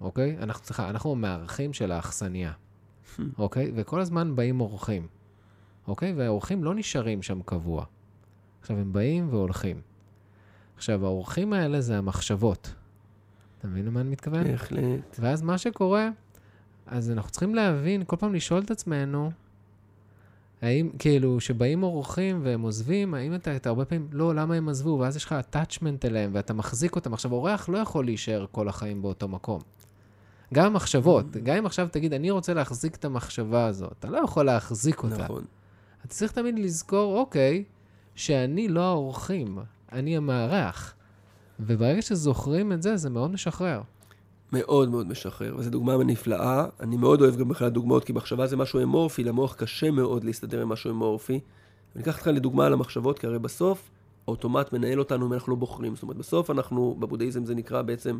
אוקיי? 0.00 0.36
אנחנו, 0.38 0.64
סליחה, 0.64 0.90
אנחנו 0.90 1.14
מארחים 1.14 1.72
של 1.72 1.92
האכסניה, 1.92 2.52
אוקיי? 3.38 3.72
וכל 3.74 4.00
הזמן 4.00 4.36
באים 4.36 4.60
אורחים, 4.60 5.06
אוקיי? 5.88 6.12
והאורחים 6.12 6.64
לא 6.64 6.74
נשארים 6.74 7.22
שם 7.22 7.42
קבוע. 7.42 7.84
עכשיו, 8.60 8.78
הם 8.78 8.92
באים 8.92 9.28
והולכים. 9.30 9.80
עכשיו, 10.76 11.04
האורחים 11.04 11.52
האלה 11.52 11.80
זה 11.80 11.98
המחשבות. 11.98 12.74
אתה 13.58 13.68
מבין 13.68 13.84
למה 13.84 14.00
אני 14.00 14.10
מתכוון? 14.10 14.44
בהחלט. 14.44 15.18
ואז 15.18 15.42
מה 15.42 15.58
שקורה, 15.58 16.10
אז 16.86 17.10
אנחנו 17.10 17.30
צריכים 17.30 17.54
להבין, 17.54 18.02
כל 18.06 18.16
פעם 18.16 18.34
לשאול 18.34 18.62
את 18.62 18.70
עצמנו, 18.70 19.30
האם, 20.62 20.90
כאילו, 20.98 21.40
שבאים 21.40 21.82
אורחים 21.82 22.40
והם 22.44 22.60
עוזבים, 22.60 23.14
האם 23.14 23.34
אתה, 23.34 23.56
אתה 23.56 23.68
הרבה 23.68 23.84
פעמים, 23.84 24.08
לא, 24.12 24.34
למה 24.34 24.54
הם 24.54 24.68
עזבו? 24.68 24.98
ואז 25.00 25.16
יש 25.16 25.24
לך 25.24 25.34
attachment 25.52 26.04
אליהם 26.06 26.30
ואתה 26.34 26.54
מחזיק 26.54 26.96
אותם. 26.96 27.14
עכשיו, 27.14 27.32
אורח 27.32 27.68
לא 27.68 27.78
יכול 27.78 28.04
להישאר 28.04 28.46
כל 28.52 28.68
החיים 28.68 29.02
באותו 29.02 29.28
מקום. 29.28 29.60
גם 30.54 30.66
המחשבות, 30.66 31.36
גם 31.36 31.56
אם 31.56 31.66
עכשיו 31.66 31.88
תגיד, 31.92 32.12
אני 32.12 32.30
רוצה 32.30 32.54
להחזיק 32.54 32.94
את 32.94 33.04
המחשבה 33.04 33.66
הזאת, 33.66 33.92
אתה 33.98 34.10
לא 34.10 34.18
יכול 34.18 34.46
להחזיק 34.46 35.02
אותה. 35.02 35.24
נכון. 35.24 35.44
אתה 36.00 36.08
צריך 36.08 36.32
תמיד 36.32 36.58
לזכור, 36.58 37.18
אוקיי, 37.18 37.64
שאני 38.14 38.68
לא 38.68 38.80
האורחים, 38.80 39.58
אני 39.92 40.16
המארח. 40.16 40.94
וברגע 41.60 42.02
שזוכרים 42.02 42.72
את 42.72 42.82
זה, 42.82 42.96
זה 42.96 43.10
מאוד 43.10 43.30
משחרר. 43.30 43.80
מאוד 44.52 44.90
מאוד 44.90 45.08
משחרר, 45.08 45.54
וזו 45.58 45.70
דוגמה 45.70 45.96
נפלאה. 45.96 46.66
אני 46.80 46.96
מאוד 46.96 47.20
אוהב 47.20 47.36
גם 47.36 47.48
בכלל 47.48 47.68
דוגמאות, 47.68 48.04
כי 48.04 48.12
מחשבה 48.12 48.46
זה 48.46 48.56
משהו 48.56 48.82
אמורפי, 48.82 49.24
למוח 49.24 49.54
קשה 49.54 49.90
מאוד 49.90 50.24
להסתדר 50.24 50.62
עם 50.62 50.68
משהו 50.68 50.90
אמורפי. 50.90 51.40
אני 51.96 52.02
אקח 52.02 52.16
אותך 52.16 52.26
לדוגמה 52.26 52.66
על 52.66 52.72
המחשבות, 52.72 53.18
כי 53.18 53.26
הרי 53.26 53.38
בסוף, 53.38 53.90
האוטומט 54.26 54.72
מנהל 54.72 54.98
אותנו 54.98 55.26
אם 55.26 55.32
אנחנו 55.32 55.52
לא 55.52 55.58
בוחרים. 55.58 55.94
זאת 55.94 56.02
אומרת, 56.02 56.16
בסוף 56.16 56.50
אנחנו, 56.50 56.96
בבודהיזם 56.98 57.44
זה 57.44 57.54
נקרא 57.54 57.82
בעצם, 57.82 58.18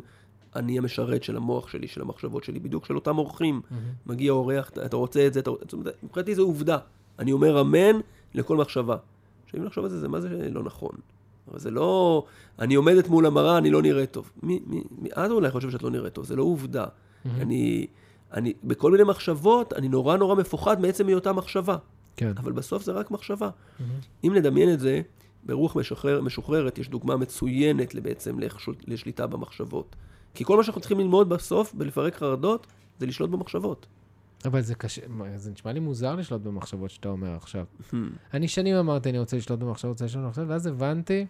אני 0.55 0.77
המשרת 0.77 1.23
של 1.23 1.37
המוח 1.37 1.67
שלי, 1.67 1.87
של 1.87 2.01
המחשבות 2.01 2.43
שלי, 2.43 2.59
בדיוק 2.59 2.85
של 2.85 2.95
אותם 2.95 3.17
אורחים. 3.17 3.61
מגיע 4.05 4.31
אורח, 4.31 4.69
אתה, 4.85 4.95
רוצה 4.95 5.27
את 5.27 5.33
זה, 5.33 5.39
אתה, 5.39 5.51
זאת 5.61 5.73
אומרת, 5.73 5.95
מבחינתי 6.03 6.35
זו 6.35 6.43
עובדה. 6.43 6.77
אני 7.19 7.31
אומר 7.31 7.61
אמן 7.61 7.99
לכל 8.33 8.57
מחשבה. 8.57 8.97
עכשיו, 9.45 9.59
אם 9.59 9.65
לחשוב 9.65 9.83
על 9.83 9.89
זה, 9.89 9.99
זה 9.99 10.07
מה 10.07 10.21
זה 10.21 10.49
לא 10.51 10.63
נכון. 10.63 10.91
אבל 11.51 11.59
זה 11.59 11.71
לא, 11.71 12.23
אני 12.59 12.75
עומדת 12.75 13.07
מול 13.07 13.25
המראה, 13.25 13.57
אני 13.57 13.71
לא 13.71 13.81
נראית 13.81 14.11
טוב. 14.11 14.31
מי, 14.43 14.59
מי, 14.65 14.81
מי, 14.97 15.09
את 15.11 15.31
אולי 15.31 15.51
חושב 15.51 15.71
שאת 15.71 15.83
לא 15.83 15.89
נראית 15.89 16.13
טוב, 16.13 16.25
זה 16.25 16.35
לא 16.35 16.43
עובדה. 16.43 16.85
אני, 17.25 17.87
אני, 18.33 18.53
בכל 18.63 18.91
מיני 18.91 19.03
מחשבות, 19.03 19.73
אני 19.73 19.89
נורא 19.89 20.17
נורא 20.17 20.35
מפוחד 20.35 20.81
מעצם 20.81 21.07
היותה 21.07 21.33
מחשבה. 21.33 21.77
כן. 22.17 22.31
אבל 22.37 22.51
בסוף 22.51 22.83
זה 22.83 22.91
רק 22.91 23.11
מחשבה. 23.11 23.49
אם 24.23 24.33
נדמיין 24.33 24.73
את 24.73 24.79
זה, 24.79 25.01
ברוח 25.45 25.75
משחרר, 25.75 26.21
משוחררת 26.21 26.77
יש 26.77 26.89
דוגמה 26.89 27.17
מצוינת 27.17 27.95
בעצם 27.95 28.37
לשליטה 28.87 29.27
במחשבות. 29.27 29.95
כי 30.33 30.45
כל 30.45 30.57
מה 30.57 30.63
שאנחנו 30.63 30.81
צריכים 30.81 30.99
ללמוד 30.99 31.29
בסוף, 31.29 31.73
בלפרק 31.73 32.15
חרדות, 32.15 32.67
זה 32.99 33.05
לשלוט 33.05 33.29
במחשבות. 33.29 33.85
אבל 34.45 34.61
זה 34.61 34.75
קשה, 34.75 35.01
זה 35.35 35.51
נשמע 35.51 35.71
לי 35.71 35.79
מוזר 35.79 36.15
לשלוט 36.15 36.41
במחשבות 36.41 36.89
שאתה 36.89 37.09
אומר 37.09 37.35
עכשיו. 37.35 37.65
Hmm. 37.91 37.95
אני 38.33 38.47
שנים 38.47 38.75
אמרתי, 38.75 39.09
אני 39.09 39.19
רוצה 39.19 39.37
לשלוט 39.37 39.59
במחשבות, 39.59 39.91
רוצה 39.91 40.05
לשלוט 40.05 40.23
במחשבות, 40.23 40.49
ואז 40.49 40.67
הבנתי 40.67 41.25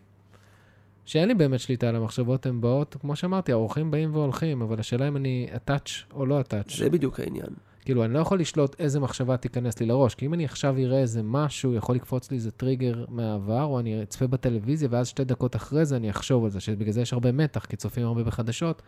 שאין 1.05 1.27
לי 1.27 1.33
באמת 1.33 1.59
שליטה 1.59 1.89
על 1.89 1.95
המחשבות, 1.95 2.45
הן 2.45 2.61
באות, 2.61 2.95
כמו 3.01 3.15
שאמרתי, 3.15 3.51
האורחים 3.51 3.91
באים 3.91 4.15
והולכים, 4.15 4.61
אבל 4.61 4.79
השאלה 4.79 5.07
אם 5.07 5.17
אני 5.17 5.47
attach 5.53 6.13
או 6.13 6.25
לא 6.25 6.41
attach. 6.41 6.77
זה 6.77 6.89
בדיוק 6.89 7.19
העניין. 7.19 7.49
כאילו, 7.85 8.05
אני 8.05 8.13
לא 8.13 8.19
יכול 8.19 8.39
לשלוט 8.39 8.75
איזה 8.79 8.99
מחשבה 8.99 9.37
תיכנס 9.37 9.79
לי 9.79 9.85
לראש, 9.85 10.15
כי 10.15 10.25
אם 10.25 10.33
אני 10.33 10.45
עכשיו 10.45 10.77
אראה 10.77 10.99
איזה 10.99 11.23
משהו, 11.23 11.73
יכול 11.73 11.95
לקפוץ 11.95 12.31
לי 12.31 12.37
איזה 12.37 12.51
טריגר 12.51 13.05
מהעבר, 13.09 13.63
או 13.63 13.79
אני 13.79 14.03
אצפה 14.03 14.27
בטלוויזיה, 14.27 14.87
ואז 14.91 15.07
שתי 15.07 15.23
דקות 15.23 15.55
אחרי 15.55 15.85
זה 15.85 15.95
אני 15.95 16.09
אחשוב 16.09 16.43
על 16.43 16.49
זה, 16.49 16.59
שבגלל 16.59 16.91
זה 16.91 17.01
יש 17.01 17.13
הרבה 17.13 17.31
מתח, 17.31 17.65
כי 17.65 17.75
צופים 17.75 18.05
הרבה 18.05 18.23
בחדשות, 18.23 18.81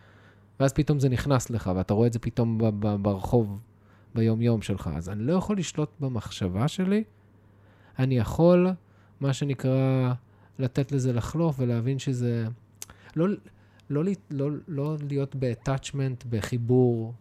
ואז 0.60 0.74
פתאום 0.74 1.00
זה 1.00 1.10
נכנס 1.10 1.50
לך, 1.50 1.72
ואתה 1.76 1.94
רואה 1.94 2.08
את 2.08 2.14
זה 2.14 2.20
פתאום 2.20 2.58
ברחוב, 3.02 3.60
ביום-יום 4.16 4.62
שלך. 4.62 4.90
אז 4.96 5.10
אני 5.10 5.24
לא 5.24 5.34
יכול 5.34 5.58
לשלוט 5.58 5.90
במחשבה 6.00 6.68
שלי, 6.68 7.04
אני 8.00 8.18
יכול, 8.18 8.68
מה 9.20 9.34
שנקרא, 9.34 10.14
לתת 10.60 10.92
לזה 10.92 11.14
לחלוף 11.14 11.56
ולהבין 11.60 12.00
שזה... 12.00 12.46
לא, 13.16 13.28
לא, 13.30 13.36
לא, 13.90 14.04
לא, 14.32 14.50
לא 14.68 14.96
להיות 15.10 15.36
ב-attachment, 15.40 16.28
בחיבור, 16.30 17.14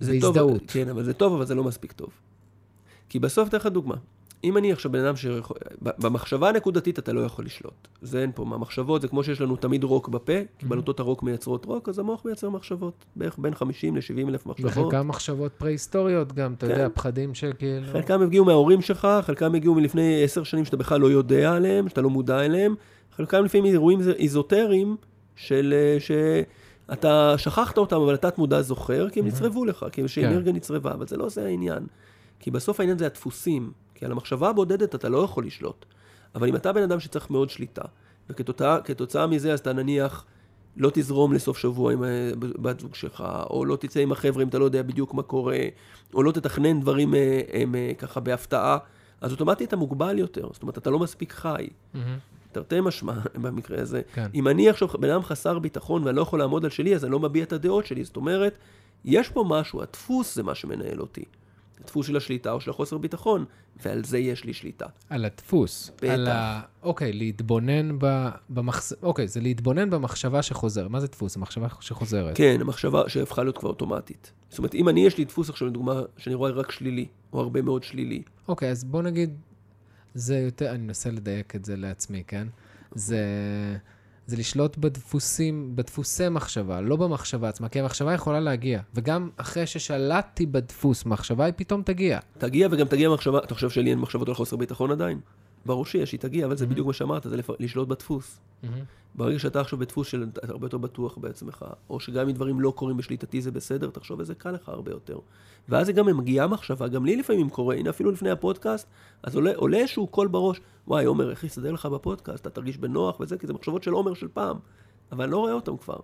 זה 0.00 0.12
בהזדהות. 0.12 0.60
טוב, 0.60 0.68
כן, 0.68 0.88
אבל 0.88 1.04
זה 1.04 1.14
טוב, 1.14 1.34
אבל 1.34 1.46
זה 1.46 1.54
לא 1.54 1.64
מספיק 1.64 1.92
טוב. 1.92 2.10
כי 3.08 3.18
בסוף, 3.18 3.48
אתן 3.48 3.56
לך 3.56 3.66
דוגמה. 3.66 3.96
אם 4.44 4.56
אני 4.56 4.72
עכשיו 4.72 4.92
בן 4.92 5.04
אדם 5.04 5.16
ש... 5.16 5.26
במחשבה 5.80 6.48
הנקודתית 6.48 6.98
אתה 6.98 7.12
לא 7.12 7.20
יכול 7.20 7.44
לשלוט. 7.44 7.88
זה 8.02 8.22
אין 8.22 8.32
פה. 8.34 8.44
מהמחשבות 8.44 9.02
זה 9.02 9.08
כמו 9.08 9.24
שיש 9.24 9.40
לנו 9.40 9.56
תמיד 9.56 9.84
רוק 9.84 10.08
בפה, 10.08 10.32
כי 10.58 10.66
בלוטות 10.66 11.00
הרוק 11.00 11.22
מייצרות 11.22 11.64
רוק, 11.64 11.88
אז 11.88 11.98
המוח 11.98 12.24
מייצר 12.24 12.50
מחשבות. 12.50 13.04
בערך 13.16 13.38
בין 13.38 13.54
50 13.54 13.96
ל-70 13.96 14.28
אלף 14.28 14.46
מחשבות. 14.46 14.70
וחלקם 14.70 15.08
מחשבות 15.08 15.52
פרה-היסטוריות 15.52 16.32
גם, 16.32 16.52
אתה 16.52 16.66
כן. 16.66 16.72
יודע, 16.72 16.88
פחדים 16.94 17.34
שכאילו... 17.34 17.86
חלקם 17.92 18.22
הגיעו 18.22 18.44
מההורים 18.44 18.82
שלך, 18.82 19.08
חלקם 19.22 19.54
הגיעו 19.54 19.74
מלפני 19.74 20.24
עשר 20.24 20.42
שנים 20.42 20.64
שאתה 20.64 20.76
בכלל 20.76 21.00
לא 21.00 21.06
יודע 21.06 21.52
עליהם, 21.52 21.88
שאתה 21.88 22.00
לא 22.00 22.10
מודע 22.10 22.44
אליהם. 22.44 22.74
חלקם 23.16 23.44
לפעמים 23.44 23.66
אירועים 23.66 24.00
איזוטריים 24.00 24.96
של... 25.36 25.74
אה, 25.76 26.00
שאתה 26.00 27.34
שכחת 27.36 27.78
אותם, 27.78 27.96
אבל 27.96 28.14
התת 28.14 28.38
מודע 28.38 28.62
זוכר, 28.62 29.10
כי 29.10 29.20
הם 29.20 29.26
נצרבו 29.26 29.64
לך, 29.64 29.86
כי 29.92 30.08
שאנרגיה 30.08 30.52
נצרבה, 30.52 30.92
אבל 30.92 31.06
זה 31.06 31.16
לא 31.16 31.28
זה 31.28 31.46
העניין. 31.46 31.86
כי 32.40 32.50
בסוף 32.50 32.80
העניין 32.80 32.98
זה 32.98 33.06
הדפוסים. 33.06 33.72
כי 33.98 34.04
על 34.04 34.12
המחשבה 34.12 34.48
הבודדת 34.48 34.94
אתה 34.94 35.08
לא 35.08 35.18
יכול 35.18 35.46
לשלוט. 35.46 35.84
אבל 36.34 36.48
אם 36.48 36.56
אתה 36.56 36.72
בן 36.72 36.82
אדם 36.82 37.00
שצריך 37.00 37.30
מאוד 37.30 37.50
שליטה, 37.50 37.82
וכתוצאה 38.30 39.26
מזה 39.26 39.52
אז 39.52 39.60
אתה 39.60 39.72
נניח 39.72 40.24
לא 40.76 40.90
תזרום 40.94 41.32
לסוף 41.32 41.58
שבוע 41.58 41.92
עם 41.92 42.04
אה, 42.04 42.30
בת 42.38 42.80
זוג 42.80 42.94
שלך, 42.94 43.24
או 43.50 43.64
לא 43.64 43.76
תצא 43.76 44.00
עם 44.00 44.12
החבר'ה 44.12 44.42
אם 44.42 44.48
אתה 44.48 44.58
לא 44.58 44.64
יודע 44.64 44.82
בדיוק 44.82 45.14
מה 45.14 45.22
קורה, 45.22 45.58
או 46.14 46.22
לא 46.22 46.32
תתכנן 46.32 46.80
דברים 46.80 47.14
אה, 47.14 47.40
הם, 47.52 47.74
אה, 47.74 47.92
ככה 47.98 48.20
בהפתעה, 48.20 48.78
אז 49.20 49.32
אוטומטית 49.32 49.68
אתה 49.68 49.76
מוגבל 49.76 50.18
יותר. 50.18 50.48
זאת 50.52 50.62
אומרת, 50.62 50.78
אתה 50.78 50.90
לא 50.90 50.98
מספיק 50.98 51.32
חי. 51.32 51.68
מהמם. 51.94 52.18
תרתי 52.52 52.80
משמע 52.80 53.12
במקרה 53.42 53.80
הזה. 53.80 54.02
כן. 54.14 54.26
אם 54.34 54.48
אני 54.48 54.68
עכשיו 54.68 54.88
בן 54.88 55.10
אדם 55.10 55.22
חסר 55.22 55.58
ביטחון 55.58 56.04
ואני 56.04 56.16
לא 56.16 56.22
יכול 56.22 56.38
לעמוד 56.38 56.64
על 56.64 56.70
שלי, 56.70 56.94
אז 56.94 57.04
אני 57.04 57.12
לא 57.12 57.20
מביע 57.20 57.42
את 57.42 57.52
הדעות 57.52 57.86
שלי. 57.86 58.04
זאת 58.04 58.16
אומרת, 58.16 58.58
יש 59.04 59.28
פה 59.28 59.44
משהו, 59.48 59.82
הדפוס 59.82 60.34
זה 60.34 60.42
מה 60.42 60.54
שמנהל 60.54 61.00
אותי. 61.00 61.24
הדפוס 61.88 62.06
של 62.06 62.16
השליטה 62.16 62.52
או 62.52 62.60
של 62.60 62.70
החוסר 62.70 62.98
ביטחון, 62.98 63.44
ועל 63.84 64.04
זה 64.04 64.18
יש 64.18 64.44
לי 64.44 64.52
שליטה. 64.52 64.86
על 65.10 65.24
הדפוס. 65.24 65.90
בטח. 65.96 66.08
על 66.08 66.26
ה... 66.26 66.60
אוקיי, 66.82 67.12
להתבונן 67.12 67.98
ב... 67.98 68.28
במחס... 68.50 68.92
אוקיי, 69.02 69.28
זה 69.28 69.40
להתבונן 69.40 69.90
במחשבה 69.90 70.42
שחוזרת. 70.42 70.90
מה 70.90 71.00
זה 71.00 71.06
דפוס? 71.06 71.34
זו 71.34 71.40
מחשבה 71.40 71.66
שחוזרת. 71.80 72.36
כן, 72.36 72.58
המחשבה 72.60 73.08
שהפכה 73.08 73.42
להיות 73.42 73.58
כבר 73.58 73.68
אוטומטית. 73.68 74.32
זאת 74.48 74.58
אומרת, 74.58 74.74
אם 74.74 74.88
אני 74.88 75.06
יש 75.06 75.18
לי 75.18 75.24
דפוס 75.24 75.50
עכשיו, 75.50 75.68
לדוגמה, 75.68 76.02
שאני 76.16 76.34
רואה 76.34 76.50
רק 76.50 76.70
שלילי, 76.70 77.06
או 77.32 77.40
הרבה 77.40 77.62
מאוד 77.62 77.82
שלילי, 77.82 78.22
אוקיי, 78.48 78.70
אז 78.70 78.84
בוא 78.84 79.02
נגיד, 79.02 79.36
זה 80.14 80.38
יותר, 80.38 80.70
אני 80.70 80.78
מנסה 80.78 81.10
לדייק 81.10 81.56
את 81.56 81.64
זה 81.64 81.76
לעצמי, 81.76 82.22
כן? 82.26 82.48
זה, 82.94 83.22
זה 84.28 84.36
לשלוט 84.36 84.76
בדפוסים, 84.76 85.72
בדפוסי 85.74 86.28
מחשבה, 86.28 86.80
לא 86.80 86.96
במחשבה 86.96 87.48
עצמה, 87.48 87.68
כי 87.68 87.80
המחשבה 87.80 88.14
יכולה 88.14 88.40
להגיע. 88.40 88.80
וגם 88.94 89.30
אחרי 89.36 89.66
ששלטתי 89.66 90.46
בדפוס, 90.46 91.06
מחשבה 91.06 91.44
היא 91.44 91.54
פתאום 91.56 91.82
תגיע. 91.82 92.18
תגיע 92.38 92.68
וגם 92.70 92.86
תגיע 92.86 93.10
מחשבה, 93.10 93.38
אתה 93.38 93.54
חושב 93.54 93.70
שלי 93.70 93.90
אין 93.90 93.98
מחשבות 93.98 94.28
על 94.28 94.34
חוסר 94.34 94.56
ביטחון 94.56 94.90
עדיין? 94.90 95.20
ברור 95.66 95.86
שיש, 95.86 96.12
היא 96.12 96.20
תגיע, 96.20 96.46
אבל 96.46 96.56
זה 96.56 96.66
בדיוק 96.66 96.86
מה 96.86 96.92
שאמרת, 96.92 97.22
זה 97.22 97.36
לשלוט 97.60 97.88
בדפוס. 97.88 98.40
ברגע 99.14 99.38
שאתה 99.38 99.60
עכשיו 99.60 99.78
בדפוס 99.78 100.08
של 100.08 100.26
אתה 100.32 100.52
הרבה 100.52 100.66
יותר 100.66 100.78
בטוח 100.78 101.18
בעצמך, 101.18 101.64
או 101.90 102.00
שגם 102.00 102.28
אם 102.28 102.34
דברים 102.34 102.60
לא 102.60 102.70
קורים 102.76 102.96
בשליטתי 102.96 103.40
זה 103.40 103.50
בסדר, 103.50 103.90
תחשוב 103.90 104.20
איזה 104.20 104.34
קל 104.34 104.50
לך 104.50 104.68
הרבה 104.68 104.90
יותר. 104.90 105.18
ואז 105.68 105.86
זה 105.86 105.92
גם 105.92 106.18
מגיעה 106.18 106.46
מחשבה, 106.46 106.88
גם 106.88 107.04
לי 107.04 107.16
לפעמים 107.16 107.50
קורה, 107.50 107.74
הנה 107.74 107.90
אפילו 107.90 108.10
לפני 108.10 108.30
הפודקאסט, 108.30 108.86
אז 109.22 109.34
עולה, 109.34 109.52
עולה 109.56 109.76
איזשהו 109.78 110.06
קול 110.06 110.28
בראש, 110.28 110.60
וואי 110.88 111.04
עומר, 111.04 111.30
איך 111.30 111.44
יסתדר 111.44 111.72
לך 111.72 111.86
בפודקאסט, 111.86 112.46
אתה 112.46 112.50
תרגיש 112.50 112.78
בנוח 112.78 113.20
וזה, 113.20 113.38
כי 113.38 113.46
זה 113.46 113.52
מחשבות 113.52 113.82
של 113.82 113.92
עומר 113.92 114.14
של 114.14 114.28
פעם, 114.28 114.56
אבל 115.12 115.24
אני 115.24 115.32
לא 115.32 115.38
רואה 115.38 115.52
אותם 115.52 115.76
כבר. 115.76 115.98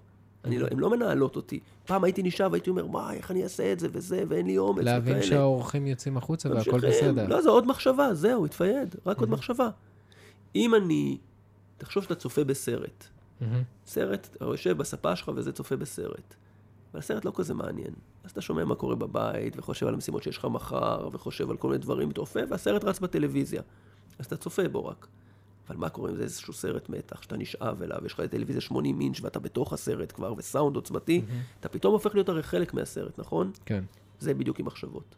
אני 0.44 0.58
לא, 0.58 0.68
הן 0.70 0.78
לא 0.78 0.90
מנהלות 0.90 1.36
אותי. 1.36 1.60
פעם 1.86 2.04
הייתי 2.04 2.22
נשאר 2.22 2.48
והייתי 2.50 2.70
אומר, 2.70 2.86
וואי, 2.86 3.16
איך 3.16 3.30
אני 3.30 3.42
אעשה 3.42 3.72
את 3.72 3.80
זה 3.80 3.88
וזה, 3.92 4.24
ואין 4.28 4.46
לי 4.46 4.58
אומץ 4.58 4.84
להבין 4.84 5.12
וכאלה." 5.12 5.26
שהאורחים 5.26 5.86
יוצאים 5.86 6.16
החוצה 6.16 6.48
והכל. 6.52 6.80
בסדר. 6.80 7.28
לא, 7.28 7.42
זה 7.42 7.48
עוד 7.48 7.66
מחשבה, 7.66 8.14
זהו, 8.14 8.44
התפייד, 8.44 8.94
רק 9.06 9.18
עוד 9.18 9.30
מחשבה. 9.30 9.68
אם 10.54 10.74
אני, 10.74 11.18
תחשוב 11.78 12.02
שאתה 12.02 12.14
צופה 12.14 12.44
בסרט. 12.44 13.04
מהמם. 13.40 13.62
סרט, 13.86 14.28
אתה 14.36 14.44
יושב 14.44 14.78
בספה 14.78 15.16
שלך 15.16 15.30
וזה 15.36 15.52
צופה 15.52 15.76
בסרט. 15.76 16.34
אבל 16.92 16.98
הסרט 16.98 17.24
לא 17.24 17.32
כזה 17.34 17.54
מעניין. 17.54 17.94
אז 18.24 18.30
אתה 18.30 18.40
שומע 18.40 18.64
מה 18.64 18.74
קורה 18.74 18.94
בבית, 18.94 19.58
וחושב 19.58 19.86
על 19.86 19.94
המשימות 19.94 20.22
שיש 20.22 20.38
לך 20.38 20.44
מחר, 20.44 21.08
וחושב 21.12 21.50
על 21.50 21.56
כל 21.56 21.68
מיני 21.68 21.78
דברים, 21.78 22.12
צופה, 22.12 22.40
והסרט 22.50 22.84
רץ 22.84 22.98
בטלוויזיה. 22.98 23.62
אז 24.18 24.26
אתה 24.26 24.36
צופה 24.36 24.68
בו 24.68 24.86
רק. 24.86 25.06
אבל 25.68 25.76
מה 25.76 25.88
קורה 25.88 26.10
אם 26.10 26.16
זה 26.16 26.22
איזשהו 26.22 26.52
סרט 26.52 26.88
מתח, 26.88 27.22
שאתה 27.22 27.36
נשאב 27.36 27.82
אליו, 27.82 27.98
יש 28.06 28.12
לך 28.12 28.20
טלוויזיה 28.20 28.60
80 28.60 29.00
אינץ' 29.00 29.20
ואתה 29.20 29.38
בתוך 29.38 29.72
הסרט 29.72 30.12
כבר, 30.12 30.34
וסאונד 30.36 30.76
עוצמתי, 30.76 31.22
אתה 31.60 31.68
פתאום 31.68 31.92
הופך 31.92 32.14
להיות 32.14 32.28
הרי 32.28 32.42
חלק 32.42 32.74
מהסרט, 32.74 33.18
נכון? 33.18 33.50
כן. 33.66 33.84
זה 34.18 34.34
בדיוק 34.34 34.60
עם 34.60 34.66
מחשבות. 34.66 35.14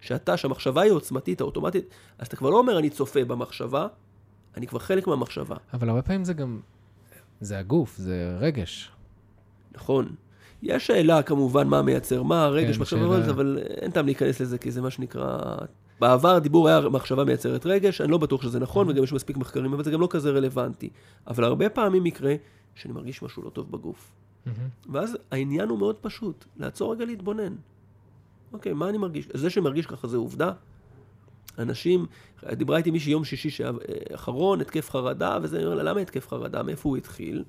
שאתה, 0.00 0.36
שהמחשבה 0.36 0.82
היא 0.82 0.92
עוצמתית, 0.92 1.40
האוטומטית, 1.40 1.84
אז 2.18 2.26
אתה 2.26 2.36
כבר 2.36 2.50
לא 2.50 2.58
אומר 2.58 2.78
אני 2.78 2.90
צופה 2.90 3.24
במחשבה, 3.24 3.86
אני 4.56 4.66
כבר 4.66 4.78
חלק 4.78 5.06
מהמחשבה. 5.06 5.56
אבל 5.74 5.88
הרבה 5.88 6.02
פעמים 6.02 6.24
זה 6.24 6.32
גם, 6.32 6.60
זה 7.40 7.58
הגוף, 7.58 7.96
זה 7.96 8.36
רגש. 8.40 8.90
נכון. 9.72 10.14
יש 10.62 10.86
שאלה 10.86 11.22
כמובן 11.22 11.68
מה 11.68 11.82
מייצר 11.82 12.22
מה, 12.22 12.48
רגש, 12.48 12.76
כן, 12.76 12.82
מחשבה, 12.82 13.00
שאלה. 13.00 13.30
אבל 13.30 13.58
אין 13.64 13.90
טעם 13.90 14.06
להיכנס 14.06 14.40
לזה, 14.40 14.58
כי 14.58 14.70
זה 14.70 14.82
מה 14.82 14.90
שנקרא... 14.90 15.56
בעבר 16.00 16.34
הדיבור 16.34 16.68
היה 16.68 16.80
מחשבה 16.80 17.24
מייצרת 17.24 17.66
רגש, 17.66 18.00
אני 18.00 18.10
לא 18.10 18.18
בטוח 18.18 18.42
שזה 18.42 18.58
נכון, 18.58 18.88
וגם 18.88 19.04
יש 19.04 19.12
מספיק 19.12 19.36
מחקרים, 19.36 19.72
אבל 19.72 19.84
זה 19.84 19.90
גם 19.90 20.00
לא 20.00 20.08
כזה 20.10 20.30
רלוונטי. 20.30 20.90
אבל 21.26 21.44
הרבה 21.44 21.68
פעמים 21.68 22.06
יקרה 22.06 22.34
שאני 22.74 22.94
מרגיש 22.94 23.22
משהו 23.22 23.42
לא 23.42 23.50
טוב 23.50 23.72
בגוף. 23.72 24.12
ואז 24.92 25.16
העניין 25.30 25.68
הוא 25.68 25.78
מאוד 25.78 25.96
פשוט, 25.96 26.44
לעצור 26.56 26.92
רגע 26.92 27.04
להתבונן. 27.04 27.54
אוקיי, 28.52 28.72
מה 28.72 28.88
אני 28.88 28.98
מרגיש? 28.98 29.28
זה 29.34 29.50
שמרגיש 29.50 29.86
ככה 29.86 30.08
זה 30.08 30.16
עובדה. 30.16 30.52
אנשים, 31.58 32.06
דיברה 32.52 32.76
איתי 32.76 32.90
מישהי 32.90 33.12
יום 33.12 33.24
שישי 33.24 33.64
האחרון, 34.10 34.60
התקף 34.60 34.90
חרדה, 34.90 35.38
וזה, 35.42 35.56
אני 35.56 35.64
אומר 35.64 35.76
לה, 35.76 35.82
למה 35.82 36.00
התקף 36.00 36.28
חרדה? 36.28 36.62
מאיפה 36.62 36.88
הוא 36.88 36.96
התחיל? 36.96 37.44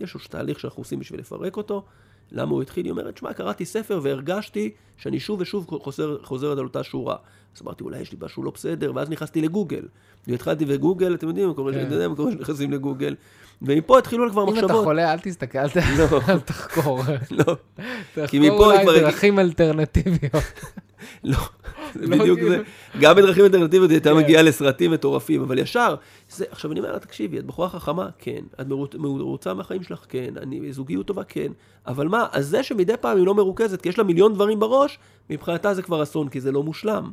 יש 0.00 0.14
לו 0.14 0.20
תהליך 0.30 0.60
שאנחנו 0.60 0.80
עושים 0.80 0.98
בשביל 0.98 1.20
לפרק 1.20 1.56
אותו. 1.56 1.84
למה 2.32 2.50
הוא 2.52 2.62
התחיל? 2.62 2.84
היא 2.84 2.90
אומרת, 2.90 3.16
שמע, 3.16 3.32
קראתי 3.32 3.64
ספר 3.64 4.00
והרגשתי 4.02 4.70
שאני 4.96 5.20
שוב 5.20 5.40
ושוב 5.40 5.66
חוזר, 5.82 6.16
חוזרת 6.22 6.58
על 6.58 6.64
אותה 6.64 6.82
שורה. 6.82 7.16
אז 7.56 7.62
אמרתי, 7.62 7.84
אולי 7.84 8.00
יש 8.00 8.12
לי 8.12 8.18
משהו 8.22 8.42
לא 8.42 8.50
בסדר, 8.50 8.92
ואז 8.94 9.10
נכנסתי 9.10 9.42
לגוגל. 9.42 9.82
והתחלתי 10.26 10.64
בגוגל, 10.64 11.14
אתם 11.14 11.28
יודעים, 11.28 11.54
כן. 11.54 11.92
יודע 11.92 12.08
מה 12.08 12.16
קורה 12.16 12.30
כשנכנסים 12.30 12.72
לגוגל. 12.72 13.14
ומפה 13.62 13.98
התחילו 13.98 14.30
כבר 14.30 14.44
מחשבות. 14.44 14.70
אם 14.70 14.76
אתה 14.76 14.84
חולה, 14.84 15.12
אל 15.12 15.18
תסתכל, 15.18 15.58
אל 15.58 15.68
לא. 15.98 16.38
תחקור. 16.44 17.02
לא. 17.30 17.56
מפה 18.16 18.64
אולי 18.64 19.00
דרכים 19.00 19.38
אלטרנטיביות. 19.38 20.32
לא, 21.24 21.38
זה 21.94 22.06
לא 22.06 22.16
בדיוק 22.16 22.40
זה. 22.40 22.62
גם 23.00 23.16
בדרכים 23.16 23.44
אלטרנטיביות 23.44 23.90
היא 23.90 23.96
הייתה 23.96 24.10
כן. 24.10 24.16
מגיעה 24.16 24.42
לסרטים 24.42 24.90
מטורפים, 24.90 25.42
אבל 25.42 25.58
ישר, 25.58 25.94
עכשיו 26.50 26.72
אני 26.72 26.80
אומר 26.80 26.92
לה, 26.92 26.98
תקשיבי, 26.98 27.38
את 27.38 27.44
בחורה 27.44 27.68
חכמה? 27.68 28.08
כן. 28.18 28.44
את 28.60 28.66
מרוצה 28.98 29.54
מהחיים 29.54 29.82
שלך? 29.82 30.04
כן. 30.08 30.34
אני 30.36 30.72
זוגיות 30.72 31.06
טובה? 31.06 31.24
כן. 31.24 31.52
אבל 31.86 32.08
מה, 32.08 32.26
אז 32.32 32.48
זה 32.48 32.62
שמדי 32.62 32.96
פעם 33.00 33.16
היא 33.16 33.26
לא 33.26 33.34
מרוכזת, 33.34 33.80
כי 33.82 33.88
יש 33.88 33.98
לה 33.98 34.04
מיליון 34.04 34.34
דברים 34.34 34.60
בראש, 34.60 34.98
מבחינתה 35.30 35.74
זה 35.74 35.82
כבר 35.82 36.02
אסון, 36.02 36.28
כי 36.28 36.40
זה 36.40 36.52
לא 36.52 36.62
מושלם. 36.62 37.10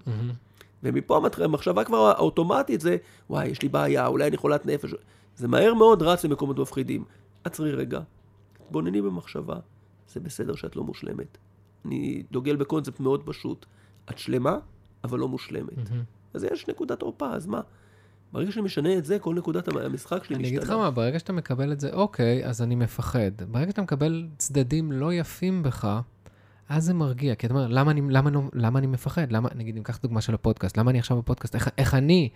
ומפה 0.84 1.20
המחשבה 1.38 1.84
כבר 1.84 1.98
האוטומטית 2.08 2.82
זה, 2.82 2.98
וואי, 3.30 3.48
יש 3.48 3.62
לי 3.62 3.70
בעיה, 3.70 4.08
אולי 4.08 4.28
אני 4.28 4.38
חולת 4.38 4.66
נפש. 4.66 4.94
זה 5.36 5.48
מהר 5.48 5.74
מאוד 5.74 6.04
רץ 6.04 6.26
למקומות 6.26 6.60
מפחידים. 6.60 7.04
עצרי 7.44 7.72
רגע, 7.72 8.00
תבונני 8.70 9.02
במחשבה, 9.02 9.56
זה 10.14 10.20
בסדר 10.20 10.56
שאת 10.56 10.76
לא 10.76 10.84
מושלמת. 10.84 11.38
אני 11.86 12.24
דוגל 12.32 12.56
בקונספט 12.56 13.00
מאוד 13.00 13.22
פשוט. 13.26 13.66
את 14.10 14.18
שלמה, 14.18 14.58
אבל 15.04 15.20
לא 15.20 15.28
מושלמת. 15.28 15.78
Mm-hmm. 15.78 16.34
אז 16.34 16.44
יש 16.44 16.68
נקודת 16.68 17.02
עורפה, 17.02 17.30
אז 17.30 17.46
מה? 17.46 17.62
ברגע 18.34 18.52
שאני 18.52 18.66
משנה 18.66 18.98
את 18.98 19.06
זה, 19.06 19.20
כל 19.20 19.36
נקודת 19.36 19.68
המשחק 19.68 20.24
שלי 20.24 20.36
משתנה. 20.36 20.38
אני 20.38 20.48
אגיד 20.48 20.64
לך 20.64 20.70
מה, 20.70 20.92
ברגע 20.92 21.20
שאתה 21.20 21.34
מקבל 21.34 21.72
את 21.72 21.80
זה, 21.80 21.94
אוקיי, 21.94 22.46
אז 22.46 22.62
אני 22.62 22.76
מפחד. 22.76 23.32
ברגע 23.52 23.72
שאתה 23.72 23.82
מקבל 23.82 24.28
צדדים 24.38 24.92
לא 24.92 25.14
יפים 25.14 25.64
בך, 25.64 26.02
אז 26.70 26.84
זה 26.86 26.94
מרגיע. 26.94 27.36
כי 27.36 27.48
אתה 27.48 27.54
אומר, 27.54 27.68
למה 27.68 27.92
אני, 27.92 28.02
למה, 28.10 28.30
למה 28.54 28.80
אני 28.80 28.88
מפחד? 28.88 29.32
למה, 29.32 29.50
נגיד, 29.56 29.78
אם 29.78 29.84
קח 29.84 30.00
דוגמה 30.04 30.22
של 30.22 30.34
הפודקאסט, 30.34 30.78
למה 30.78 30.92
אני 30.92 31.00
עכשיו 31.00 31.18
בפודקאסט? 31.18 31.56
איך, 31.56 31.70
איך 31.78 31.94
אני, 31.94 32.30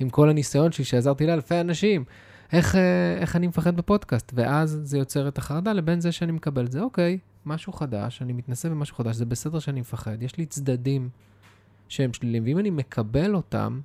עם 0.00 0.10
כל 0.10 0.28
הניסיון 0.28 0.72
שלי, 0.72 0.84
שעזרתי 0.84 1.26
לאלפי 1.26 1.60
אנשים, 1.60 2.04
איך, 2.52 2.74
אה, 2.74 3.16
איך 3.18 3.36
אני 3.36 3.46
מפחד 3.46 3.76
בפודקאסט? 3.76 4.32
ואז 4.34 4.80
זה 4.82 4.98
יוצר 4.98 5.28
את 5.28 5.38
החרדה 5.38 5.72
לבין 5.72 6.00
זה 6.00 6.12
שאני 6.12 6.32
מקבל 6.32 6.64
את 6.64 6.72
זה. 6.72 6.80
אוקיי, 6.80 7.18
משהו 7.46 7.72
חדש, 7.72 8.22
אני 8.22 8.32
מתנסה 8.32 8.70
במשהו 8.70 8.96
חדש, 8.96 9.16
זה 9.16 9.26
בסדר 9.26 9.58
שאני 9.58 9.80
מפחד, 9.80 10.22
יש 10.22 10.36
לי 10.36 10.46
צדדים 10.46 11.08
שהם 11.88 12.12
שליליים, 12.12 12.44
ואם 12.44 12.58
אני 12.58 12.70
מקבל 12.70 13.34
אותם, 13.34 13.80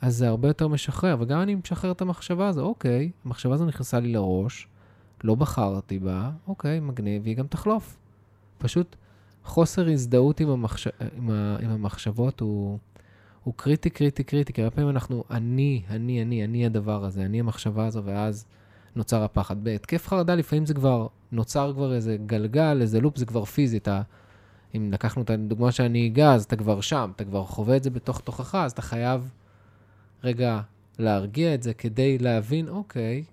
אז 0.00 0.16
זה 0.16 0.28
הרבה 0.28 0.48
יותר 0.48 0.68
משחרר, 0.68 1.16
וגם 1.20 1.42
אני 1.42 1.54
משחרר 1.54 1.90
את 1.90 2.00
המחשבה 2.00 2.48
הזו, 2.48 2.62
אוקיי, 2.62 3.10
המחשבה 3.24 3.54
הזו 3.54 3.66
נכנסה 3.66 4.00
לי 4.00 4.12
לראש, 4.12 4.68
לא 5.24 5.34
בחרתי 5.34 5.98
בה, 5.98 6.30
אוקיי, 6.46 6.80
מגניב, 6.80 7.22
והיא 7.22 7.36
גם 7.36 7.46
תחלוף. 7.46 7.98
פשוט 8.58 8.96
חוסר 9.44 9.88
הזדהות 9.88 10.40
עם, 10.40 10.48
המחש... 10.48 10.88
עם, 11.16 11.30
ה... 11.30 11.56
עם 11.62 11.70
המחשבות 11.70 12.40
הוא... 12.40 12.78
הוא 13.44 13.54
קריטי, 13.56 13.90
קריטי, 13.90 14.24
קריטי, 14.24 14.52
כי 14.52 14.62
הרבה 14.62 14.76
פעמים 14.76 14.90
אנחנו, 14.90 15.24
אני, 15.30 15.82
אני, 15.90 16.22
אני, 16.22 16.44
אני 16.44 16.66
הדבר 16.66 17.04
הזה, 17.04 17.24
אני 17.24 17.40
המחשבה 17.40 17.86
הזו, 17.86 18.04
ואז 18.04 18.46
נוצר 18.96 19.22
הפחד. 19.22 19.64
בהתקף 19.64 20.08
חרדה 20.08 20.34
לפעמים 20.34 20.66
זה 20.66 20.74
כבר, 20.74 21.06
נוצר 21.32 21.72
כבר 21.74 21.94
איזה 21.94 22.16
גלגל, 22.26 22.78
איזה 22.80 23.00
לופ, 23.00 23.18
זה 23.18 23.26
כבר 23.26 23.44
פיזי. 23.44 23.76
אתה, 23.76 24.02
אם 24.76 24.90
לקחנו 24.92 25.22
את 25.22 25.30
הדוגמה 25.30 25.72
של 25.72 25.82
הנהיגה, 25.82 26.34
אז 26.34 26.44
אתה 26.44 26.56
כבר 26.56 26.80
שם, 26.80 27.10
אתה 27.16 27.24
כבר 27.24 27.44
חווה 27.44 27.76
את 27.76 27.82
זה 27.82 27.90
בתוך 27.90 28.20
תוכך, 28.20 28.54
אז 28.54 28.72
אתה 28.72 28.82
חייב 28.82 29.30
רגע 30.24 30.60
להרגיע 30.98 31.54
את 31.54 31.62
זה 31.62 31.74
כדי 31.74 32.18
להבין, 32.18 32.68
אוקיי. 32.68 33.24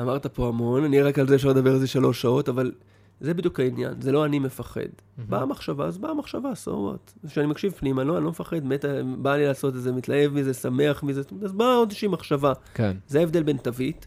אמרת 0.00 0.26
פה 0.26 0.48
המון, 0.48 0.84
אני 0.84 1.02
רק 1.02 1.18
על 1.18 1.28
זה 1.28 1.34
אפשר 1.34 1.48
לדבר 1.48 1.74
איזה 1.74 1.86
שלוש 1.86 2.22
שעות, 2.22 2.48
אבל 2.48 2.72
זה 3.20 3.34
בדיוק 3.34 3.60
העניין, 3.60 4.00
זה 4.00 4.12
לא 4.12 4.24
אני 4.24 4.38
מפחד. 4.38 4.80
Mm-hmm. 4.80 5.22
באה 5.28 5.42
המחשבה, 5.42 5.86
אז 5.86 5.98
באה 5.98 6.10
המחשבה, 6.10 6.52
so 6.64 6.68
what? 6.68 7.28
כשאני 7.28 7.46
מקשיב 7.46 7.72
פנימה, 7.72 8.04
לא, 8.04 8.16
אני 8.16 8.24
לא 8.24 8.30
מפחד, 8.30 8.64
מת, 8.64 8.84
בא 9.18 9.36
לי 9.36 9.46
לעשות 9.46 9.76
את 9.76 9.82
זה, 9.82 9.92
מתלהב 9.92 10.32
מזה, 10.32 10.54
שמח 10.54 11.02
מזה, 11.02 11.22
אז 11.44 11.52
באה 11.52 11.74
עוד 11.74 11.88
איזושהי 11.88 12.08
מחשבה. 12.08 12.52
כן. 12.74 12.96
זה 13.08 13.20
ההבדל 13.20 13.42
בין 13.42 13.56
תווית. 13.56 14.06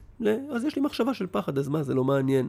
אז 0.51 0.65
יש 0.65 0.75
לי 0.75 0.81
מחשבה 0.81 1.13
של 1.13 1.27
פחד, 1.31 1.57
אז 1.57 1.67
מה, 1.67 1.83
זה 1.83 1.93
לא 1.93 2.03
מעניין. 2.03 2.47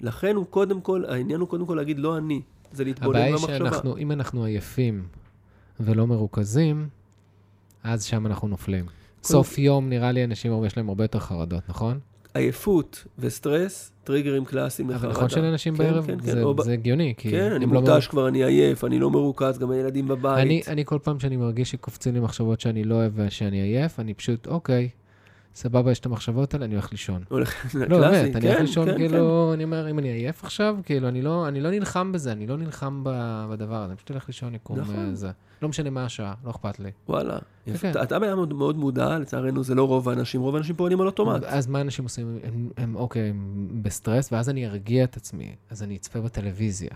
לכן 0.00 0.36
הוא 0.36 0.46
קודם 0.46 0.80
כל, 0.80 1.04
העניין 1.08 1.40
הוא 1.40 1.48
קודם 1.48 1.66
כל 1.66 1.74
להגיד 1.74 1.98
לא 1.98 2.18
אני, 2.18 2.42
זה 2.72 2.84
להתבונן 2.84 3.30
במחשבה. 3.30 3.52
הבעיה 3.52 3.58
היא 3.58 3.70
שאנחנו, 3.70 3.96
אם 3.96 4.12
אנחנו 4.12 4.44
עייפים 4.44 5.02
ולא 5.80 6.06
מרוכזים, 6.06 6.88
אז 7.82 8.04
שם 8.04 8.26
אנחנו 8.26 8.48
נופלים. 8.48 8.86
סוף 9.22 9.58
יום, 9.58 9.88
נראה 9.88 10.12
לי, 10.12 10.24
אנשים, 10.24 10.64
יש 10.64 10.76
להם 10.76 10.88
הרבה 10.88 11.04
יותר 11.04 11.18
חרדות, 11.18 11.62
נכון? 11.68 11.98
עייפות 12.34 13.04
וסטרס, 13.18 13.92
טריגרים 14.04 14.44
קלאסיים 14.44 14.90
לחרדה. 14.90 15.06
אבל 15.06 15.16
נכון 15.16 15.28
שלאנשים 15.28 15.76
כן, 15.76 15.84
בערב 15.84 16.06
כן, 16.06 16.18
כן, 16.18 16.24
זה, 16.24 16.42
זה 16.64 16.72
הגיוני, 16.72 17.14
כי 17.16 17.30
כן, 17.30 17.52
אני 17.52 17.66
לא 17.66 17.80
מותש 17.80 18.06
לא... 18.06 18.10
כבר, 18.10 18.28
אני 18.28 18.44
עייף, 18.44 18.84
אני 18.84 18.98
לא 18.98 19.10
מרוכז, 19.10 19.58
גם 19.58 19.70
הילדים 19.70 20.08
בבית. 20.08 20.38
אני, 20.38 20.62
אני 20.68 20.84
כל 20.84 20.98
פעם 21.02 21.20
שאני 21.20 21.36
מרגיש 21.36 21.70
שקופצים 21.70 22.14
לי 22.14 22.20
מחשבות 22.20 22.60
שאני 22.60 22.84
לא 22.84 22.94
אוהב 22.94 23.12
ושאני 23.14 23.60
עייף, 23.60 24.00
אני 24.00 24.14
פשוט, 24.14 24.46
אוקיי, 24.46 24.88
סבבה, 25.56 25.92
יש 25.92 26.00
את 26.00 26.06
המחשבות 26.06 26.54
האלה, 26.54 26.64
אני 26.64 26.74
הולך 26.74 26.92
לישון. 26.92 27.22
לא, 27.74 28.00
באמת, 28.00 28.36
אני 28.36 28.48
הולך 28.48 28.60
לישון, 28.60 28.96
כאילו, 28.96 29.54
אני 29.54 29.64
אומר, 29.64 29.90
אם 29.90 29.98
אני 29.98 30.08
עייף 30.08 30.44
עכשיו, 30.44 30.76
כאילו, 30.84 31.08
אני 31.08 31.22
לא, 31.22 31.48
לא 31.52 31.70
נלחם 31.70 32.12
בזה, 32.12 32.32
אני 32.32 32.46
לא 32.46 32.56
נלחם 32.56 33.02
בדבר 33.50 33.74
הזה, 33.74 33.90
אני 33.90 33.96
פשוט 33.96 34.10
הולך 34.10 34.24
לישון, 34.28 34.52
לקרום 34.52 34.78
נכון. 34.78 35.14
זה. 35.14 35.30
לא 35.62 35.68
משנה 35.68 35.90
מה 35.90 36.04
השעה, 36.04 36.34
לא 36.44 36.50
אכפת 36.50 36.80
לי. 36.80 36.90
וואלה. 37.08 37.38
כן. 37.80 37.92
אתה 38.02 38.16
היה 38.22 38.34
מאוד 38.34 38.76
מודע, 38.76 39.18
לצערנו 39.18 39.64
זה 39.64 39.74
לא 39.74 39.88
רוב 39.88 40.08
האנשים, 40.08 40.40
רוב 40.40 40.54
האנשים 40.54 40.76
פועלים 40.76 41.00
על 41.00 41.06
אוטומט. 41.06 41.42
אז 41.44 41.66
מה 41.66 41.80
אנשים 41.80 42.04
עושים? 42.04 42.38
הם, 42.76 42.96
אוקיי, 42.96 43.28
הם 43.30 43.68
בסטרס, 43.82 44.32
ואז 44.32 44.48
אני 44.48 44.66
ארגיע 44.66 45.04
את 45.04 45.16
עצמי, 45.16 45.54
אז 45.70 45.82
אני 45.82 45.96
אצפה 45.96 46.20
בטלוויזיה. 46.20 46.90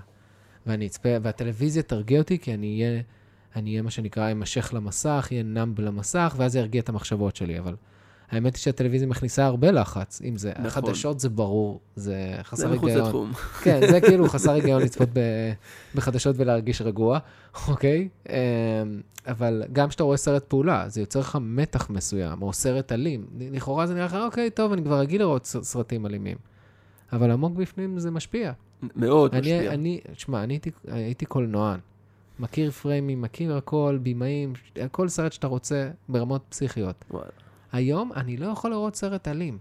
ואני 0.67 0.87
אצפה, 0.87 1.09
והטלוויזיה 1.23 1.83
תרגיע 1.83 2.21
אותי, 2.21 2.39
כי 2.39 2.55
אני 2.55 2.83
אהיה, 2.83 3.03
אני 3.57 3.71
אהיה 3.71 3.83
מה 3.83 3.91
שנקרא, 3.91 4.33
אמשך 4.33 4.71
למסך, 4.75 5.29
אהיה 5.31 5.43
נאמב 5.43 5.81
למסך, 5.81 6.35
ואז 6.37 6.53
זה 6.53 6.59
ירגיע 6.59 6.81
את 6.81 6.89
המחשבות 6.89 7.37
שלי, 7.37 7.59
אבל... 7.59 7.75
האמת 8.31 8.55
היא 8.55 8.61
שהטלוויזיה 8.61 9.09
מכניסה 9.09 9.45
הרבה 9.45 9.70
לחץ, 9.70 10.22
אם 10.24 10.37
זה 10.37 10.53
נכון. 10.59 10.70
חדשות 10.70 11.20
זה 11.20 11.28
ברור, 11.28 11.81
זה 11.97 12.35
חסר 12.43 12.72
היגיון. 12.72 12.93
זה 12.93 12.99
מחוץ 12.99 13.07
לתחום. 13.07 13.33
כן, 13.62 13.81
זה 13.91 14.01
כאילו 14.07 14.28
חסר 14.28 14.53
היגיון 14.53 14.83
לצפות 14.83 15.09
בחדשות 15.95 16.37
ולהרגיש 16.39 16.83
רגוע, 16.83 17.18
אוקיי? 17.68 18.09
אמ, 18.28 18.35
אבל 19.26 19.64
גם 19.72 19.89
כשאתה 19.89 20.03
רואה 20.03 20.16
סרט 20.16 20.45
פעולה, 20.45 20.89
זה 20.89 21.01
יוצר 21.01 21.20
לך 21.20 21.39
מתח 21.41 21.91
מסוים, 21.91 22.43
או 22.43 22.53
סרט 22.53 22.93
אלים. 22.93 23.26
לכאורה 23.39 23.87
זה 23.87 23.95
נראה 23.95 24.07
לך, 24.07 24.14
אוקיי, 24.14 24.51
טוב, 24.51 24.72
אני 24.72 24.83
כבר 24.83 24.99
רגיל 24.99 25.20
לראות 25.20 25.45
סרטים 25.45 26.07
אלימים. 26.07 26.37
אבל 27.12 27.31
עמוק 27.31 27.53
בפנים 27.53 27.99
זה 27.99 28.11
משפיע. 28.11 28.53
מאוד 28.97 29.35
אני, 29.35 29.41
משפיע. 29.41 29.74
אני, 29.74 30.01
שמע, 30.12 30.43
אני 30.45 30.55
הייתי, 30.55 30.70
הייתי 30.89 31.26
קולנוען. 31.26 31.78
מכיר 32.39 32.70
פריימים, 32.70 33.22
מכיר 33.22 33.57
הכל, 33.57 33.99
בימאים, 34.03 34.53
כל 34.91 35.09
סרט 35.09 35.33
שאתה 35.33 35.47
רוצה 35.47 35.91
ברמות 36.09 36.43
פסיכיות. 36.49 37.05
וואלה. 37.11 37.31
היום 37.73 38.12
אני 38.16 38.37
לא 38.37 38.47
יכול 38.47 38.71
לראות 38.71 38.97
סרט 38.97 39.29
אלים. 39.29 39.59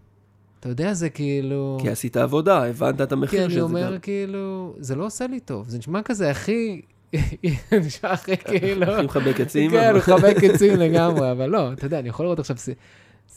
אתה 0.59 0.69
יודע, 0.69 0.93
זה 0.93 1.09
כאילו... 1.09 1.77
כי 1.81 1.89
עשית 1.89 2.17
עבודה, 2.17 2.65
הבנת 2.65 3.01
את 3.01 3.11
המחיר 3.11 3.43
של 3.43 3.47
זה. 3.47 3.53
כי 3.53 3.55
אני 3.55 3.61
אומר, 3.61 3.99
כאילו, 3.99 4.75
זה 4.79 4.95
לא 4.95 5.05
עושה 5.05 5.27
לי 5.27 5.39
טוב. 5.39 5.69
זה 5.69 5.77
נשמע 5.77 6.01
כזה 6.01 6.31
הכי... 6.31 6.81
נשמע 7.85 8.11
הכי 8.11 8.37
כאילו... 8.47 8.85
הכי 8.85 9.05
מחבק 9.05 9.41
עצים. 9.41 9.71
כן, 9.71 9.95
מחבק 9.95 10.43
עצים 10.53 10.75
לגמרי, 10.75 11.31
אבל 11.31 11.49
לא, 11.49 11.73
אתה 11.73 11.85
יודע, 11.85 11.99
אני 11.99 12.09
יכול 12.09 12.25
לראות 12.25 12.39
עכשיו 12.39 12.55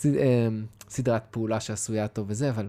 אמ, 0.04 0.10
סדרת 0.88 1.22
פעולה 1.30 1.60
שעשויה 1.60 2.08
טוב 2.08 2.26
וזה, 2.28 2.50
אבל 2.50 2.68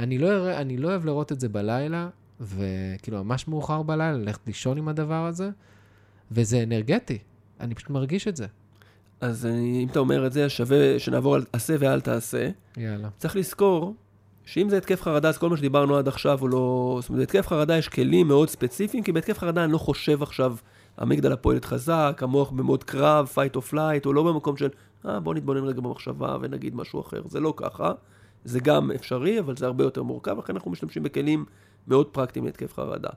אני 0.00 0.18
לא, 0.18 0.50
אני 0.56 0.76
לא 0.76 0.88
אוהב 0.88 1.04
לראות 1.04 1.32
את 1.32 1.40
זה 1.40 1.48
בלילה, 1.48 2.08
וכאילו, 2.40 3.24
ממש 3.24 3.48
מאוחר 3.48 3.82
בלילה, 3.82 4.12
ללכת 4.12 4.40
לישון 4.46 4.78
עם 4.78 4.88
הדבר 4.88 5.26
הזה, 5.26 5.50
וזה 6.30 6.62
אנרגטי. 6.62 7.18
אני 7.60 7.74
פשוט 7.74 7.90
מרגיש 7.90 8.28
את 8.28 8.36
זה. 8.36 8.46
אז 9.24 9.46
אם 9.46 9.86
אתה 9.90 9.98
אומר 9.98 10.26
את 10.26 10.32
זה, 10.32 10.48
שווה 10.48 10.98
שנעבור 10.98 11.34
על 11.34 11.44
עשה 11.52 11.76
ואל 11.78 12.00
תעשה. 12.00 12.48
יאללה. 12.76 13.08
צריך 13.18 13.36
לזכור 13.36 13.94
שאם 14.44 14.68
זה 14.68 14.76
התקף 14.76 15.02
חרדה, 15.02 15.28
אז 15.28 15.38
כל 15.38 15.50
מה 15.50 15.56
שדיברנו 15.56 15.96
עד 15.96 16.08
עכשיו 16.08 16.40
הוא 16.40 16.48
לא... 16.48 16.98
זאת 17.00 17.08
אומרת, 17.08 17.20
בהתקף 17.20 17.46
חרדה 17.46 17.78
יש 17.78 17.88
כלים 17.88 18.28
מאוד 18.28 18.48
ספציפיים, 18.48 19.02
כי 19.02 19.12
בהתקף 19.12 19.38
חרדה 19.38 19.64
אני 19.64 19.72
לא 19.72 19.78
חושב 19.78 20.22
עכשיו, 20.22 20.56
המגדלה 20.96 21.36
פועלת 21.36 21.64
חזק, 21.64 22.20
המוח 22.22 22.50
במוד 22.50 22.84
קרב, 22.84 23.28
fight 23.34 23.56
or 23.56 23.72
flight, 23.72 24.04
הוא 24.04 24.14
לא 24.14 24.22
במקום 24.22 24.56
של, 24.56 24.68
אה, 25.06 25.20
בוא 25.20 25.34
נתבונן 25.34 25.64
רגע 25.64 25.80
במחשבה 25.80 26.36
ונגיד 26.40 26.74
משהו 26.74 27.00
אחר. 27.00 27.22
זה 27.28 27.40
לא 27.40 27.54
ככה. 27.56 27.92
זה 28.44 28.60
גם 28.60 28.90
אפשרי, 28.90 29.40
אבל 29.40 29.56
זה 29.56 29.66
הרבה 29.66 29.84
יותר 29.84 30.02
מורכב, 30.02 30.38
לכן 30.38 30.54
אנחנו 30.54 30.70
משתמשים 30.70 31.02
בכלים 31.02 31.44
מאוד 31.88 32.06
פרקטיים 32.06 32.44
להתקף 32.44 32.74
חרדה. 32.74 33.10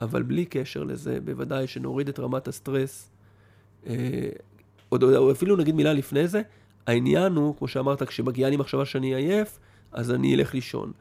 אבל 0.00 0.22
בלי 0.22 0.44
קשר 0.44 0.82
לזה, 0.82 1.18
בוודאי 1.24 1.66
שנוריד 1.66 2.08
את 2.08 2.18
רמת 2.18 2.48
הסטרס. 2.48 3.10
עוד, 4.90 5.02
או 5.02 5.32
אפילו 5.32 5.56
נגיד 5.56 5.74
מילה 5.74 5.92
לפני 5.92 6.28
זה, 6.28 6.42
העניין 6.86 7.32
הוא, 7.32 7.56
כמו 7.56 7.68
שאמרת, 7.68 8.02
כשמגיעה 8.02 8.50
לי 8.50 8.56
מחשבה 8.56 8.84
שאני 8.84 9.14
עייף, 9.14 9.58
אז 9.92 10.10
אני 10.10 10.34
אלך 10.34 10.54
לישון. 10.54 10.92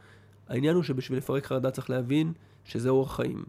העניין 0.48 0.76
הוא 0.76 0.84
שבשביל 0.84 1.18
לפרק 1.18 1.46
חרדה 1.46 1.72
צריך 1.72 1.90
להבין 1.90 2.34
שזה 2.66 2.90
אורח 2.90 3.16
חיים. 3.16 3.44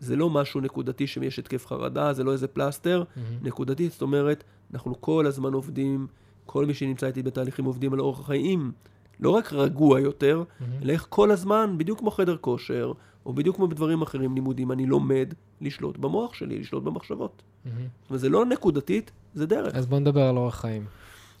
זה 0.00 0.16
לא 0.16 0.30
משהו 0.30 0.60
נקודתי 0.60 1.06
שיש 1.06 1.38
התקף 1.38 1.66
חרדה, 1.66 2.12
זה 2.12 2.24
לא 2.24 2.32
איזה 2.32 2.48
פלסטר. 2.48 3.04
מהמם. 3.16 3.38
נקודתית, 3.42 3.92
זאת 3.92 4.02
אומרת, 4.02 4.44
אנחנו 4.74 5.00
כל 5.00 5.26
הזמן 5.26 5.52
עובדים, 5.52 6.06
כל 6.46 6.66
מי 6.66 6.74
שנמצא 6.74 7.06
איתי 7.06 7.22
בתהליכים 7.22 7.64
עובדים 7.64 7.92
על 7.92 8.00
אורח 8.00 8.26
חיים, 8.26 8.72
לא 9.20 9.30
רק 9.30 9.52
רגוע 9.52 10.00
יותר, 10.00 10.42
מהמם. 10.60 10.72
אלא 10.82 10.92
איך 10.92 11.06
כל 11.08 11.30
הזמן, 11.30 11.74
בדיוק 11.78 11.98
כמו 11.98 12.10
חדר 12.10 12.36
כושר, 12.36 12.92
או 13.26 13.32
בדיוק 13.32 13.56
כמו 13.56 13.68
בדברים 13.68 14.02
אחרים, 14.02 14.34
לימודים, 14.34 14.72
אני 14.72 14.86
לומד 14.86 15.34
לשלוט 15.60 15.98
במוח 15.98 16.34
שלי, 16.34 16.58
לשלוט 16.58 16.82
במחשבות. 16.82 17.42
מהמם. 17.64 17.86
וזה 18.10 18.28
לא 18.28 18.46
נקודתית, 18.46 19.10
זה 19.34 19.46
דרך. 19.46 19.74
אז 19.74 19.86
בוא 19.86 19.98
נדבר 19.98 20.22
על 20.22 20.36
אורח 20.36 20.60
חיים. 20.60 20.84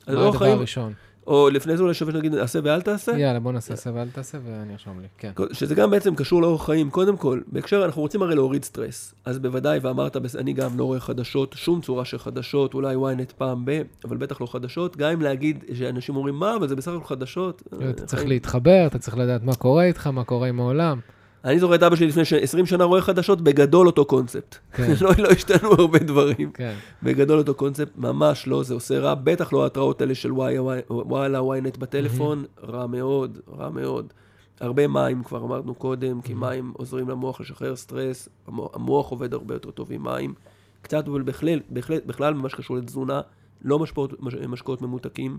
מה 0.08 0.12
הדבר 0.12 0.32
חיים, 0.32 0.58
הראשון? 0.58 0.92
או 1.26 1.50
לפני 1.50 1.76
זה 1.76 1.82
אולי 1.82 1.94
שווה 1.94 2.12
שנגיד, 2.12 2.34
עשה 2.34 2.58
ואל 2.64 2.82
תעשה. 2.82 3.18
יאללה, 3.18 3.40
בוא 3.40 3.52
נעשה 3.52 3.76
סבב, 3.76 3.96
אל 3.96 4.08
תעשה 4.12 4.38
ואני 4.44 4.72
ארשום 4.72 5.00
לי. 5.00 5.06
כן. 5.18 5.32
שזה 5.52 5.74
גם 5.74 5.90
בעצם 5.90 6.14
קשור 6.14 6.42
לאורח 6.42 6.66
חיים. 6.66 6.90
קודם 6.90 7.16
כל, 7.16 7.40
בהקשר, 7.46 7.84
אנחנו 7.84 8.02
רוצים 8.02 8.22
הרי 8.22 8.34
להוריד 8.34 8.64
סטרס. 8.64 9.14
אז 9.24 9.38
בוודאי, 9.38 9.78
ואמרת, 9.82 10.16
אני 10.38 10.52
גם 10.52 10.78
לא 10.78 10.84
רואה 10.84 11.00
חדשות, 11.00 11.54
שום 11.58 11.80
צורה 11.80 12.04
של 12.04 12.18
חדשות, 12.18 12.74
אולי 12.74 12.94
ynet 12.94 13.32
פעם 13.38 13.64
ב, 13.64 13.82
אבל 14.04 14.16
בטח 14.16 14.40
לא 14.40 14.46
חדשות. 14.46 14.96
גם 14.96 15.10
אם 15.10 15.22
להגיד 15.22 15.64
שאנשים 15.74 16.16
אומרים, 16.16 16.34
מה, 16.34 16.56
אבל 16.56 16.68
זה 16.68 16.76
בסך 16.76 16.92
הכל 16.92 17.04
חדשות. 17.04 17.62
אה, 17.72 17.90
אתה 17.90 18.06
צריך 18.06 18.18
חיים." 18.18 18.28
להתחבר, 18.28 18.86
אתה 18.86 18.98
צריך 18.98 19.18
לדעת 19.18 19.42
מה 19.42 19.54
קורה 19.54 19.84
איתך, 19.84 20.06
מה 20.06 20.24
קורה 20.24 20.48
עם 20.48 20.60
העולם. 20.60 21.00
אני 21.44 21.58
זוכר 21.58 21.74
את 21.74 21.82
אבא 21.82 21.96
שלי 21.96 22.06
לפני 22.06 22.24
ש- 22.24 22.32
20 22.32 22.66
שנה 22.66 22.84
רואה 22.84 23.00
חדשות, 23.02 23.40
בגדול 23.40 23.86
אותו 23.86 24.04
קונספט. 24.04 24.56
כן. 24.72 24.92
לא, 25.04 25.10
לא 25.18 25.28
השתנו 25.28 25.68
הרבה 25.72 25.98
דברים. 25.98 26.50
כן. 26.52 26.74
בגדול 27.02 27.38
אותו 27.38 27.54
קונספט, 27.54 27.92
ממש 27.96 28.46
לא, 28.46 28.62
זה 28.62 28.74
עושה 28.74 28.98
רע, 28.98 29.14
בטח 29.14 29.52
לא 29.52 29.62
ההתראות 29.62 30.00
האלה 30.00 30.14
של 30.14 30.32
וואי- 30.32 30.58
וואי- 30.58 30.80
וואלה, 30.88 31.38
ynet 31.40 31.78
בטלפון, 31.78 32.44
רע 32.62 32.86
מאוד, 32.86 33.38
רע 33.58 33.70
מאוד. 33.70 34.12
הרבה 34.60 34.86
מים 34.86 35.22
כבר 35.22 35.38
אמרנו 35.44 35.74
קודם, 35.74 36.20
כי 36.20 36.34
מים 36.34 36.72
עוזרים 36.76 37.08
למוח 37.08 37.40
לשחרר 37.40 37.76
סטרס, 37.76 38.28
המוח, 38.46 38.70
המוח 38.74 39.08
עובד 39.10 39.32
הרבה 39.34 39.54
יותר 39.54 39.70
טוב 39.70 39.92
עם 39.92 40.02
מים. 40.04 40.34
קצת, 40.82 41.08
אבל 41.08 41.22
בכלל, 41.22 41.60
בהחלט, 41.68 42.06
בכלל 42.06 42.32
במה 42.34 42.48
שקשור 42.48 42.76
לתזונה, 42.76 43.20
לא 43.62 43.78
משקאות, 43.78 44.22
מש, 44.22 44.34
משקאות 44.34 44.82
ממותקים. 44.82 45.38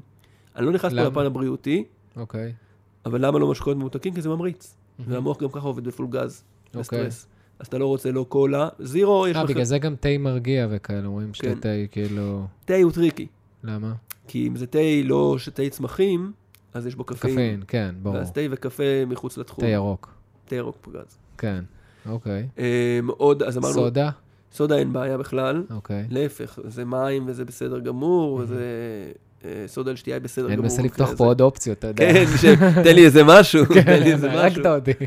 אני 0.55 0.65
לא 0.65 0.71
נכנס 0.71 0.93
פה? 0.93 1.01
לפן 1.01 1.25
הבריאותי, 1.25 1.83
אוקיי. 2.17 2.53
אבל 3.05 3.25
למה 3.25 3.39
לא 3.39 3.47
משקאות 3.51 3.77
ממותקים? 3.77 4.13
כי 4.13 4.21
זה 4.21 4.29
ממריץ. 4.29 4.75
והמוח 4.99 5.41
גם 5.41 5.49
ככה 5.49 5.67
עובד 5.67 5.83
ב 5.83 5.88
full 5.88 6.07
gas, 6.09 6.43
אוקיי. 6.67 6.79
בסטרס. 6.81 7.27
אז 7.59 7.67
אתה 7.67 7.77
לא 7.77 7.85
רוצה 7.85 8.11
לא 8.11 8.25
קולה, 8.29 8.69
zero, 8.79 9.27
יש 9.27 9.35
אה. 9.35 9.45
בגלל 9.45 9.63
זה 9.63 9.79
גם 9.79 9.95
תה 9.95 10.09
מרגיע 10.19 10.67
וכאלה, 10.69 11.07
אומרים 11.07 11.33
שתה 11.33 11.47
כן. 11.47 11.59
תה, 11.59 11.69
כאילו... 11.91 12.45
תה 12.65 12.73
הוא 12.83 12.91
טריקי. 12.91 13.27
למה? 13.63 13.93
כי 14.27 14.47
אם 14.47 14.55
זה 14.55 14.67
תה 14.67 14.79
לא 15.03 15.37
תה 15.53 15.63
צמחים, 15.69 16.31
אז 16.73 16.87
יש 16.87 16.95
בו 16.95 17.03
קפאין. 17.03 17.33
קפאין, 17.33 17.63
כן, 17.67 17.95
ברור. 18.01 18.15
ואז 18.15 18.31
תה 18.31 18.41
וקפה 18.51 19.05
מחוץ 19.07 19.37
לתחום. 19.37 19.63
תה 19.63 19.69
ירוק. 19.69 20.13
תה 20.45 20.55
ירוק 20.55 20.77
פגז. 20.81 21.17
כן, 21.37 21.63
אוקיי. 22.09 22.47
אמ, 22.57 23.07
עוד, 23.07 23.43
אז 23.43 23.57
אמרנו, 23.57 23.73
סודה? 23.73 24.09
סודה 24.51 24.77
אין 24.77 24.93
בעיה 24.93 25.17
בכלל. 25.17 25.63
אוקיי. 25.69 26.07
להפך, 26.09 26.59
זה 26.67 26.85
מים 26.85 27.23
וזה 27.27 27.45
בסדר 27.45 27.79
גמור, 27.79 28.33
וזה... 28.33 28.63
סודה 29.67 29.91
לשתייה 29.91 30.15
היא 30.15 30.21
בסדר 30.21 30.45
אני 30.45 30.55
גמור. 30.55 30.63
מנסה 30.63 30.81
לפתוח 30.81 31.13
פה 31.17 31.25
עוד 31.25 31.41
אופציות, 31.41 31.77
אתה 31.77 31.87
יודע. 31.87 32.13
כן, 32.13 32.83
תן 32.83 32.95
לי 32.95 33.05
איזה 33.05 33.23
משהו, 33.23 33.65
תן 33.73 33.73
לי 33.73 33.83
כן, 33.83 34.03
איזה 34.03 34.27
משהו. 34.27 34.39
הרגת 34.39 34.65
אותי. 34.65 35.05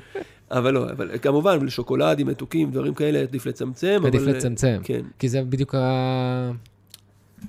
אבל 0.50 0.74
לא, 0.74 0.90
אבל 0.90 1.10
כמובן, 1.22 1.66
לשוקולדים, 1.66 2.26
מתוקים, 2.26 2.70
דברים 2.70 2.94
כאלה, 2.94 3.18
עדיף 3.18 3.46
לצמצם. 3.46 4.02
עדיף 4.06 4.22
אה, 4.22 4.26
לצמצם. 4.32 4.80
כן. 4.82 5.02
כי 5.18 5.28
זה 5.28 5.42
בדיוק 5.42 5.74
ה... 5.74 6.50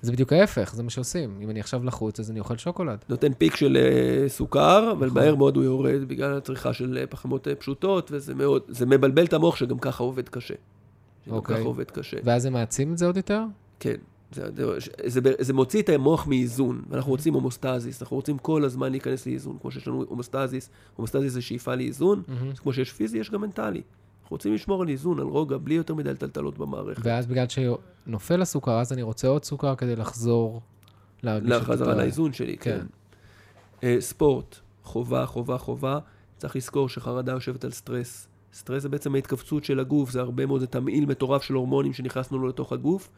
זה 0.02 0.12
בדיוק 0.12 0.34
ההפך, 0.34 0.74
זה 0.76 0.84
מה 0.84 0.90
שעושים. 0.90 1.38
אם 1.42 1.50
אני 1.50 1.60
עכשיו 1.60 1.84
לחוץ, 1.84 2.20
אז 2.20 2.32
אני 2.32 2.40
אוכל 2.40 2.58
שוקולד. 2.58 2.98
נותן 3.10 3.34
פיק 3.34 3.56
של 3.56 3.78
אה, 3.78 4.30
סוכר, 4.30 4.92
אבל 4.92 5.08
נכון. 5.08 5.22
מהר 5.22 5.36
מאוד 5.36 5.56
הוא 5.56 5.64
יורד 5.64 6.08
בגלל 6.08 6.38
הצריכה 6.38 6.74
של 6.74 6.98
אה, 7.02 7.08
פחמות 7.08 7.48
פשוטות, 7.60 8.12
וזה 8.14 8.36
מאוד, 8.36 8.62
זה 8.68 8.86
מבלבל 8.86 9.26
את 9.26 9.34
המוח 9.34 9.56
שגם 9.56 9.80
ככה 9.80 10.04
עובד 10.04 10.30
קשה. 10.30 10.54
שגם 11.26 11.36
אוקיי. 11.36 11.56
ככה 11.56 11.66
עובד 11.66 11.92
קשה. 11.92 12.18
ואז 12.24 12.42
זה 12.42 12.50
מעצים 12.50 12.94
את 12.94 12.98
זה 12.98 13.06
עוד 13.06 13.18
יותר? 13.18 13.44
כן. 13.80 13.96
זה, 14.36 14.44
זה, 14.56 14.74
זה, 15.06 15.20
זה 15.40 15.54
מוציא 15.54 15.82
את 15.82 15.90
המוח 15.90 16.28
מאיזון, 16.28 16.82
ואנחנו 16.90 17.12
רוצים 17.12 17.34
הומוסטזיס, 17.34 18.02
אנחנו 18.02 18.16
רוצים 18.16 18.38
כל 18.38 18.64
הזמן 18.64 18.92
להיכנס 18.92 19.26
לאיזון, 19.28 19.58
כמו 19.62 19.72
שיש 19.72 19.88
לנו 19.88 20.04
הומוסטזיס, 20.08 20.70
הומוסטזיס 20.96 21.34
זה 21.34 21.42
שאיפה 21.42 21.76
לאיזון. 21.76 22.24
אז 22.52 22.60
כמו 22.60 22.74
שיש 22.74 22.92
פיזי, 22.92 23.18
יש 23.18 23.32
גם 23.32 23.42
מנטלי. 23.42 23.82
אנחנו 24.22 24.34
רוצים 24.34 24.54
לשמור 24.54 24.82
על 24.82 24.90
איזון, 24.90 25.20
על 25.20 25.26
רוגע, 25.26 25.58
בלי 25.58 25.76
יותר 25.76 25.94
מדי 25.94 26.16
טלטלות 26.18 26.58
במערכת. 26.58 27.02
ואז 27.06 27.26
בגלל 27.26 27.46
שנופל 27.50 28.42
הסוכר, 28.42 28.80
אז 28.80 28.94
אני 28.94 29.02
רוצה 29.02 29.28
עוד 29.28 29.46
סוכר 29.46 29.76
כדי 29.76 29.96
לחזור 29.96 30.62
לחזרה 31.24 31.96
לאיזון 31.96 32.34
שלי, 32.34 32.58
כן. 32.58 32.80
כן. 32.80 32.86
אה, 33.84 33.98
ספורט, 34.00 34.56
חובה, 34.84 35.26
חובה, 35.26 35.58
חובה. 35.58 36.00
צריך 36.38 36.56
לזכור 36.56 36.90
שחרדה 36.90 37.32
יושבת 37.32 37.64
על 37.64 37.72
סטרס. 37.72 38.28
סטרס 38.54 38.84
זה 38.84 38.90
בעצם 38.90 39.16
ההתכווצות 39.16 39.64
של 39.64 39.80
הגוף, 39.80 40.12
זה 40.12 40.22
הרבה 40.22 40.46
מאוד, 40.46 40.62
זה 40.62 40.68
תמהיל 40.68 41.06
מטורף 41.06 41.44
של 41.44 41.54
הורמונים 41.54 41.94
שנכנסנו 41.94 42.40
לו 42.40 42.48
לתוך 42.48 42.72
הגוף. 42.72 43.10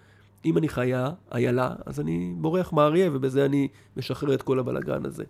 אם 0.46 0.58
אני 0.58 0.70
חיה, 0.70 1.10
איילה, 1.34 1.76
אז 1.86 2.00
אני 2.00 2.34
בורח 2.38 2.74
מאריה, 2.74 3.10
ובזה 3.14 3.46
אני 3.46 3.68
משחרר 3.98 4.34
את 4.34 4.42
כל 4.42 4.60
הבלגן 4.60 5.06
הזה. 5.06 5.24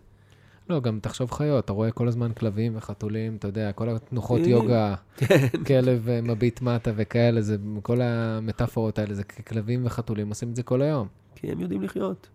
לא, 0.69 0.79
גם 0.79 0.99
תחשוב 0.99 1.31
חיות, 1.31 1.65
אתה 1.65 1.73
רואה 1.73 1.91
כל 1.91 2.07
הזמן 2.07 2.33
כלבים 2.33 2.77
וחתולים, 2.77 3.35
אתה 3.35 3.47
יודע, 3.47 3.71
כל 3.71 3.89
התנוחות 3.89 4.41
כן. 4.41 4.49
יוגה, 4.49 4.95
כן. 5.17 5.47
כלב 5.67 6.09
אה, 6.09 6.21
מביט 6.21 6.61
מטה 6.61 6.91
וכאלה, 6.95 7.41
זה, 7.41 7.57
כל 7.81 8.01
המטאפורות 8.01 8.99
האלה, 8.99 9.13
זה 9.13 9.23
כלבים 9.23 9.85
וחתולים 9.85 10.29
עושים 10.29 10.49
את 10.49 10.55
זה 10.55 10.63
כל 10.63 10.81
היום. 10.81 11.07
כי 11.35 11.51
הם 11.51 11.59
יודעים 11.59 11.81
לחיות. 11.81 12.29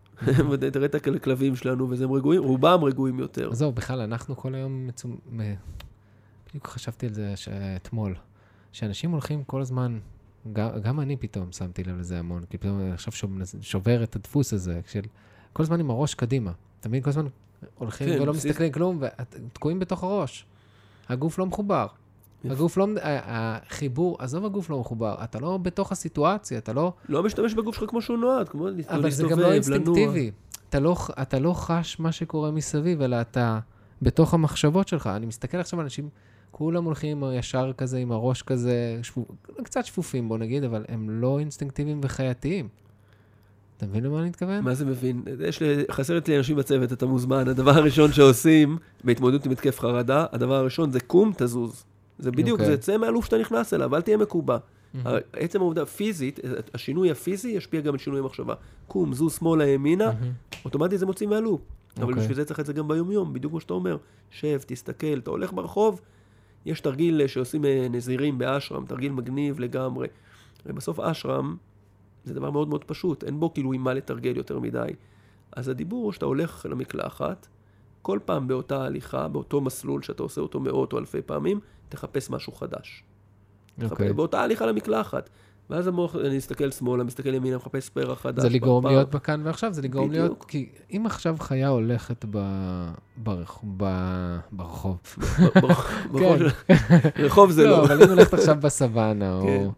תראה 0.73 0.87
את 0.87 0.95
הכלבים 0.95 1.57
שלנו, 1.57 1.91
וזה 1.91 2.05
רגועים, 2.05 2.43
רובם 2.43 2.85
רגועים 2.85 3.19
יותר. 3.19 3.51
עזוב, 3.51 3.75
בכלל, 3.75 4.01
אנחנו 4.01 4.37
כל 4.37 4.55
היום 4.55 4.87
מצומ... 4.87 5.17
בדיוק 6.49 6.67
חשבתי 6.67 7.07
על 7.07 7.13
זה 7.15 7.35
אתמול, 7.77 8.15
שאנשים 8.73 9.11
הולכים 9.11 9.45
כל 9.45 9.61
הזמן, 9.61 9.99
גם, 10.53 10.69
גם 10.83 11.01
אני 11.01 11.17
פתאום 11.17 11.53
שמתי 11.53 11.85
לב 11.85 11.99
לזה 11.99 12.19
המון, 12.19 12.43
כי 12.51 12.59
פתאום 12.59 12.81
אני 12.81 12.93
עכשיו 12.93 13.13
שוב- 13.13 13.31
שובר 13.61 14.03
את 14.03 14.17
הדפוס 14.17 14.53
הזה, 14.53 14.81
של 14.87 15.01
כל 15.53 15.63
הזמן 15.63 15.81
עם 15.81 15.91
הראש 15.91 16.15
קדימה. 16.15 16.53
אתה 16.81 16.89
מבין? 16.89 17.03
כל 17.03 17.11
הזמן 17.11 17.27
הולכים 17.79 18.09
כן, 18.09 18.21
ולא 18.23 18.33
בסיס- 18.33 18.47
מסתכלים 18.47 18.73
כלום, 18.73 19.01
ותקועים 19.01 19.79
בתוך 19.79 20.03
הראש. 20.03 20.47
הגוף 21.09 21.39
לא 21.39 21.47
מחובר. 21.47 21.87
יפה. 22.45 22.55
הגוף 22.55 22.77
לא, 22.77 22.87
ה- 23.03 23.57
החיבור, 23.67 24.17
עזוב 24.21 24.45
הגוף 24.45 24.71
לא 24.71 24.81
מחובר, 24.81 25.15
אתה 25.25 25.39
לא 25.41 25.57
בתוך 25.63 25.93
הסיטואציה, 25.93 26.59
אתה 26.59 26.73
לא, 26.73 26.93
לא 27.09 27.23
משתמש 27.23 27.55
בגוף 27.55 27.77
שלך 27.77 27.91
כמו 27.91 28.03
שהוא 28.03 28.19
נועד, 28.19 28.49
כמו 28.49 28.69
להסתובב, 28.69 28.99
אבל 28.99 29.11
זה 29.11 29.25
גם 29.31 29.39
לא 29.39 29.53
אינסטינקטיבי. 29.53 30.31
אתה 30.69 30.81
לא, 30.81 30.97
אתה 31.23 31.39
לא 31.39 31.53
חש 31.55 32.01
מה 32.01 32.13
שקורה 32.13 32.51
מסביב, 32.51 33.03
אלא 33.03 33.21
אתה 33.21 33.59
בתוך 34.03 34.35
המחשבות 34.35 34.89
שלך. 34.89 35.07
אני 35.07 35.27
מסתכל 35.27 35.57
עכשיו 35.57 35.79
על 35.81 35.85
אנשים, 35.87 36.09
כולם 36.53 36.85
הולכים 36.85 37.25
ישר 37.33 37.73
כזה, 37.79 37.99
עם 37.99 38.13
הראש 38.13 38.43
כזה, 38.43 38.99
שפו, 39.03 39.25
קצת 39.63 39.85
שפופים 39.85 40.29
בוא 40.29 40.39
נגיד, 40.39 40.65
אבל 40.65 40.85
הם 40.89 41.11
לא 41.11 41.39
אינסטינקטיביים 41.39 42.01
וחייתיים. 42.03 42.69
אתה 43.77 43.87
מבין 43.87 44.05
למה 44.05 44.21
אני 44.21 44.29
מתכוון? 44.29 44.65
מה 44.65 44.75
זה 44.75 44.85
מבין? 44.85 45.23
יש 45.41 45.63
לי, 45.63 45.85
חסרת 45.91 46.29
לי 46.29 46.39
אנשים 46.39 46.57
בצוות, 46.57 46.93
אתה 46.93 47.07
מוזמן. 47.07 47.49
הדבר 47.49 47.71
הראשון 47.71 48.13
שעושים 48.13 48.79
בהתמודדות 49.05 49.47
עם 49.47 49.53
התקף 49.53 49.81
חרדה, 49.81 50.27
הדבר 50.33 50.55
הראשון 50.55 50.91
זה 50.91 51.01
קום, 51.01 51.33
תזוז. 51.37 51.85
זה 52.19 52.31
בדיוק, 52.31 52.61
אוקיי. 52.61 52.77
זה 52.77 52.83
צא 52.83 52.97
מהלוף 52.97 53.25
שאתה 53.25 53.39
נכנס 53.39 53.75
אליו, 53.75 53.97
אל 53.97 54.01
תהיה 54.01 54.17
מקובע. 54.17 54.57
מהמם. 54.95 55.19
עצם 55.33 55.61
העובדה 55.61 55.87
פיזית, 55.87 56.41
השינוי 56.75 57.11
הפיזי 57.11 57.49
ישפיע 57.49 57.81
גם 57.81 57.93
על 57.93 57.99
שינוי 57.99 58.21
המחשבה. 58.21 58.55
קום, 58.89 59.15
זוז 59.15 59.35
שמאלה, 59.35 59.67
ימינה, 59.67 60.07
מהמם. 60.07 60.33
אוטומטית 60.65 60.99
זה 60.99 61.07
מוציא 61.07 61.27
מהלופ. 61.27 61.61
אבל 61.97 62.05
אוקיי. 62.05 62.21
בשביל 62.23 62.37
זה 62.37 62.45
צריך 62.45 62.61
את 62.61 62.67
זה 62.67 62.73
גם 62.73 62.89
ביומיום, 62.89 63.33
בדיוק 63.33 63.51
כמו 63.51 63.61
שאתה 63.61 63.75
אומר. 63.75 63.97
שב, 64.31 64.59
תסתכל, 64.67 65.19
אתה 65.19 65.31
הולך 65.31 65.53
ברחוב, 65.53 66.01
יש 66.67 66.81
תרגיל 66.81 67.21
אה, 67.21 67.29
שעושים 67.29 67.65
אה, 67.65 67.87
נזירים 67.91 68.39
באשרם, 68.39 68.87
תרגיל 68.87 69.13
מגניב 69.13 69.61
לגמרי. 69.61 70.09
ובסוף 70.67 71.01
אשרם 71.01 71.57
זה 72.25 72.35
דבר 72.35 72.51
מאוד 72.51 72.69
מאוד 72.69 72.85
פשוט, 72.85 73.25
אין 73.25 73.41
בו 73.41 73.53
כאילו 73.55 73.73
עם 73.73 73.81
מה 73.85 73.95
לתרגל 73.95 74.37
יותר 74.37 74.59
מדי. 74.59 74.89
אז 75.57 75.69
הדיבור 75.69 76.05
הוא 76.05 76.13
שאתה 76.13 76.27
הולך 76.27 76.67
למקלחת, 76.71 77.49
כל 78.03 78.19
פעם 78.25 78.49
באותה 78.49 78.85
הליכה, 78.85 79.29
באותו 79.29 79.61
מסלול 79.61 80.03
שאתה 80.03 80.23
עושה 80.23 80.41
אותו 80.41 80.61
מאות 80.61 80.93
או 80.93 80.99
אלפי 80.99 81.23
פעמים, 81.23 81.61
תחפש 81.89 82.31
משהו 82.31 82.53
חדש. 82.53 83.05
אוקיי. 83.83 83.89
תחפש- 84.09 84.13
באותה 84.17 84.43
הליכה 84.43 84.67
למקלחת. 84.67 85.31
ואז 85.71 85.87
המוח, 85.87 86.17
אני 86.17 86.37
מסתכל 86.37 86.71
שמאלה, 86.71 87.05
מסתכל 87.05 87.35
ימינה, 87.35 87.57
מחפש 87.57 87.89
פרח 87.89 88.21
חדש. 88.21 88.43
זה 88.43 88.49
לגרום. 88.49 88.87
להיות 88.87 89.11
בכאן 89.11 89.41
ועכשיו, 89.45 89.73
זה 89.73 89.83
לגרום 89.83 90.09
בדיוק. 90.09 90.23
להיות, 90.25 90.45
כי 90.45 90.69
אם 90.91 91.07
עכשיו 91.07 91.37
חיה 91.41 91.69
הולכת 91.69 92.25
ב... 92.31 92.39
ברח... 93.17 93.65
ב... 93.77 93.85
ברחוב. 94.53 94.99
ברחוב 95.63 96.39
כן. 96.67 96.75
רחוב 97.25 97.51
זה 97.51 97.65
לא, 97.65 97.71
לא. 97.71 97.85
אבל 97.85 98.03
אם 98.03 98.09
הולכת 98.09 98.35
עכשיו 98.35 98.57
בסוואנה, 98.61 99.41
כן. 99.43 99.65
או 99.65 99.73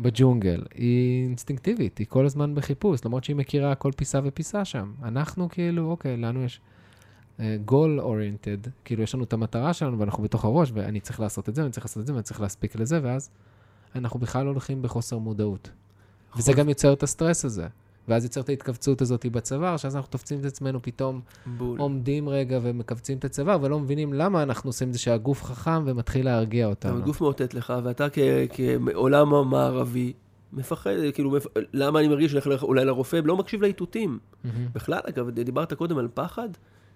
בג'ונגל, 0.00 0.62
היא 0.74 1.24
אינסטינקטיבית, 1.24 1.98
היא 1.98 2.06
כל 2.10 2.26
הזמן 2.26 2.54
בחיפוש, 2.54 3.04
למרות 3.04 3.24
שהיא 3.24 3.36
מכירה 3.36 3.74
כל 3.74 3.90
פיסה 3.96 4.20
ופיסה 4.24 4.64
שם. 4.64 4.92
אנחנו 5.02 5.48
כאילו, 5.48 5.90
אוקיי, 5.90 6.16
לנו 6.16 6.44
יש 6.44 6.60
גול 7.64 7.98
uh, 8.00 8.02
אוריינטד, 8.02 8.58
כאילו 8.84 9.02
יש 9.02 9.14
לנו 9.14 9.24
את 9.24 9.32
המטרה 9.32 9.72
שלנו 9.72 9.98
ואנחנו 9.98 10.22
בתוך 10.22 10.44
הראש, 10.44 10.70
ואני 10.74 11.00
צריך 11.00 11.20
לעשות 11.20 11.48
את 11.48 11.54
זה, 11.54 11.62
ואני 11.62 11.72
צריך 11.72 11.86
לעשות 11.86 12.00
את 12.00 12.06
זה, 12.06 12.12
ואני 12.12 12.22
צריך 12.22 12.40
להספיק 12.40 12.76
לזה, 12.76 13.00
ואז 13.02 13.30
אנחנו 13.94 14.20
בכלל 14.20 14.46
הולכים 14.46 14.82
בחוסר 14.82 15.18
מודעות. 15.18 15.70
וזה 16.36 16.52
גם 16.52 16.68
יוצר 16.68 16.92
את 16.92 17.02
הסטרס 17.02 17.44
הזה. 17.44 17.66
ואז 18.08 18.24
יוצר 18.24 18.40
את 18.40 18.48
ההתכווצות 18.48 19.00
הזאת 19.02 19.26
בצוואר, 19.26 19.76
שאז 19.76 19.96
אנחנו 19.96 20.10
תופסים 20.10 20.40
את 20.40 20.44
עצמנו 20.44 20.82
פתאום 20.82 21.20
בול. 21.46 21.78
עומדים 21.78 22.28
רגע 22.28 22.58
ומכווצים 22.62 23.18
את 23.18 23.24
הצוואר, 23.24 23.58
ולא 23.62 23.80
מבינים 23.80 24.12
למה 24.12 24.42
אנחנו 24.42 24.68
עושים 24.68 24.88
את 24.88 24.92
זה 24.92 24.98
שהגוף 24.98 25.42
חכם 25.44 25.82
ומתחיל 25.86 26.24
להרגיע 26.24 26.66
אותנו. 26.66 26.96
הגוף 26.96 27.20
מאותת 27.20 27.54
לך, 27.54 27.72
ואתה 27.84 28.06
כ- 28.10 28.18
כעולם 28.52 29.34
המערבי, 29.34 30.12
מפחד, 30.52 30.90
כאילו, 31.14 31.30
מפ... 31.30 31.46
למה 31.72 31.98
אני 31.98 32.08
מרגיש 32.08 32.32
שאני 32.32 32.42
הולך 32.44 32.62
אולי 32.62 32.84
לרופא, 32.84 33.20
לא 33.24 33.36
מקשיב 33.36 33.62
לאיתותים. 33.62 34.18
מהמם. 34.44 34.66
בכלל, 34.74 35.00
אגב, 35.08 35.30
דיברת 35.30 35.72
קודם 35.72 35.98
על 35.98 36.08
פחד, 36.14 36.48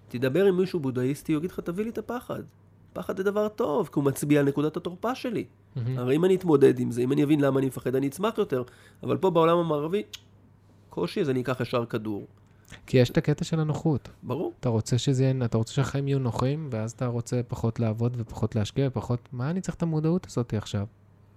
תדבר 0.07 0.45
עם 0.45 0.57
מישהו 0.57 0.79
בודהיסטי, 0.79 1.33
הוא 1.33 1.39
יגיד 1.39 1.51
לך, 1.51 1.59
תביא 1.59 1.83
לי 1.83 1.89
את 1.89 1.97
הפחד. 1.97 2.41
פחד 2.97 3.17
זה 3.17 3.23
דבר 3.23 3.47
טוב, 3.47 3.87
כי 3.87 3.91
הוא 3.95 4.03
מצביע 4.03 4.39
על 4.39 4.45
נקודת 4.45 4.77
התורפה 4.77 5.15
שלי. 5.15 5.45
מהמם. 5.75 5.97
הרי 5.97 6.15
אם 6.15 6.25
אני 6.25 6.35
אתמודד 6.35 6.79
עם 6.79 6.91
זה, 6.91 7.01
אם 7.01 7.11
אני 7.11 7.23
אבין 7.23 7.39
למה 7.41 7.59
אני 7.59 7.67
מפחד, 7.67 7.95
אני 7.95 8.07
אצמח 8.07 8.37
יותר. 8.37 8.63
אבל 9.03 9.17
פה 9.17 9.29
בעולם 9.29 9.57
המערבי, 9.57 10.03
קושי, 10.89 11.21
אז 11.21 11.29
אני 11.29 11.41
אקח 11.41 11.61
ישר 11.61 11.85
כדור. 11.85 12.27
כי 12.87 12.97
יש 12.97 13.09
את 13.09 13.17
הקטע 13.17 13.43
של 13.43 13.59
הנוחות. 13.59 14.09
ברור. 14.23 14.53
אתה 14.59 14.69
רוצה 14.69 14.97
שזה 14.97 15.23
יהיה, 15.23 15.33
אתה 15.45 15.57
רוצה 15.57 15.73
שהחיים 15.73 16.07
יהיו 16.07 16.19
נוחים, 16.19 16.67
ואז 16.71 16.91
אתה 16.91 17.05
רוצה 17.07 17.41
פחות 17.47 17.79
לעבוד 17.79 18.15
ופחות 18.19 18.55
להשקיע, 18.55 18.87
ופחות, 18.87 19.19
מה 19.31 19.49
אני 19.49 19.61
צריך 19.61 19.75
את 19.75 19.83
המודעות 19.83 20.25
הזאת 20.25 20.53
עכשיו? 20.53 20.85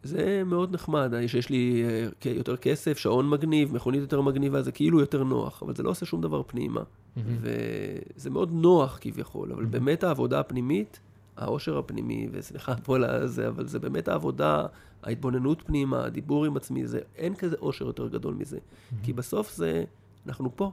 זה 0.02 0.42
מאוד 0.46 0.74
נחמד, 0.74 1.12
שיש 1.26 1.50
לי 1.50 1.84
אה, 2.26 2.30
יותר 2.32 2.56
כסף, 2.56 2.98
שעון 2.98 3.28
מגניב, 3.30 3.74
מכונית 3.74 4.00
יותר 4.00 4.20
מגניבה, 4.20 4.62
זה 4.62 4.72
כאילו 4.72 5.00
יותר 5.00 5.24
נוח, 5.24 5.62
אבל 5.62 5.74
זה 5.74 5.82
לא 5.82 5.90
עושה 5.90 6.06
שום 6.06 6.20
דבר 6.20 6.42
פנימה. 6.46 6.80
מהמם. 7.16 7.36
וזה 7.40 8.30
מאוד 8.30 8.52
נוח 8.52 8.98
כביכול, 9.00 9.52
אבל 9.52 9.62
Mhm. 9.64 9.66
באמת 9.66 10.04
העבודה 10.04 10.40
הפנימית, 10.40 11.00
העושר 11.40 11.78
הפנימי, 11.78 12.28
וסליחה 12.32 12.74
פה 12.84 12.96
על 12.96 13.26
זה, 13.26 13.48
אבל 13.48 13.66
זה 13.66 13.78
באמת 13.78 14.08
העבודה, 14.08 14.66
ההתבוננות 15.02 15.62
פנימה, 15.66 16.04
הדיבור 16.04 16.44
עם 16.44 16.56
עצמי, 16.56 16.86
זה, 16.86 17.00
אין 17.16 17.34
כזה 17.34 17.56
עושר 17.58 17.84
יותר 17.84 18.08
גדול 18.08 18.34
מזה. 18.34 18.58
כי 19.02 19.12
בסוף 19.12 19.54
זה, 19.54 19.84
אנחנו 20.26 20.56
פה, 20.56 20.72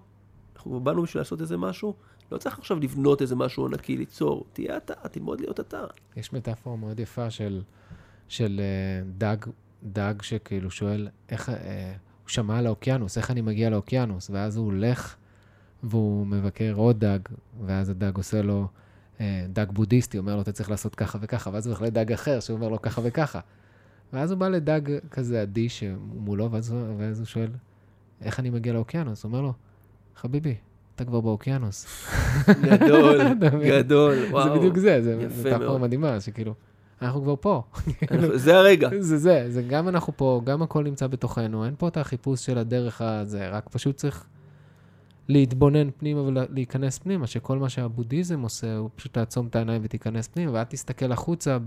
אנחנו 0.55 0.79
באנו 0.79 1.03
בשביל 1.03 1.21
לעשות 1.21 1.41
איזה 1.41 1.57
משהו, 1.57 1.93
לא 2.31 2.37
צריך 2.37 2.59
עכשיו 2.59 2.79
לבנות 2.79 3.21
איזה 3.21 3.35
משהו 3.35 3.65
ענקי, 3.65 3.97
ליצור, 3.97 4.45
תהיה 4.53 4.77
אתה, 4.77 4.93
תלמוד 4.93 5.41
להיות 5.41 5.59
אתה. 5.59 5.83
יש 6.15 6.33
מטאפורה 6.33 6.77
מאוד 6.77 6.99
יפה 6.99 7.29
של, 7.29 7.61
של 8.27 8.61
אה, 8.63 9.09
דג, 9.17 9.49
דג 9.83 10.21
שכאילו 10.21 10.71
שואל, 10.71 11.07
איך, 11.29 11.49
אה, 11.49 11.93
הוא 12.23 12.29
שמע 12.29 12.57
על 12.57 12.65
האוקיינוס, 12.65 13.17
איך 13.17 13.31
אני 13.31 13.41
מגיע 13.41 13.69
לאוקיינוס? 13.69 14.29
ואז 14.29 14.57
הוא 14.57 14.65
הולך 14.65 15.15
והוא 15.83 16.27
מבקר 16.27 16.73
עוד 16.75 17.05
דג, 17.05 17.19
ואז 17.65 17.89
הדג 17.89 18.17
עושה 18.17 18.41
לו, 18.41 18.67
דג 19.49 19.65
בודהיסטי, 19.69 20.17
אומר 20.17 20.35
לו, 20.35 20.41
אתה 20.41 20.51
צריך 20.51 20.69
לעשות 20.69 20.95
ככה 20.95 21.17
וככה, 21.21 21.49
ואז 21.53 21.67
הוא 21.67 21.71
הולך 21.71 21.81
לדג 21.81 22.11
אחר 22.11 22.39
שאומר 22.39 22.69
לו 22.69 22.81
ככה 22.81 23.01
וככה. 23.03 23.39
ואז 24.13 24.31
הוא 24.31 24.39
בא 24.39 24.49
לדג 24.49 24.81
כזה 25.11 25.41
אדיש 25.41 25.79
שמולו, 25.79 26.51
ואז, 26.51 26.75
ואז 26.97 27.19
הוא 27.19 27.25
שואל, 27.25 27.49
איך 28.21 28.39
אני 28.39 28.49
מגיע 28.49 28.73
לאוקיינוס? 28.73 29.23
הוא 29.23 29.29
אומר 29.29 29.41
לו, 29.41 29.53
חביבי, 30.15 30.55
אתה 30.95 31.05
כבר 31.05 31.21
באוקיינוס. 31.21 32.07
גדול? 32.61 33.33
גדול, 33.77 34.15
זה 34.15 34.27
וואו. 34.31 34.59
בדיוק 34.59 34.77
זה, 34.77 35.27
זה 35.27 35.57
מאוד. 35.57 35.81
מדהימה, 35.81 36.21
שכאילו, 36.21 36.53
אנחנו 37.01 37.21
כבר 37.21 37.35
פה. 37.41 37.63
זה 38.45 38.57
הרגע. 38.57 38.89
זה 38.99 39.17
זה, 39.17 39.45
זה 39.49 39.61
גם 39.61 39.87
אנחנו 39.87 40.13
פה, 40.17 40.41
גם 40.43 40.61
הכל 40.61 40.83
נמצא 40.83 41.07
בתוכנו, 41.07 41.65
אין 41.65 41.73
פה 41.77 41.87
את 41.87 41.97
החיפוש 41.97 42.45
של 42.45 42.57
הדרך 42.57 43.01
הזה, 43.01 43.49
רק 43.49 43.69
פשוט 43.69 43.95
צריך 43.95 44.25
להתבונן 45.29 45.91
פנימה 45.97 46.21
ולהיכנס 46.21 46.99
פנימה, 46.99 47.27
שכל 47.27 47.59
מה 47.59 47.69
שהבודהיזם 47.69 48.41
עושה, 48.41 48.77
הוא 48.77 48.89
פשוט 48.95 49.13
תעצום 49.13 49.47
את 49.47 49.55
העיניים 49.55 49.81
ותיכנס 49.85 50.27
פנימה, 50.27 50.51
ואל 50.51 50.63
תסתכל 50.63 51.11
החוצה 51.11 51.57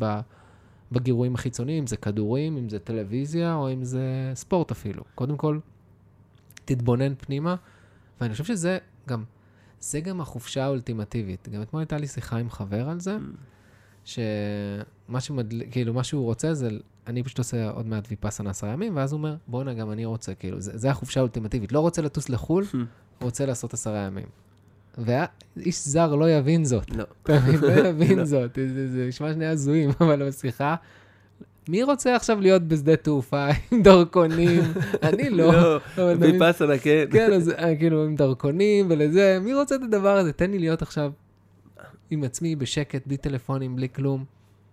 בגירויים 0.92 1.34
החיצוניים, 1.34 1.78
אם 1.78 1.86
זה 1.86 1.96
כדורים, 1.96 2.56
אם 2.56 2.68
זה 2.68 2.78
טלוויזיה, 2.78 3.54
או 3.54 3.72
אם 3.72 3.84
זה 3.84 4.32
ספורט 4.34 4.70
אפילו. 4.70 5.02
קודם 5.14 5.36
כל, 5.36 5.58
תתבונן 6.64 7.14
פנימה, 7.14 7.54
ואני 8.20 8.32
חושב 8.32 8.44
שזה 8.44 8.78
גם, 9.08 9.24
זה 9.80 10.00
גם 10.00 10.20
החופשה 10.20 10.64
האולטימטיבית. 10.64 11.48
גם 11.48 11.62
אתמול 11.62 11.80
הייתה 11.82 11.98
לי 11.98 12.06
שיחה 12.06 12.36
עם 12.36 12.50
חבר 12.50 12.88
על 12.88 13.00
זה, 13.00 13.16
שמה 14.04 15.20
שמדל... 15.20 15.62
כאילו, 15.70 15.94
מה 15.94 16.04
שהוא 16.04 16.24
רוצה 16.24 16.54
זה, 16.54 16.68
אני 17.06 17.22
פשוט 17.22 17.38
עושה 17.38 17.70
עוד 17.70 17.86
מעט 17.86 18.06
ויפאסנה 18.10 18.50
עשרה 18.50 18.70
ימים, 18.70 18.96
ואז 18.96 19.12
הוא 19.12 19.18
אומר, 19.18 19.36
בואנה, 19.46 19.74
גם 19.74 19.90
אני 19.90 20.04
רוצה, 20.04 20.34
כאילו, 20.34 20.60
זה, 20.60 20.78
זה 20.78 20.90
החופשה 20.90 21.20
האולטימטיבית. 21.20 21.72
לא 21.72 21.80
רוצה 21.80 22.02
לטוס 22.02 22.28
לחו"ל, 22.28 22.64
רוצה 23.20 23.46
לעשות 23.46 23.74
עשרה 23.74 23.98
ימים. 23.98 24.26
ואיש 24.98 25.86
זר 25.86 26.14
לא 26.14 26.30
יבין 26.30 26.64
זאת, 26.64 26.90
לא. 26.90 27.04
מבין? 27.28 27.60
לא 27.60 27.72
יבין 27.88 28.18
לא. 28.18 28.24
זאת, 28.24 28.58
זה, 28.86 29.06
נשמע 29.08 29.32
שני 29.32 29.46
הזויים, 29.46 29.90
אבל 30.00 30.28
בשיחה, 30.28 30.74
מי 31.68 31.82
רוצה 31.82 32.16
עכשיו 32.16 32.40
להיות 32.40 32.62
בשדה 32.62 32.96
תעופה 32.96 33.46
עם 33.72 33.82
דרכונים? 33.82 34.62
אני 35.02 35.30
לא. 35.30 35.52
לא? 35.52 36.02
ויפאסנה, 36.20 36.78
כן. 36.78 37.04
כן, 37.10 37.32
אז 37.32 37.48
אה, 37.48 37.76
כאילו 37.76 38.04
עם 38.04 38.16
דרכונים 38.16 38.86
ולזה, 38.90 39.38
מי 39.40 39.54
רוצה 39.54 39.74
את 39.74 39.82
הדבר 39.82 40.16
הזה? 40.16 40.32
תן 40.32 40.50
לי 40.50 40.58
להיות 40.58 40.82
עכשיו 40.82 41.12
עם 42.10 42.24
עצמי 42.24 42.56
בשקט, 42.56 43.06
בלי 43.06 43.16
טלפונים, 43.16 43.76
בלי 43.76 43.88
כלום. 43.88 44.24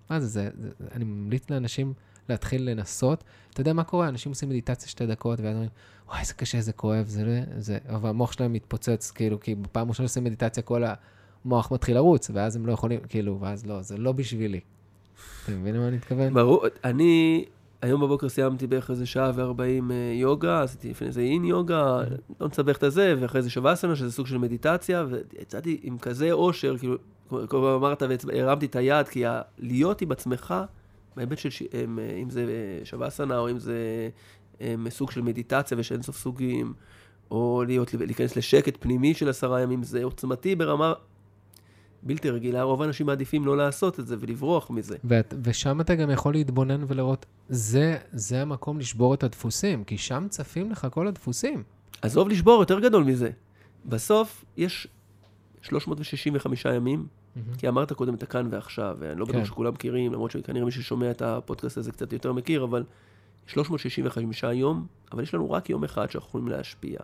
מה 0.10 0.20
זה, 0.20 0.28
זה, 0.28 0.50
זה 0.62 0.86
אני 0.96 1.04
ממליץ 1.04 1.50
לאנשים 1.50 1.94
להתחיל 2.30 2.70
לנסות. 2.70 3.24
אתה 3.50 3.62
יודע 3.62 3.74
מה 3.74 3.84
קורה? 3.84 4.08
אנשים 4.08 4.32
עושים 4.32 4.50
מדיטציה 4.50 4.90
שתי 4.90 5.06
דקות, 5.06 5.40
ואז 5.40 5.54
אומרים, 5.54 5.70
וואי, 6.08 6.26
זה 6.26 6.34
קשה, 6.34 6.62
זה 6.62 6.74
כואב, 6.74 7.06
זה 7.08 7.26
לא... 7.26 7.32
זה... 7.58 7.78
אבל 7.90 8.10
המוח 8.10 8.32
שלהם 8.32 8.54
מתפוצץ, 8.54 9.12
כאילו, 9.12 9.40
כי 9.40 9.56
בפעם 9.56 9.90
ראשונה 9.90 10.08
שעושים 10.08 10.24
מדיטציה, 10.24 10.64
כל 10.64 10.84
המוח 11.46 11.72
מתחיל 11.72 11.96
לרוץ, 11.96 12.32
ואז 12.34 12.56
הם 12.56 12.66
לא 12.66 12.72
יכולים, 12.72 13.00
כאילו, 13.10 13.38
ואז 13.42 13.66
לא, 13.66 13.82
זה 13.82 13.98
לא 13.98 14.12
בשבילי. 14.12 14.60
אתה 15.44 15.52
מבין 15.52 15.76
למה 15.76 15.88
אני 15.88 15.96
מתכוון? 15.96 16.34
ברור, 16.34 16.66
אני 16.84 17.46
היום 17.82 18.02
בבוקר 18.02 18.30
סיימתי 18.30 18.68
בערך 18.68 18.90
איזה 18.90 19.06
שעה 19.06 19.32
וארבעים 19.36 19.92
אה, 19.92 19.96
יוגה, 20.16 20.64
עשיתי 20.64 20.90
לפני 20.90 21.12
זה 21.12 21.22
אין 21.22 21.46
יוגה, 21.46 22.02
לא 22.40 22.48
נסבך 22.48 22.78
את 22.78 22.84
הזה, 22.84 23.16
ואחרי 23.20 23.42
זה 23.42 23.50
שווה 23.50 23.76
שזה 23.76 24.12
סוג 24.12 24.28
של 24.28 24.38
מדיטציה, 24.38 25.06
ויצאתי 25.10 25.80
עם 25.84 25.98
כזה 25.98 26.32
אושר, 26.32 26.78
כאילו, 26.78 26.96
כל 27.30 27.38
פעם 27.48 27.64
אמרת 27.64 28.04
והרמתי 28.26 28.66
את 28.66 28.76
היד, 28.76 29.08
כי 29.08 29.26
ה- 29.26 29.42
להיות 29.58 30.02
עם 30.02 30.12
עצמך, 30.12 30.56
בהיבט 31.18 31.38
של, 31.38 31.50
אם, 31.84 32.00
אה, 32.00 32.18
אם 32.22 32.30
זה 32.30 32.46
שווסנה, 32.84 33.38
או 33.40 33.50
אם 33.50 33.60
זה 33.60 34.10
em, 34.60 34.90
סוג 34.90 35.12
של 35.12 35.22
מדיטציה 35.22 35.78
ויש 35.78 35.92
אינסוף 35.92 36.18
סוגים, 36.18 36.74
או 37.32 37.64
להיות, 37.68 37.94
להיכנס 37.94 38.36
לשקט 38.36 38.78
פנימי 38.80 39.14
של 39.14 39.30
עשרה 39.30 39.62
ימים, 39.62 39.84
זה 39.84 40.04
עוצמתי 40.04 40.56
ברמה 40.56 40.94
בלתי 42.04 42.30
רגילה, 42.30 42.64
רוב 42.64 42.82
האנשים 42.82 43.06
מעדיפים 43.06 43.46
לא 43.46 43.58
לעשות 43.58 44.00
את 44.00 44.08
זה 44.08 44.16
ולברוח 44.20 44.70
מזה. 44.70 44.98
ואת, 45.04 45.34
ושם 45.44 45.82
אתה 45.82 45.96
גם 45.96 46.10
יכול 46.10 46.34
להתבונן 46.34 46.84
ולראות, 46.88 47.26
זה, 47.50 47.98
זה 48.12 48.42
המקום 48.42 48.80
לשבור 48.80 49.14
את 49.14 49.24
הדפוסים, 49.24 49.84
כי 49.84 49.98
שם 49.98 50.28
צפים 50.30 50.72
לך 50.72 50.88
כל 50.92 51.08
הדפוסים. 51.08 51.64
עזוב 52.02 52.30
לשבור, 52.30 52.60
יותר 52.60 52.80
גדול 52.80 53.04
מזה. 53.04 53.30
בסוף 53.86 54.46
יש 54.58 54.88
365 55.62 56.66
ימים, 56.66 57.08
כי 57.58 57.68
אמרת 57.68 57.94
קודם 57.94 58.14
את 58.14 58.24
הכאן 58.24 58.48
ועכשיו, 58.52 58.98
ואני 59.00 59.20
לא 59.20 59.26
בטוח 59.26 59.38
כן. 59.38 59.46
שכולם 59.46 59.74
מכירים, 59.74 60.14
למרות 60.14 60.32
שכנראה 60.32 60.66
מי 60.66 60.72
ששומע 60.72 61.12
את 61.12 61.22
הפודקאסט 61.22 61.78
הזה 61.78 61.92
קצת 61.92 62.14
יותר 62.14 62.34
מכיר, 62.34 62.64
אבל 62.64 62.84
365 63.48 64.44
יום, 64.44 64.86
אבל 65.12 65.24
יש 65.24 65.34
לנו 65.34 65.52
רק 65.52 65.70
יום 65.70 65.84
אחד 65.84 66.12
שאנחנו 66.12 66.28
יכולים 66.30 66.48
להשפיע, 66.48 67.00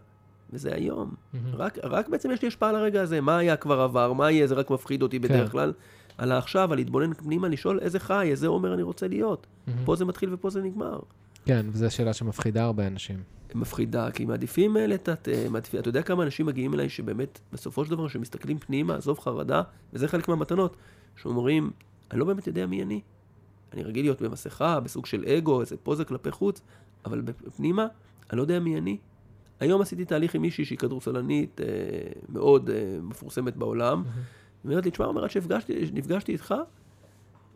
וזה 0.49 0.75
היום. 0.75 1.11
רק, 1.53 1.77
רק 1.83 2.09
בעצם 2.09 2.31
יש 2.31 2.41
לי 2.41 2.47
השפעה 2.47 2.69
על 2.69 2.75
הרגע 2.75 3.01
הזה, 3.01 3.21
מה 3.21 3.37
היה 3.37 3.55
כבר 3.55 3.81
עבר, 3.81 4.13
מה 4.13 4.31
יהיה, 4.31 4.47
זה 4.47 4.55
רק 4.55 4.71
מפחיד 4.71 5.01
אותי 5.01 5.19
בדרך 5.19 5.45
כן. 5.45 5.51
כלל. 5.51 5.73
על 6.17 6.31
העכשיו, 6.31 6.71
על 6.71 6.77
להתבונן 6.77 7.13
פנימה, 7.13 7.47
לשאול 7.47 7.79
איזה 7.79 7.99
חי, 7.99 8.27
איזה 8.31 8.47
עומר 8.47 8.73
אני 8.73 8.83
רוצה 8.83 9.07
להיות. 9.07 9.47
פה 9.85 9.95
זה 9.95 10.05
מתחיל 10.05 10.33
ופה 10.33 10.49
זה 10.49 10.61
נגמר. 10.61 10.99
כן, 11.45 11.65
וזו 11.69 11.91
שאלה 11.91 12.13
שמפחידה 12.13 12.63
הרבה 12.63 12.87
אנשים. 12.87 13.23
מפחידה, 13.55 14.11
כי 14.11 14.25
מעדיפים 14.25 14.77
אה, 14.77 14.87
לטאטא, 14.87 15.47
מעדיפים, 15.49 15.79
אתה 15.79 15.89
יודע 15.89 16.01
כמה 16.01 16.23
אנשים 16.23 16.45
מגיעים 16.45 16.73
אליי 16.73 16.89
שבאמת, 16.89 17.39
בסופו 17.53 17.85
של 17.85 17.91
דבר, 17.91 18.07
שמסתכלים 18.07 18.57
פנימה, 18.57 18.95
עזוב 18.95 19.19
חרדה, 19.19 19.61
וזה 19.93 20.07
חלק 20.07 20.27
מהמתנות, 20.27 20.77
שאומרים, 21.15 21.71
אני 22.11 22.19
לא 22.19 22.25
באמת 22.25 22.47
יודע 22.47 22.65
מי 22.65 22.83
אני. 22.83 23.01
אני 23.73 23.83
רגיל 23.83 24.05
להיות 24.05 24.21
במסכה, 24.21 24.79
בסוג 24.79 25.05
של 25.05 25.25
אגו, 25.25 25.61
איזה 25.61 25.77
פוזה 25.77 26.05
כלפי 26.05 26.31
חוץ, 26.31 26.61
אבל 27.05 27.21
בפנימה, 27.21 27.87
אני 28.29 28.37
לא 28.37 28.41
יודע 28.41 28.59
מי 28.59 28.77
אני. 28.77 28.97
היום 29.59 29.81
עשיתי 29.81 30.05
תהליך 30.05 30.35
עם 30.35 30.41
מישהי 30.41 30.65
שהיא 30.65 30.77
כדורסלנית 30.77 31.61
אה, 31.61 31.67
מאוד 32.29 32.69
אה, 32.69 32.97
מפורסמת 33.01 33.55
בעולם. 33.55 34.03
היא 34.63 34.69
אומרת 34.69 34.85
לי, 34.85 34.91
תשמע, 34.91 35.05
אומר, 35.05 35.23
עד 35.23 35.29
שנפגשתי 35.29 36.31
איתך, 36.31 36.55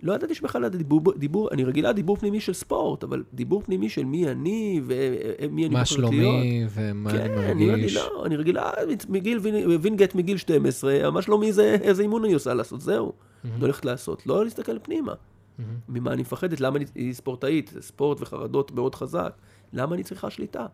לא 0.01 0.13
ידעתי 0.13 0.35
שבכלל 0.35 0.63
היה 0.63 0.69
דיבור, 0.69 1.01
דיבור, 1.17 1.49
אני 1.51 1.63
רגילה 1.63 1.93
דיבור 1.93 2.15
פנימי 2.15 2.39
של 2.39 2.53
ספורט, 2.53 3.03
אבל 3.03 3.23
דיבור 3.33 3.61
פנימי 3.61 3.89
של 3.89 4.05
מי 4.05 4.27
אני 4.31 4.81
ומי 4.85 5.65
אני 5.65 5.73
מה 5.73 5.79
בוחרת 5.79 5.99
להיות. 5.99 6.11
שלומי 6.11 6.65
ומה 6.69 7.11
כן, 7.11 7.31
אני 7.31 7.51
אני 7.51 7.65
מרגיש. 7.65 7.95
לא, 7.95 8.25
אני 8.25 8.35
רגילה, 8.35 8.71
מגיל 9.09 9.39
וינגייט 9.81 10.15
מגיל 10.15 10.37
12, 10.37 11.11
מה 11.11 11.21
שלומי 11.21 11.53
זה 11.53 11.77
איזה 11.81 12.01
אימון 12.01 12.23
אני 12.23 12.33
עושה 12.33 12.53
לעשות, 12.53 12.81
זהו. 12.81 13.05
מהמם, 13.43 13.55
אני 13.55 13.61
הולכת 13.61 13.85
לעשות, 13.85 14.27
לא 14.27 14.43
להסתכל 14.43 14.79
פנימה. 14.79 15.13
מהמם. 15.57 15.73
ממה 15.89 16.13
אני 16.13 16.21
מפחדת, 16.21 16.61
למה 16.61 16.77
אני, 16.77 16.85
היא 16.95 17.13
ספורטאית, 17.13 17.73
ספורט 17.79 18.21
וחרדות 18.21 18.71
מאוד 18.71 18.95
חזק, 18.95 19.33
למה 19.73 19.95
אני 19.95 20.03
צריכה 20.03 20.29
שליטה? 20.29 20.65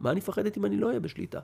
מה 0.00 0.10
אני 0.10 0.18
מפחדת 0.18 0.58
אם 0.58 0.64
אני 0.64 0.76
לא 0.76 0.86
אהיה 0.88 1.00
בשליטה? 1.00 1.40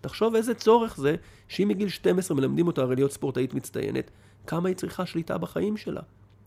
תחשוב 0.00 0.34
איזה 0.34 0.54
צורך 0.54 0.96
זה, 0.96 1.14
שאם 1.48 1.68
מגיל 1.68 1.88
12 1.88 2.36
מלמדים 2.36 2.66
אותה 2.66 2.82
הרי 2.82 2.94
להיות 2.94 3.12
ספורטאית 3.12 3.54
מצטיינת, 3.54 4.10
כמה 4.46 4.68
היא 4.68 4.76
צריכה 4.76 5.06
שליטה 5.06 5.38
בחיים 5.38 5.76
שלה. 5.76 6.00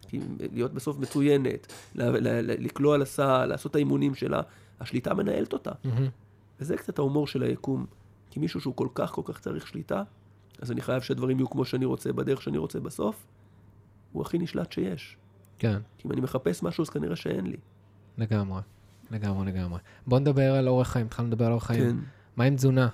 כי 0.07 0.19
להיות 0.53 0.73
בסוף 0.73 0.99
מצוינת, 0.99 1.73
לקלוע 1.95 2.95
על 2.95 3.01
הסל, 3.01 3.45
לעשות 3.45 3.69
את 3.69 3.75
האימונים 3.75 4.15
שלה, 4.15 4.41
השליטה 4.79 5.13
מנהלת 5.13 5.53
אותה. 5.53 5.71
מהמם. 5.83 6.07
וזה 6.59 6.77
קצת 6.77 6.99
ההומור 6.99 7.27
של 7.27 7.43
היקום. 7.43 7.85
כי 8.29 8.39
מישהו 8.39 8.61
שהוא 8.61 8.75
כל 8.75 8.87
כך 8.95 9.11
כל 9.11 9.21
כך 9.25 9.39
צריך 9.39 9.67
שליטה, 9.67 10.03
אז 10.61 10.71
אני 10.71 10.81
חייב 10.81 11.01
שהדברים 11.01 11.37
יהיו 11.37 11.49
כמו 11.49 11.65
שאני 11.65 11.85
רוצה, 11.85 12.13
בדרך 12.13 12.41
שאני 12.41 12.57
רוצה 12.57 12.79
בסוף, 12.79 13.25
הוא 14.11 14.21
הכי 14.21 14.37
נשלט 14.37 14.71
שיש. 14.71 15.17
כן, 15.59 15.79
כי 15.97 16.07
אם 16.07 16.11
אני 16.11 16.21
מחפש 16.21 16.63
משהו, 16.63 16.81
אז 16.81 16.89
כנראה 16.89 17.15
שאין 17.15 17.47
לי. 17.47 17.57
לגמרי. 18.17 18.61
לגמרי, 19.11 19.45
לגמרי. 19.45 19.79
בוא 20.07 20.19
נדבר 20.19 20.53
על 20.53 20.67
אורח 20.67 20.87
חיים, 20.87 21.05
התחלנו 21.05 21.27
לדבר 21.27 21.45
על 21.45 21.51
אורח 21.51 21.65
חיים. 21.65 21.81
כן. 21.83 21.95
מה 22.35 22.43
עם 22.43 22.55
תזונה? 22.55 22.87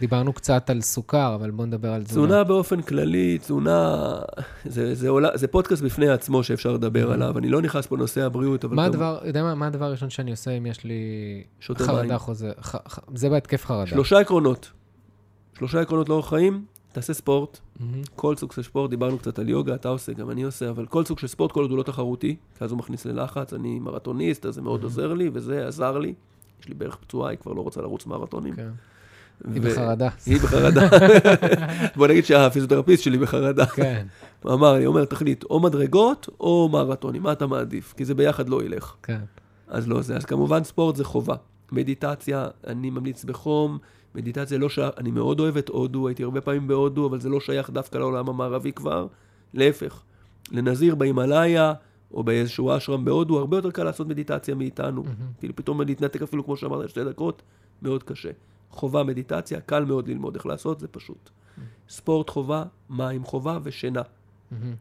דיברנו 0.00 0.32
קצת 0.32 0.70
על 0.70 0.80
סוכר, 0.80 1.34
אבל 1.34 1.50
בוא 1.50 1.66
נדבר 1.66 1.92
על 1.92 2.04
תזונה. 2.04 2.26
תזונה 2.26 2.44
באופן 2.44 2.82
כללי, 2.82 3.38
תזונה, 3.38 4.18
זה, 4.64 4.94
זה, 4.94 5.08
עולה, 5.08 5.28
זה 5.34 5.46
פודקאסט 5.46 5.82
בפני 5.82 6.08
עצמו 6.08 6.42
שאפשר 6.42 6.72
לדבר 6.72 7.12
עליו. 7.12 7.38
אני 7.38 7.48
לא 7.48 7.62
נכנס 7.62 7.86
פה 7.86 7.96
לנושא 7.96 8.22
הבריאות, 8.22 8.64
אבל... 8.64 8.76
מה 8.76 8.84
הדבר, 8.84 9.18
יודע 9.24 9.42
מה, 9.42 9.54
מה 9.54 9.66
הדבר 9.66 9.84
הראשון 9.84 10.10
שאני 10.10 10.30
עושה 10.30 10.50
אם 10.50 10.66
יש 10.66 10.84
לי 10.84 11.42
חרדה. 11.78 12.18
חוזר? 12.18 12.52
ח, 12.60 12.76
ח, 12.88 12.98
זה 13.14 13.28
בהתקף 13.28 13.64
חרדה. 13.64 13.86
שלושה 13.86 14.18
עקרונות. 14.18 14.70
שלושה 15.58 15.80
עקרונות 15.80 16.08
לאורח 16.08 16.28
חיים, 16.28 16.64
תעשה 16.92 17.14
ספורט, 17.14 17.58
מהמם. 17.80 18.02
כל 18.16 18.36
סוג 18.36 18.52
של 18.52 18.62
ספורט, 18.62 18.90
דיברנו 18.90 19.18
קצת 19.18 19.38
על 19.38 19.48
יוגה, 19.48 19.74
אתה 19.74 19.88
עושה, 19.88 20.12
גם 20.12 20.30
אני 20.30 20.42
עושה, 20.42 20.70
אבל 20.70 20.86
כל 20.86 21.04
סוג 21.04 21.18
של 21.18 21.26
ספורט, 21.26 21.52
כל 21.52 21.60
עוד 21.60 21.70
הוא 21.70 21.78
לא 21.78 21.82
תחרותי, 21.82 22.36
כי 22.58 22.64
אז 22.64 22.70
הוא 22.70 22.78
מכניס 22.78 23.06
ללחץ, 23.06 23.52
אני 23.52 23.78
מרתוניסט, 23.78 24.46
אז 24.46 24.54
זה 24.54 24.62
מאוד 24.62 24.82
עוזר 24.82 25.14
לי, 25.14 25.30
וזה 25.32 25.66
עזר 25.66 25.98
לי. 25.98 26.14
יש 26.60 26.68
לי 26.68 26.74
בערך 26.74 26.96
פצועה, 26.96 27.30
היא 27.30 27.38
כבר 27.38 27.52
לא 27.52 27.60
רוצה 27.60 27.82
לרוץ 27.82 28.06
מרתונים. 28.06 28.56
כן. 28.56 28.68
היא 29.54 29.62
בחרדה. 29.62 30.08
היא 30.26 30.40
בחרדה. 30.40 30.88
בוא 31.96 32.06
נגיד 32.06 32.24
שהפיזיותרפיסט 32.24 33.02
שלי 33.02 33.18
בחרדה. 33.18 33.66
כן, 33.66 34.06
הוא 34.42 34.54
אמר 34.54 34.72
לי, 34.72 34.86
אומר, 34.86 35.04
תחליט, 35.04 35.44
או 35.44 35.60
מדרגות 35.60 36.28
או 36.40 36.68
מרתונים, 36.72 37.22
מה 37.22 37.32
אתה 37.32 37.46
מעדיף? 37.46 37.94
כי 37.96 38.04
זה 38.04 38.14
ביחד 38.14 38.48
לא 38.48 38.64
ילך. 38.64 38.94
כן. 39.02 39.20
אז 39.68 39.88
לא 39.88 40.02
זה. 40.02 40.16
אז 40.16 40.24
כמובן 40.24 40.64
ספורט 40.64 40.96
זה 40.96 41.04
חובה. 41.04 41.34
מדיטציה, 41.72 42.48
אני 42.66 42.90
ממליץ 42.90 43.24
בחום. 43.24 43.78
מדיטציה 44.14 44.58
לא 44.58 44.68
שייך, 44.68 44.90
אני 44.98 45.10
מאוד 45.10 45.40
אוהב 45.40 45.56
את 45.56 45.68
הודו, 45.68 46.08
הייתי 46.08 46.22
הרבה 46.22 46.40
פעמים 46.40 46.66
בהודו, 46.66 47.06
אבל 47.06 47.20
זה 47.20 47.28
לא 47.28 47.40
שייך 47.40 47.70
דווקא 47.70 47.98
לעולם 47.98 48.28
המערבי 48.28 48.72
כבר. 48.72 49.06
להפך, 49.54 50.02
לנזיר 50.52 50.94
בהימאליה, 50.94 51.72
או 52.14 52.24
באיזשהו 52.24 52.76
אשרם 52.76 53.04
בהודו, 53.04 53.38
הרבה 53.38 53.56
יותר 53.56 53.70
קל 53.70 53.84
לעשות 53.84 54.06
מדיטציה 54.06 54.54
מאיתנו. 54.54 55.04
כאילו 55.38 55.56
פתאום 55.56 55.80
להתנתק 55.80 56.22
אפילו, 56.22 56.44
כמו 56.44 56.56
שאמרת, 56.56 56.88
שתי 56.88 57.04
דקות, 57.04 57.42
מאוד 57.82 58.02
קשה. 58.02 58.30
חובה 58.70 59.04
מדיטציה, 59.04 59.60
קל 59.60 59.84
מאוד 59.84 60.08
ללמוד 60.08 60.34
איך 60.34 60.46
לעשות, 60.46 60.80
זה 60.80 60.88
פשוט. 60.88 61.30
ספורט 61.88 62.30
חובה, 62.30 62.64
מים 62.90 63.24
חובה 63.24 63.58
ושינה. 63.62 64.02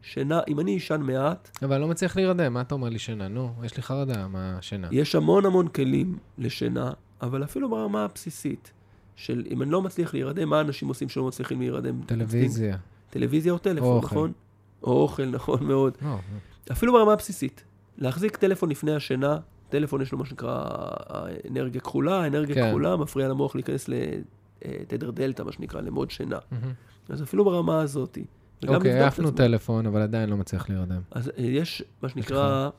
שינה, 0.01 0.39
אם 0.47 0.59
אני 0.59 0.77
אשן 0.77 1.01
מעט, 1.01 1.57
אבל 1.61 1.73
אני 1.73 1.81
לא 1.81 1.87
מצליח 1.87 2.15
להירדם, 2.15 2.53
מה 2.53 2.61
אתה 2.61 2.75
אומר 2.75 2.89
לי 2.89 2.99
שינה? 2.99 3.27
נו, 3.27 3.53
יש 3.63 3.77
לי 3.77 3.83
חרדה, 3.83 4.27
מה 4.27 4.57
שינה? 4.61 4.87
יש 4.91 5.15
המון 5.15 5.45
המון 5.45 5.67
כלים 5.67 6.17
לשינה, 6.37 6.91
אבל 7.21 7.43
אפילו 7.43 7.69
ברמה 7.69 8.03
הבסיסית, 8.03 8.71
של 9.15 9.43
אם 9.49 9.61
אני 9.61 9.71
לא 9.71 9.81
מצליח 9.81 10.13
להירדם, 10.13 10.49
מה 10.49 10.61
אנשים 10.61 10.87
עושים 10.87 11.09
שלא 11.09 11.27
מצליחים 11.27 11.59
להירדם? 11.59 12.01
טלוויזיה. 12.05 12.77
טלוויזיה 13.09 13.53
או 13.53 13.57
טלפון, 13.57 13.87
אוכל. 13.87 14.05
נכון? 14.05 14.31
או 14.83 15.01
אוכל, 15.01 15.25
נכון 15.25 15.63
מאוד. 15.63 15.97
לא, 16.01 16.17
אפילו 16.71 16.93
ברמה 16.93 17.13
הבסיסית. 17.13 17.63
להחזיק 17.97 18.37
טלפון 18.37 18.69
לפני 18.69 18.95
השינה, 18.95 19.37
טלפון 19.69 20.01
יש 20.01 20.11
לו 20.11 20.17
מה 20.17 20.25
שנקרא 20.25 20.65
אנרגיה 21.51 21.81
כחולה, 21.81 22.27
אנרגיה 22.27 22.55
כן. 22.55 22.69
כחולה 22.69 22.97
מפריע 22.97 23.27
למוח 23.27 23.55
להיכנס 23.55 23.89
לתדר 23.89 25.11
דלתא, 25.11 25.43
מה 25.43 25.51
שנקרא, 25.51 25.81
למוד 25.81 26.11
שינה. 26.11 26.37
מהמם. 26.51 26.73
אז 27.09 27.23
אפילו 27.23 27.45
ברמה 27.45 27.81
הזאת. 27.81 28.17
אוקיי, 28.67 28.99
העפנו. 28.99 29.31
טלפון, 29.31 29.85
אבל 29.85 30.01
עדיין 30.01 30.29
לא 30.29 30.37
מצליח 30.37 30.69
להירדם. 30.69 31.01
אז 31.11 31.31
אה, 31.37 31.43
יש 31.43 31.83
מה 32.01 32.09
שנקרא, 32.09 32.69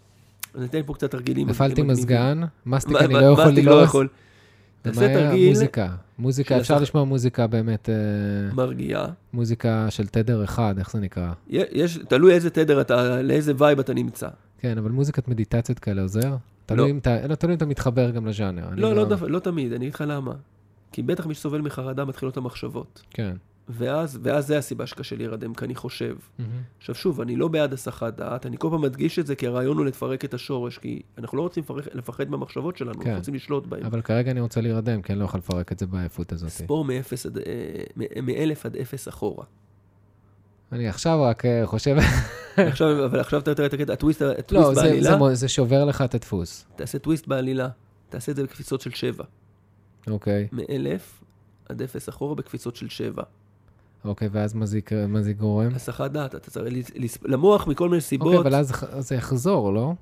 אני 0.54 0.64
אתן 0.64 0.80
פה 0.86 0.94
קצת 0.94 1.10
תרגילים. 1.10 1.48
מגניבים. 1.48 1.86
מזגן, 1.86 2.40
מסטיק 2.66 2.96
אני 2.96 3.14
לא 3.14 3.18
יכול 3.18 3.44
לא 3.44 3.50
ללעוס. 3.50 3.94
ומה 3.94 4.94
תעשה? 4.94 5.14
תרגיל 5.14 5.48
מוזיקה. 5.48 5.88
מוזיקה, 6.18 6.58
אפשר 6.58 6.78
לשמוע 6.78 7.04
מוזיקה 7.04 7.46
באמת, 7.46 7.88
אה, 7.88 8.54
מרגיעה. 8.54 9.06
מוזיקה 9.32 9.86
של 9.90 10.06
תדר 10.06 10.44
אחד, 10.44 10.74
איך 10.78 10.90
זה 10.90 11.00
נקרא? 11.00 11.32
יש, 11.48 11.98
תלוי 12.08 12.32
איזה 12.34 12.50
תדר 12.50 12.80
אתה, 12.80 13.22
לאיזה 13.22 13.52
vibe 13.58 13.78
אתה 13.78 13.94
נמצא. 13.94 14.28
כן, 14.58 14.78
אבל 14.78 14.90
מוזיקת 14.90 15.28
מדיטציות 15.28 15.78
כאלה 15.78 16.02
עוזר? 16.02 16.36
תלוי 16.74 16.90
אם 16.90 16.98
אתה, 16.98 17.26
לא, 17.28 17.34
תלוי 17.34 17.52
אם 17.52 17.56
אתה 17.56 17.66
מתחבר 17.66 18.10
גם 18.10 18.26
לז'אנר. 18.26 18.68
אני 18.68 18.80
לא, 18.80 18.94
לא, 18.94 19.04
דו, 19.04 19.28
לא 19.28 19.38
תמיד, 19.38 19.72
אני 19.72 19.84
אגיד 19.84 19.94
לך 19.94 20.04
למה. 20.06 20.32
כי 20.92 21.02
בטח 21.02 21.26
מי 21.26 21.34
שסובל 21.34 21.60
מחרדה 21.60 22.04
מתחילות 22.04 22.36
המחשבות. 22.36 23.02
כן. 23.10 23.36
ואז, 23.68 24.18
ואז 24.22 24.46
זה 24.46 24.58
הסיבה 24.58 24.86
שקשה 24.86 25.16
להירדם, 25.16 25.54
כי 25.54 25.64
אני 25.64 25.74
חושב. 25.74 26.16
מהמם. 26.38 26.50
עכשיו 26.78 26.94
שוב, 26.94 27.20
אני 27.20 27.36
לא 27.36 27.48
בעד 27.48 27.72
הסחת 27.72 28.14
דעת, 28.16 28.46
אני 28.46 28.56
כל 28.58 28.68
פעם 28.70 28.80
מדגיש 28.82 29.18
את 29.18 29.26
זה, 29.26 29.34
כי 29.34 29.46
הרעיון 29.46 29.76
הוא 29.76 29.84
לפרק 29.86 30.24
את 30.24 30.34
השורש, 30.34 30.78
כי 30.78 31.02
אנחנו 31.18 31.38
לא 31.38 31.42
רוצים 31.42 31.62
לפרק, 31.62 31.94
לפחד 31.94 32.30
מהמחשבות 32.30 32.76
שלנו, 32.76 32.94
כן. 32.94 33.00
אנחנו 33.00 33.16
רוצים 33.18 33.34
לשלוט 33.34 33.66
בהן. 33.66 33.84
אבל 33.84 34.00
כרגע 34.02 34.30
אני 34.30 34.40
רוצה 34.40 34.60
להירדם, 34.60 35.02
כי 35.02 35.12
אני 35.12 35.20
לא 35.20 35.24
יכול 35.24 35.38
לפרק 35.38 35.72
את 35.72 35.78
זה 35.78 35.86
בעייפות 35.86 36.32
הזאת. 36.32 36.50
ספור 36.50 36.84
מאפס 36.84 37.26
עד, 37.26 37.38
אה, 37.38 37.42
מ- 37.96 38.26
מאלף 38.26 38.66
עד 38.66 38.76
אפס 38.76 39.08
אחורה. 39.08 39.44
אני 40.72 40.88
עכשיו 40.88 41.22
רק 41.22 41.44
אה, 41.44 41.66
חושב... 41.66 41.96
עכשיו, 42.56 43.04
אבל 43.04 43.20
עכשיו 43.20 43.40
אתה 43.40 43.54
תראה 43.54 43.66
את 43.68 43.74
הקטע, 43.74 43.92
הטוויסט, 43.92 44.22
הטוויסט 44.22 44.52
לא, 44.68 44.74
זה- 44.74 44.80
בעלילה, 44.80 45.10
זה 45.10 45.16
מו- 45.16 45.34
זה 45.34 45.48
שובר 45.48 45.84
לך 45.84 46.02
את 46.02 46.14
הדפוס. 46.14 46.66
תעשה 46.76 46.98
טוויסט 46.98 47.26
בעלילה, 47.26 47.68
תעשה 48.08 48.32
את 48.32 48.36
זה 48.36 48.42
בקפיצות 48.42 48.80
של 48.80 48.90
שבע. 48.90 49.24
אוקיי, 50.10 50.48
מאלף 50.52 51.22
עד 51.68 51.82
אפס 51.82 52.08
אחורה 52.08 52.34
בקפיצות 52.34 52.76
של 52.76 52.88
שבע. 52.88 53.22
אוקיי, 54.04 54.28
ואז 54.32 54.54
מה 54.54 54.66
זה 54.66 54.78
זה 55.20 55.32
גורם? 55.32 55.74
הסחת 55.74 56.10
דעת, 56.10 56.34
אתה 56.34 56.50
צריך 56.50 56.74
למוח 57.24 57.66
מכל 57.66 57.84
מיני 57.84 57.96
אוקיי, 57.96 58.00
סיבות. 58.00 58.34
אבל 58.46 58.54
אז 58.54 58.72
אז 58.92 59.08
זה 59.08 59.14
יחזור, 59.14 59.72
לא? 59.72 59.92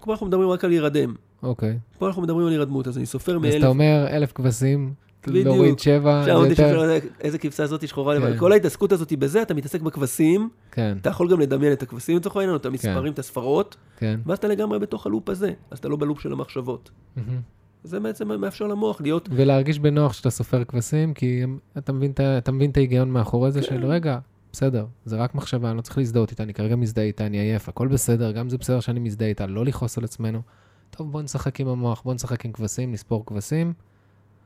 פה 0.00 0.12
אנחנו 0.12 0.26
מדברים 0.26 0.48
רק 0.48 0.64
על 0.64 0.70
להירדם. 0.70 1.14
אוקיי. 1.42 1.78
פה 1.98 2.06
אנחנו 2.06 2.22
מדברים 2.22 2.46
על 2.46 2.52
הירדמות, 2.52 2.88
אז 2.88 2.96
אני 2.98 3.06
סופר 3.06 3.36
אז 3.36 3.42
מאלף. 3.42 3.58
אתה 3.58 3.66
אומר 3.66 4.06
אלף 4.10 4.32
כבשים. 4.32 4.94
להוריד 5.26 5.78
שבע, 5.78 6.24
זה 6.24 6.30
יותר... 6.30 6.98
איזה 7.20 7.38
כבשה 7.38 7.62
הזאת 7.62 7.88
שחורה 7.88 8.16
כן. 8.16 8.22
לבד. 8.22 8.38
כל 8.38 8.52
ההתעסקות 8.52 8.92
הזאת 8.92 9.10
היא 9.10 9.18
בזה, 9.18 9.42
אתה 9.42 9.54
מתעסק 9.54 9.80
בכבשים, 9.80 10.48
כן, 10.72 10.96
אתה 11.00 11.10
יכול 11.10 11.30
גם 11.30 11.40
לדמיין 11.40 11.72
את 11.72 11.82
הכבשים 11.82 12.16
לצורך 12.16 12.36
העניין, 12.36 12.56
את 12.56 12.66
המספרים, 12.66 13.12
את 13.12 13.18
הספרות, 13.18 13.76
כן. 13.96 14.20
ואז 14.26 14.38
אתה 14.38 14.48
לגמרי 14.48 14.78
בתוך 14.78 15.06
הלופ 15.06 15.28
הזה, 15.28 15.52
אז 15.70 15.78
אתה 15.78 15.88
לא 15.88 15.96
בלופ 15.96 16.20
של 16.20 16.32
המחשבות. 16.32 16.90
זה 17.84 18.00
בעצם 18.00 18.40
מאפשר 18.40 18.66
למוח 18.66 19.00
להיות, 19.00 19.28
ולהרגיש 19.32 19.78
בנוח 19.78 20.12
שאתה 20.12 20.30
סופר 20.30 20.64
כבשים, 20.64 21.14
כי 21.14 21.42
אתה 21.78 21.92
מבין 21.92 22.12
אתה 22.38 22.52
מבין 22.52 22.70
את 22.70 22.76
ההיגיון 22.76 23.10
מאחורי 23.10 23.52
זה 23.52 23.60
כן. 23.60 23.66
של 23.66 23.86
רגע, 23.86 24.18
בסדר, 24.52 24.86
זה 25.04 25.16
רק 25.16 25.34
מחשבה, 25.34 25.68
אני 25.68 25.76
לא 25.76 25.82
צריך 25.82 25.98
להזדהות 25.98 26.30
איתה, 26.30 26.42
אני 26.42 26.54
כרגע 26.54 26.76
מזדהה 26.76 27.04
איתה, 27.04 27.26
אני 27.26 27.38
עייף, 27.38 27.68
הכל 27.68 27.88
בסדר, 27.88 28.32
גם 28.32 28.48
זה 28.48 28.58
בסדר 28.58 28.80
שאני 28.80 29.00
מזדהה 29.00 29.28
איתה, 29.28 29.46
לא 29.46 29.64
לכעוס 29.64 29.98
על 29.98 30.04
עצמנו. 30.04 30.42
טוב, 30.90 31.12
בוא 31.12 31.22
נשחק 31.22 31.60
עם 31.60 31.68
המוח, 31.68 32.02
בוא 32.02 32.14
נשחק 32.14 32.44
עם 32.44 32.52
כבשים, 32.52 32.92
נספור 32.92 33.26
כבשים, 33.26 33.72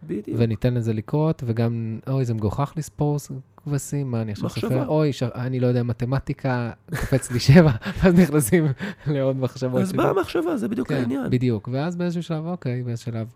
בדיוק, 0.02 0.36
וניתן 0.40 0.74
לזה 0.74 0.92
לקרות, 0.92 1.42
וגם, 1.46 1.98
אוי, 2.06 2.24
זה 2.24 2.34
מגוחך 2.34 2.72
לספור 2.76 3.16
כבשים, 3.56 4.10
מה 4.10 4.22
אני 4.22 4.32
עכשיו. 4.32 4.50
סופר? 4.50 4.86
אוי, 4.86 5.12
ש... 5.12 5.22
אני 5.22 5.60
לא 5.60 5.66
יודע, 5.66 5.82
מתמטיקה, 5.82 6.70
קופץ 6.90 7.30
לי 7.30 7.40
שבע, 7.40 7.70
ואז 8.02 8.14
נכנסים 8.14 8.66
לעוד 9.06 9.36
מחשבות. 9.36 9.80
אז. 9.80 9.92
באה 9.92 10.10
המחשבה, 10.10 10.56
זה 10.56 10.68
בדיוק 10.68 10.88
כן, 10.88 10.94
העניין. 10.94 11.30
בדיוק, 11.30 11.68
ואז 11.72 11.96
באיזשהו 11.96 12.22
שלב, 12.22 12.46
אוקיי, 12.46 12.82
באיזשהו 12.82 13.12
שלב, 13.12 13.28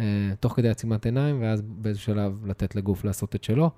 אה, 0.00 0.04
תוך 0.40 0.52
כדי 0.56 0.68
עצימת 0.68 1.04
עיניים, 1.04 1.42
ואז 1.42 1.62
באיזשהו 1.62 2.06
שלב 2.14 2.46
לתת 2.46 2.76
לגוף 2.76 3.04
לעשות 3.04 3.34
את 3.34 3.44
שלו. 3.44 3.70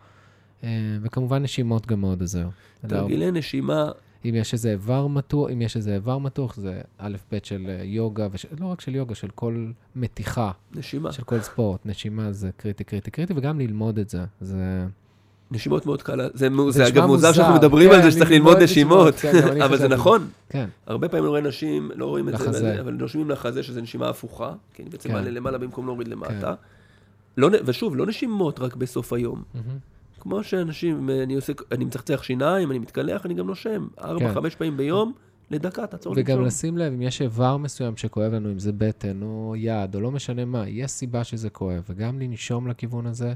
אה, 0.64 0.68
וכמובן 1.02 1.42
נשימות 1.42 1.86
גם 1.86 2.00
מאוד 2.00 2.20
עוזר. 2.20 2.48
תרגילי 2.86 3.30
נשימה, 3.30 3.90
אם 4.24 4.34
יש 4.34 4.52
איזה 4.52 4.70
איבר 4.70 5.06
מתוח, 5.06 5.50
אם 5.52 5.62
יש 5.62 5.76
איזה 5.76 5.94
איבר 5.94 6.18
מתוח, 6.18 6.54
זה 6.56 6.80
א' 6.98 7.16
ב' 7.32 7.38
של 7.42 7.66
אה, 7.68 7.84
יוגה, 7.84 8.28
וש... 8.32 8.46
לא 8.60 8.66
רק 8.66 8.80
של 8.80 8.94
יוגה, 8.94 9.14
של 9.14 9.28
כל 9.34 9.66
מתיחה, 9.96 10.50
נשימה. 10.74 11.12
של 11.12 11.22
כל 11.22 11.40
ספורט. 11.40 11.80
נשימה 11.86 12.32
זה 12.32 12.50
קריטי, 12.56 12.84
קריטי, 12.84 13.10
קריטי, 13.10 13.32
וגם 13.36 13.60
ללמוד 13.60 13.98
את 13.98 14.08
זה. 14.08 14.24
זה... 14.40 14.86
נשימות 15.50 15.86
מאוד 15.86 16.02
קל, 16.02 16.20
זה, 16.34 16.48
זה 16.48 16.70
זה 16.70 16.86
אגב 16.88 17.06
מוזר 17.06 17.32
שאנחנו 17.32 17.54
מדברים 17.54 17.90
כן, 17.90 17.96
על 17.96 18.02
זה 18.02 18.10
שצריך 18.10 18.30
ללמוד 18.30 18.56
נשימות, 18.62 19.14
כן, 19.14 19.32
אבל 19.64 19.76
זה. 19.78 19.88
נכון. 19.88 20.28
כן, 20.48 20.68
הרבה 20.86 21.08
פעמים 21.08 21.24
אני 21.24 21.28
רואה 21.30 21.40
נשים, 21.40 21.90
לא 21.94 22.06
רואים 22.06 22.28
את 22.28 22.38
זה, 22.38 22.44
לחזה. 22.44 22.80
אבל- 22.80 22.92
נושמים 22.92 23.30
לחזה, 23.30 23.62
שזה 23.62 23.82
נשימה 23.82 24.08
הפוכה, 24.08 24.52
כי 24.74 24.82
אני 24.82 24.90
בעצם 24.90 25.08
כן. 25.08 25.14
מעלה 25.14 25.30
למעלה 25.30 25.58
במקום 25.58 25.86
להוריד 25.86 26.08
למטה. 26.08 26.54
לא, 27.36 27.50
נ- 27.50 27.54
ושוב, 27.64 27.96
לא 27.96 28.06
נשימות 28.06 28.60
רק 28.60 28.76
בסוף 28.76 29.12
היום. 29.12 29.42
מהמם. 29.54 29.78
כמו 30.20 30.44
שאנשים, 30.44 31.10
אני 31.10 31.34
עושה, 31.34 31.52
אני 31.72 31.84
מצחצח 31.84 32.22
שיניים, 32.22 32.70
אני 32.70 32.78
מתקלח, 32.78 33.26
אני 33.26 33.34
גם 33.34 33.46
נושם. 33.46 33.86
ארבע, 34.00 34.28
כן. 34.28 34.34
חמש 34.34 34.54
פעמים 34.54 34.76
ביום, 34.76 35.12
לדקה, 35.50 35.86
תעצור 35.86 36.12
וגם 36.16 36.36
לנשום. 36.36 36.46
לשים 36.46 36.78
לב, 36.78 36.92
אם 36.92 37.02
יש 37.02 37.22
איבר 37.22 37.56
מסוים 37.56 37.96
שכואב 37.96 38.32
לנו, 38.32 38.52
אם 38.52 38.58
זה 38.58 38.72
בטן 38.72 39.22
או 39.22 39.54
יד, 39.56 39.94
או 39.94 40.00
לא 40.00 40.10
משנה 40.10 40.44
מה, 40.44 40.68
יש 40.68 40.90
סיבה 40.90 41.24
שזה 41.24 41.50
כואב, 41.50 41.82
וגם 41.90 42.20
לנשום 42.20 42.68
לכיוון 42.68 43.06
הזה, 43.06 43.34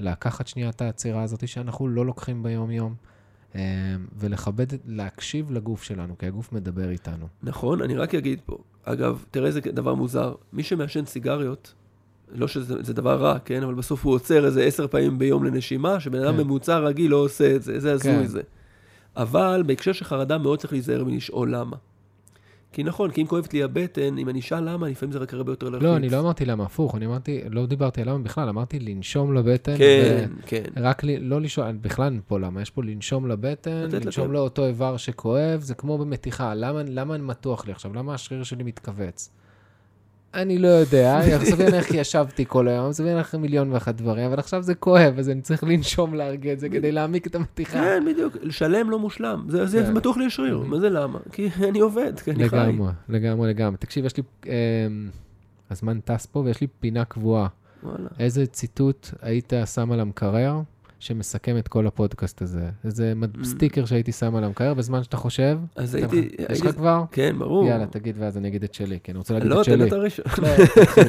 לקחת 0.00 0.46
שנייה 0.46 0.68
את 0.68 0.80
העצירה 0.80 1.22
הזאת 1.22 1.48
שאנחנו 1.48 1.88
לא 1.88 2.06
לוקחים 2.06 2.42
ביום-יום, 2.42 2.94
אה, 3.54 3.60
ולכבד, 4.16 4.66
להקשיב 4.86 5.50
לגוף 5.50 5.82
שלנו, 5.82 6.18
כי 6.18 6.26
הגוף 6.26 6.52
מדבר 6.52 6.90
איתנו. 6.90 7.26
נכון, 7.42 7.82
אני 7.82 7.96
רק 7.96 8.14
אגיד 8.14 8.40
פה, 8.46 8.58
אגב, 8.84 9.24
תראה 9.30 9.46
איזה 9.46 9.60
דבר 9.60 9.94
מוזר, 9.94 10.34
מי 10.52 10.62
שמעשן 10.62 11.04
סיגריות, 11.04 11.74
לא 12.32 12.48
שזה 12.48 12.82
זה 12.82 12.94
דבר 12.94 13.16
רע, 13.22 13.38
כן? 13.38 13.62
אבל 13.62 13.74
בסוף 13.74 14.04
הוא 14.04 14.14
עוצר 14.14 14.46
איזה 14.46 14.64
עשר 14.64 14.86
פעמים 14.86 15.18
ביום 15.18 15.44
לנשימה, 15.44 16.00
שבן 16.00 16.22
אדם 16.22 16.36
כן. 16.36 16.42
ממוצע 16.42 16.78
רגיל 16.78 17.10
לא 17.10 17.16
עושה 17.16 17.56
את 17.56 17.62
זה, 17.62 17.72
איזה 17.72 17.92
הזוי 17.92 18.12
כן. 18.12 18.26
זה. 18.26 18.40
אבל 19.16 19.62
בהקשר 19.66 19.92
של 19.92 20.04
חרדה 20.04 20.38
מאוד 20.38 20.58
צריך 20.58 20.72
להיזהר 20.72 21.04
מלשאול 21.04 21.54
למה. 21.54 21.76
כי 22.72 22.82
נכון, 22.82 23.10
כי 23.10 23.22
אם 23.22 23.26
כואבת 23.26 23.54
לי 23.54 23.62
הבטן, 23.62 24.18
אם 24.18 24.28
אני 24.28 24.40
אשאל 24.40 24.72
למה, 24.72 24.88
לפעמים 24.88 25.12
זה 25.12 25.18
רק 25.18 25.34
הרבה 25.34 25.52
יותר 25.52 25.68
ללחיץ. 25.68 25.82
לא, 25.82 25.96
אני 25.96 26.08
לא 26.08 26.20
אמרתי 26.20 26.44
למה 26.44 26.64
הפוך, 26.64 26.94
אני 26.94 27.06
אמרתי, 27.06 27.40
לא 27.50 27.66
דיברתי 27.66 28.02
על 28.02 28.08
למה 28.08 28.18
בכלל, 28.18 28.48
אמרתי 28.48 28.78
לנשום 28.78 29.34
לבטן. 29.34 29.78
כן, 29.78 30.28
כן. 30.46 30.62
רק 30.76 31.04
לי, 31.04 31.20
לא 31.20 31.40
לשאול, 31.40 31.72
בכלל 31.80 32.18
פה 32.26 32.38
למה, 32.38 32.62
יש 32.62 32.70
פה 32.70 32.82
לנשום 32.82 33.28
לבטן, 33.28 33.88
לנשום. 33.92 34.32
לאותו 34.32 34.66
איבר 34.66 34.96
שכואב, 34.96 35.60
זה 35.60 35.74
כמו 35.74 35.98
במתיחה, 35.98 36.54
למה, 36.54 36.82
למה 36.86 37.18
מתוח 37.18 37.66
לי 37.66 37.72
עכשיו? 37.72 37.94
למה 37.94 38.14
השריר 38.14 38.42
שלי 38.42 38.64
מתכווץ? 38.64 39.30
אני 40.34 40.58
לא 40.58 40.68
יודע, 40.68 41.20
סביר 41.44 41.74
איך 41.74 41.94
ישבתי 41.94 42.44
כל 42.48 42.68
היום, 42.68 42.92
סביר 42.92 43.18
איך 43.18 43.34
מיליון 43.34 43.72
ואחת 43.72 43.94
דברים, 43.94 44.26
אבל 44.26 44.38
עכשיו 44.38 44.62
זה 44.62 44.74
כואב, 44.74 45.18
אז 45.18 45.30
אני 45.30 45.40
צריך 45.40 45.64
לנשום 45.64 46.14
להרגיע 46.14 46.52
את 46.52 46.60
זה 46.60 46.68
כדי 46.68 46.92
להעמיק 46.92 47.26
את 47.26 47.34
המתיחה. 47.34 47.72
כן, 47.72 48.04
בדיוק. 48.06 48.36
שלם 48.50 48.90
לא 48.90 48.98
מושלם. 48.98 49.44
זה. 49.48 49.92
מתוח 49.92 50.16
לי 50.16 50.26
לשריר. 50.26 50.58
מה 50.58 50.80
זה 50.80 50.90
למה? 50.90 51.18
כי 51.32 51.48
אני 51.68 51.78
עובד, 51.78 52.20
כי 52.20 52.30
אני 52.30 52.48
חי. 52.48 52.56
לגמרי, 52.56 52.92
לגמרי, 53.08 53.48
לגמרי. 53.48 53.78
תקשיב, 53.78 54.04
יש 54.04 54.16
לי, 54.16 54.22
אה, 54.46 54.52
הזמן 55.70 56.00
טס 56.00 56.26
פה 56.26 56.38
ויש 56.38 56.60
לי 56.60 56.66
פינה 56.80 57.04
קבועה. 57.04 57.46
איזה 58.18 58.46
ציטוט 58.46 59.08
היית 59.22 59.52
שם 59.74 59.92
על 59.92 60.00
המקרר 60.00 60.60
שמסכם 60.98 61.56
את 61.58 61.68
כל 61.68 61.86
הפודקאסט 61.86 62.42
הזה? 62.42 62.70
איזה 62.84 63.12
Mm. 63.22 63.44
סטיקר 63.44 63.84
שהייתי 63.84 64.12
שם 64.12 64.36
על 64.36 64.44
המקרר 64.44 64.74
בזמן 64.74 65.02
שאתה 65.02 65.16
חושב? 65.16 65.58
אז 65.76 65.96
אתה- 65.96 66.04
הייתי... 66.16 66.28
יש 66.38 66.46
הייתי- 66.48 66.68
לך 66.68 66.74
כבר? 66.74 67.04
כן, 67.12 67.36
ברור. 67.38 67.66
יאללה, 67.66 67.86
תגיד 67.86 68.16
ואז 68.18 68.36
אני 68.38 68.48
אגיד 68.48 68.64
את 68.64 68.74
שלי, 68.74 68.98
כי 69.04 69.10
אני 69.12 69.18
רוצה 69.18 69.34
להגיד 69.34 69.48
לא, 69.50 69.60
את 69.60 69.66
תן 69.66 69.72
שלי. 69.72 69.86
את 69.88 69.92
הראשון. 69.92 70.24
לא, 70.42 70.46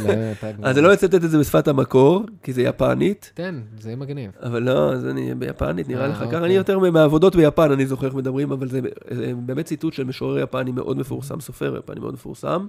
אה, 0.10 0.34
אז 0.64 0.78
אני 0.78 0.84
לא 0.86 0.92
לתת 0.92 1.14
את 1.16 1.22
זה 1.32 1.40
בשפת 1.40 1.68
המקור, 1.68 2.24
כי 2.44 2.54
זה 2.54 2.62
יפנית, 2.62 3.32
תן, 3.34 3.60
זה 3.80 3.96
מגניב. 3.96 4.32
אבל 4.42 4.64
לא, 4.64 4.94
אז 4.94 5.06
אני 5.06 5.36
ביפנית, 5.36 5.90
נראה 5.90 6.04
אה, 6.04 6.08
לך. 6.08 6.16
ככה 6.16 6.26
אוקיי. 6.26 6.40
אני 6.40 6.54
יותר 6.54 6.80
מהעבודות 6.80 7.36
ביפן, 7.36 7.72
אני 7.72 7.86
זוכר 7.86 8.08
איך 8.08 8.16
מדברים, 8.16 8.52
אבל 8.52 8.68
זה 8.68 8.80
באמת 9.46 9.66
ציטוט 9.66 9.94
של 9.94 10.04
משורר 10.04 10.40
יפני 10.40 10.72
מאוד 10.72 10.98
מפורסם, 10.98 11.40
סופר 11.40 11.78
יפני 11.78 12.00
מאוד 12.00 12.14
מפורסם. 12.14 12.68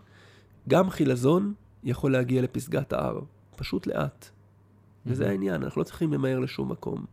גם 0.68 0.90
חילזון 0.90 1.52
יכול 1.84 2.12
להגיע 2.12 2.42
לפסגת 2.42 2.92
ההר, 2.92 3.20
פשוט 3.56 3.86
לאט. 3.86 4.30
וזה 5.07 5.28
העניין, 5.28 5.62
אנחנו 5.62 5.80
לא 5.80 5.84
צריכים 5.84 6.12
למהר 6.12 6.38
לשום 6.38 6.70
מקום. 6.72 7.05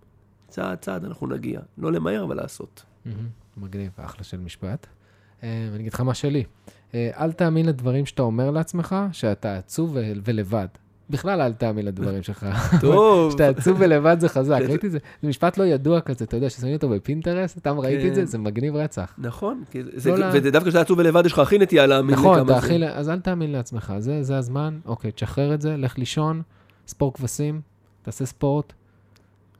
צעד 0.47 0.77
צעד 0.77 1.05
אנחנו 1.05 1.27
נגיע. 1.27 1.59
לא 1.77 1.91
למהר, 1.91 2.23
אבל 2.23 2.35
לעשות. 2.35 2.83
מגניב, 3.57 3.91
אחלה 3.97 4.23
של 4.23 4.37
משפט. 4.39 4.87
אה, 5.43 5.67
אני 5.73 5.79
אגיד 5.81 5.93
לך 5.93 6.01
מה 6.01 6.13
שלי. 6.13 6.43
אה, 6.93 7.09
אל 7.19 7.31
תאמין 7.31 7.65
לדברים 7.65 8.05
שאתה 8.05 8.21
אומר 8.21 8.51
לעצמך, 8.51 8.95
שאתה 9.11 9.57
עצוב 9.57 9.97
ולבד. 10.25 10.67
בכלל 11.09 11.41
אל 11.41 11.53
תאמין 11.53 11.85
לדברים 11.85 12.23
שלך. 12.23 12.45
טוב. 12.81 13.31
שאתה 13.31 13.47
עצוב 13.47 13.77
ולבד 13.79 14.17
זה 14.19 14.29
חזק, 14.29 14.59
זה- 14.61 14.67
ראיתי 14.69 14.87
את 14.87 14.91
זה. 14.91 14.97
זה 15.21 15.27
משפט 15.27 15.57
לא 15.57 15.63
ידוע 15.63 16.01
כזה, 16.01 16.25
אתה 16.25 16.37
יודע, 16.37 16.49
ששמים 16.49 16.73
אותו 16.73 16.89
בפינטרסט, 16.89 17.57
סתם 17.59 17.79
ראיתי 17.79 18.09
את 18.09 18.15
זה, 18.15 18.21
כן. 18.21 18.25
זה 18.27 18.37
מגניב 18.37 18.75
רצח. 18.75 19.13
נכון, 19.17 19.63
לא 20.05 20.17
לה- 20.17 20.31
וזה 20.33 20.51
דווקא 20.51 20.69
כשאתה 20.69 20.81
עצוב 20.81 20.99
ולבד, 20.99 21.25
יש 21.25 21.33
לך 21.33 21.39
הכי 21.39 21.57
נטייה 21.57 21.85
להאמין 21.87 22.15
נכון, 22.15 22.39
לכמה 22.39 22.51
אתה 22.57 22.61
זה. 22.61 22.65
הכי, 22.75 22.85
אז 22.85 23.09
אל 23.09 23.19
תאמין 23.19 23.51
לעצמך, 23.51 23.93
זה 23.99 24.37
הזמן, 24.37 24.79
אוקיי, 24.85 25.11
תשחרר 25.11 25.53
את 25.53 25.61
זה, 25.61 25.77
לך 25.77 25.97
לישון, 25.97 26.41
ספור 26.87 27.13
כבשים, 27.13 27.61
תעשה 28.07 28.25
ספורט. 28.25 28.73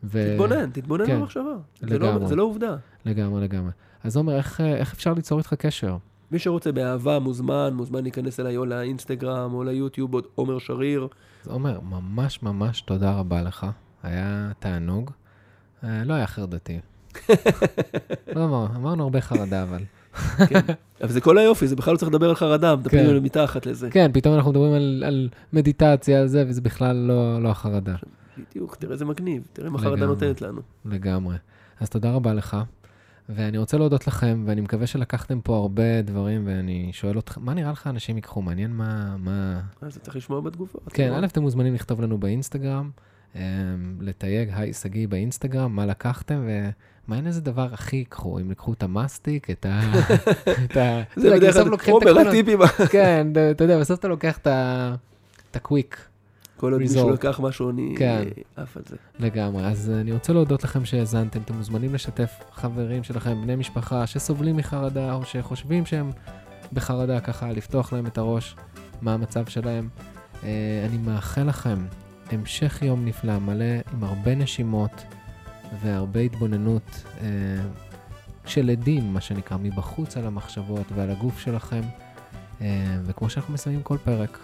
ו... 0.03 0.31
תתבונן, 0.31 0.69
תתבונן 0.69 1.05
כן, 1.05 1.19
במחשבה. 1.19 1.43
זה 1.81 1.99
לא- 1.99 2.07
לגמרי. 2.09 2.27
זה 2.27 2.35
לא 2.35 2.43
עובדה. 2.43 2.75
לגמרי, 3.05 3.41
לגמרי. 3.41 3.71
אז 4.03 4.17
עומר, 4.17 4.35
איך, 4.35 4.61
אה, 4.61 4.75
איך 4.75 4.93
אפשר 4.93 5.13
ליצור 5.13 5.37
איתך 5.39 5.53
קשר? 5.53 5.97
מי 6.31 6.39
שרוצה 6.39 6.71
באהבה 6.71 7.19
מוזמן, 7.19 7.73
מוזמן 7.73 8.03
להיכנס 8.03 8.39
אליי 8.39 8.57
או 8.57 8.65
לאינסטגרם 8.65 9.53
או 9.53 9.63
ליוטיוב, 9.63 10.13
או 10.15 10.19
עומר 10.35 10.59
שריר. 10.59 11.07
אז 11.41 11.47
עומר, 11.47 11.79
ממש 11.79 12.43
ממש 12.43 12.81
תודה 12.81 13.11
רבה 13.11 13.41
לך, 13.41 13.65
היה 14.03 14.51
תענוג. 14.59 15.11
אה, 15.83 16.03
לא 16.05 16.13
היה 16.13 16.27
חרדתי. 16.27 16.79
לא 18.35 18.45
אמר, 18.45 18.65
אמרנו 18.75 19.03
הרבה 19.03 19.21
חרדה, 19.21 19.63
אבל. 19.63 19.83
כן. 20.47 20.59
אבל 21.01 21.11
זה 21.11 21.21
כל 21.21 21.37
היופי, 21.37 21.67
זה 21.67 21.75
בכלל 21.75 21.93
לא 21.93 21.97
צריך 21.97 22.11
לדבר 22.11 22.29
על 22.29 22.35
חרדה, 22.35 22.75
מטפלים 22.75 23.03
כן. 23.03 23.09
עליהם 23.09 23.23
מתחת 23.23 23.65
לזה. 23.65 23.89
כן, 23.91 24.11
פתאום 24.13 24.35
אנחנו 24.35 24.51
מדברים 24.51 24.73
על, 24.73 25.03
על 25.07 25.29
מדיטציה, 25.53 26.21
על 26.21 26.27
זה, 26.27 26.45
וזה 26.47 26.61
בכלל 26.61 26.95
לא, 26.95 27.43
לא 27.43 27.49
החרדה. 27.49 27.95
בדיוק, 28.38 28.75
תראה 28.75 28.93
איזה 28.93 29.05
מגניב, 29.05 29.47
תראה 29.53 29.69
מה 29.69 29.79
חרדה. 29.79 30.05
נותנת 30.05 30.41
לנו. 30.41 30.61
לגמרי. 30.85 31.35
אז 31.79 31.89
תודה 31.89 32.11
רבה 32.11 32.33
לך, 32.33 32.57
ואני 33.29 33.57
רוצה 33.57 33.77
להודות 33.77 34.07
לכם, 34.07 34.43
ואני 34.45 34.61
מקווה 34.61 34.88
שלקחתם 34.88 35.41
פה 35.41 35.57
הרבה 35.57 36.01
דברים, 36.01 36.43
ואני 36.47 36.89
שואל 36.93 37.19
אתכם, 37.19 37.41
מה 37.45 37.53
נראה 37.53 37.71
לך 37.71 37.88
אנשים 37.88 38.15
ייקחו? 38.15 38.41
מעניין 38.41 38.71
מה... 38.71 39.17
מה... 39.17 39.61
אז 39.81 39.95
אתה 39.95 40.05
צריך 40.05 40.17
לשמוע 40.17 40.41
בתגובות. 40.41 40.83
כן? 40.93 41.13
א', 41.13 41.25
אתם 41.25 41.41
מוזמנים 41.41 41.73
לכתוב 41.73 42.01
לנו 42.01 42.17
באינסטגרם, 42.17 42.89
אמ, 43.35 43.41
לתייג 43.99 44.49
היי 44.53 44.73
שגיא 44.73 45.07
באינסטגרם, 45.07 45.75
מה 45.75 45.85
לקחתם, 45.85 46.47
ומעניין 47.07 47.27
איזה 47.27 47.41
דבר 47.41 47.73
הכי 47.73 47.95
ייקחו, 47.95 48.39
אם 48.39 48.51
לקחו 48.51 48.73
את 48.73 48.83
המאסטיק, 48.83 49.49
את 49.49 49.65
ה... 49.65 49.81
זה 51.15 51.35
בדרך 51.35 51.53
כלל, 51.53 51.73
הקולות. 51.73 52.27
הטיפים, 52.27 52.59
כן, 52.91 53.27
אתה 53.51 53.63
יודע, 53.63 53.79
בסוף 53.79 53.99
אתה 53.99 54.07
לוקח. 54.07 54.39
את 55.51 55.55
הקוויק. 55.55 56.07
כל 56.58 56.72
עוד 56.72 56.82
מישהו. 56.82 57.10
לקח 57.10 57.39
משהו, 57.39 57.70
אני 57.70 57.95
כן. 57.97 58.24
עף 58.55 58.78
על 58.78 58.84
זה. 58.89 58.95
לגמרי. 59.20 59.66
אז 59.66 59.89
אני 59.89 60.12
רוצה 60.12 60.34
להודות 60.34 60.64
לכם 60.64 60.86
שהאזנתם. 60.86 61.41
אתם 61.41 61.53
מוזמנים 61.53 61.93
לשתף 61.93 62.39
חברים 62.51 63.03
שלכם, 63.03 63.41
בני 63.41 63.55
משפחה, 63.55 64.08
שסובלים 64.08 64.58
מחרדה, 64.58 65.14
או 65.14 65.26
שחושבים 65.26 65.86
שהם 65.86 66.12
בחרדה, 66.74 67.20
ככה, 67.20 67.51
לפתוח 67.51 67.93
להם 67.93 68.05
את 68.05 68.18
הראש, 68.18 68.55
מה 69.01 69.14
המצב 69.14 69.45
שלהם. 69.45 69.89
אה, 70.43 70.86
אני 70.89 70.97
מאחל 70.97 71.43
לכם 71.43 71.86
המשך 72.32 72.82
יום 72.82 73.05
נפלא, 73.05 73.39
מלא 73.39 73.66
עם 73.93 74.03
הרבה 74.03 74.36
נשימות 74.36 75.03
והרבה 75.84 76.20
התבוננות 76.20 77.03
אה, 77.22 77.28
של 78.45 78.70
עדים, 78.70 79.14
מה 79.14 79.22
שנקרא, 79.22 79.58
מבחוץ 79.58 80.18
על 80.18 80.26
המחשבות 80.26 80.86
ועל 80.95 81.10
הגוף 81.10 81.39
שלכם. 81.39 81.82
אה, 82.62 82.97
וכמו 83.05 83.30
שאנחנו 83.30 83.53
מסיימים 83.53 83.84
כל 83.84 83.97
פרק, 84.03 84.39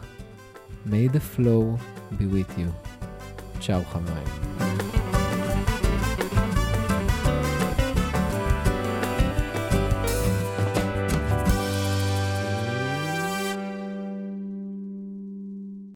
May 0.85 1.07
the 1.09 1.21
flow 1.21 1.79
be 2.19 2.27
with 2.27 2.53
you. 2.59 2.71
צ'או 3.61 3.83
חברים. 3.93 5.02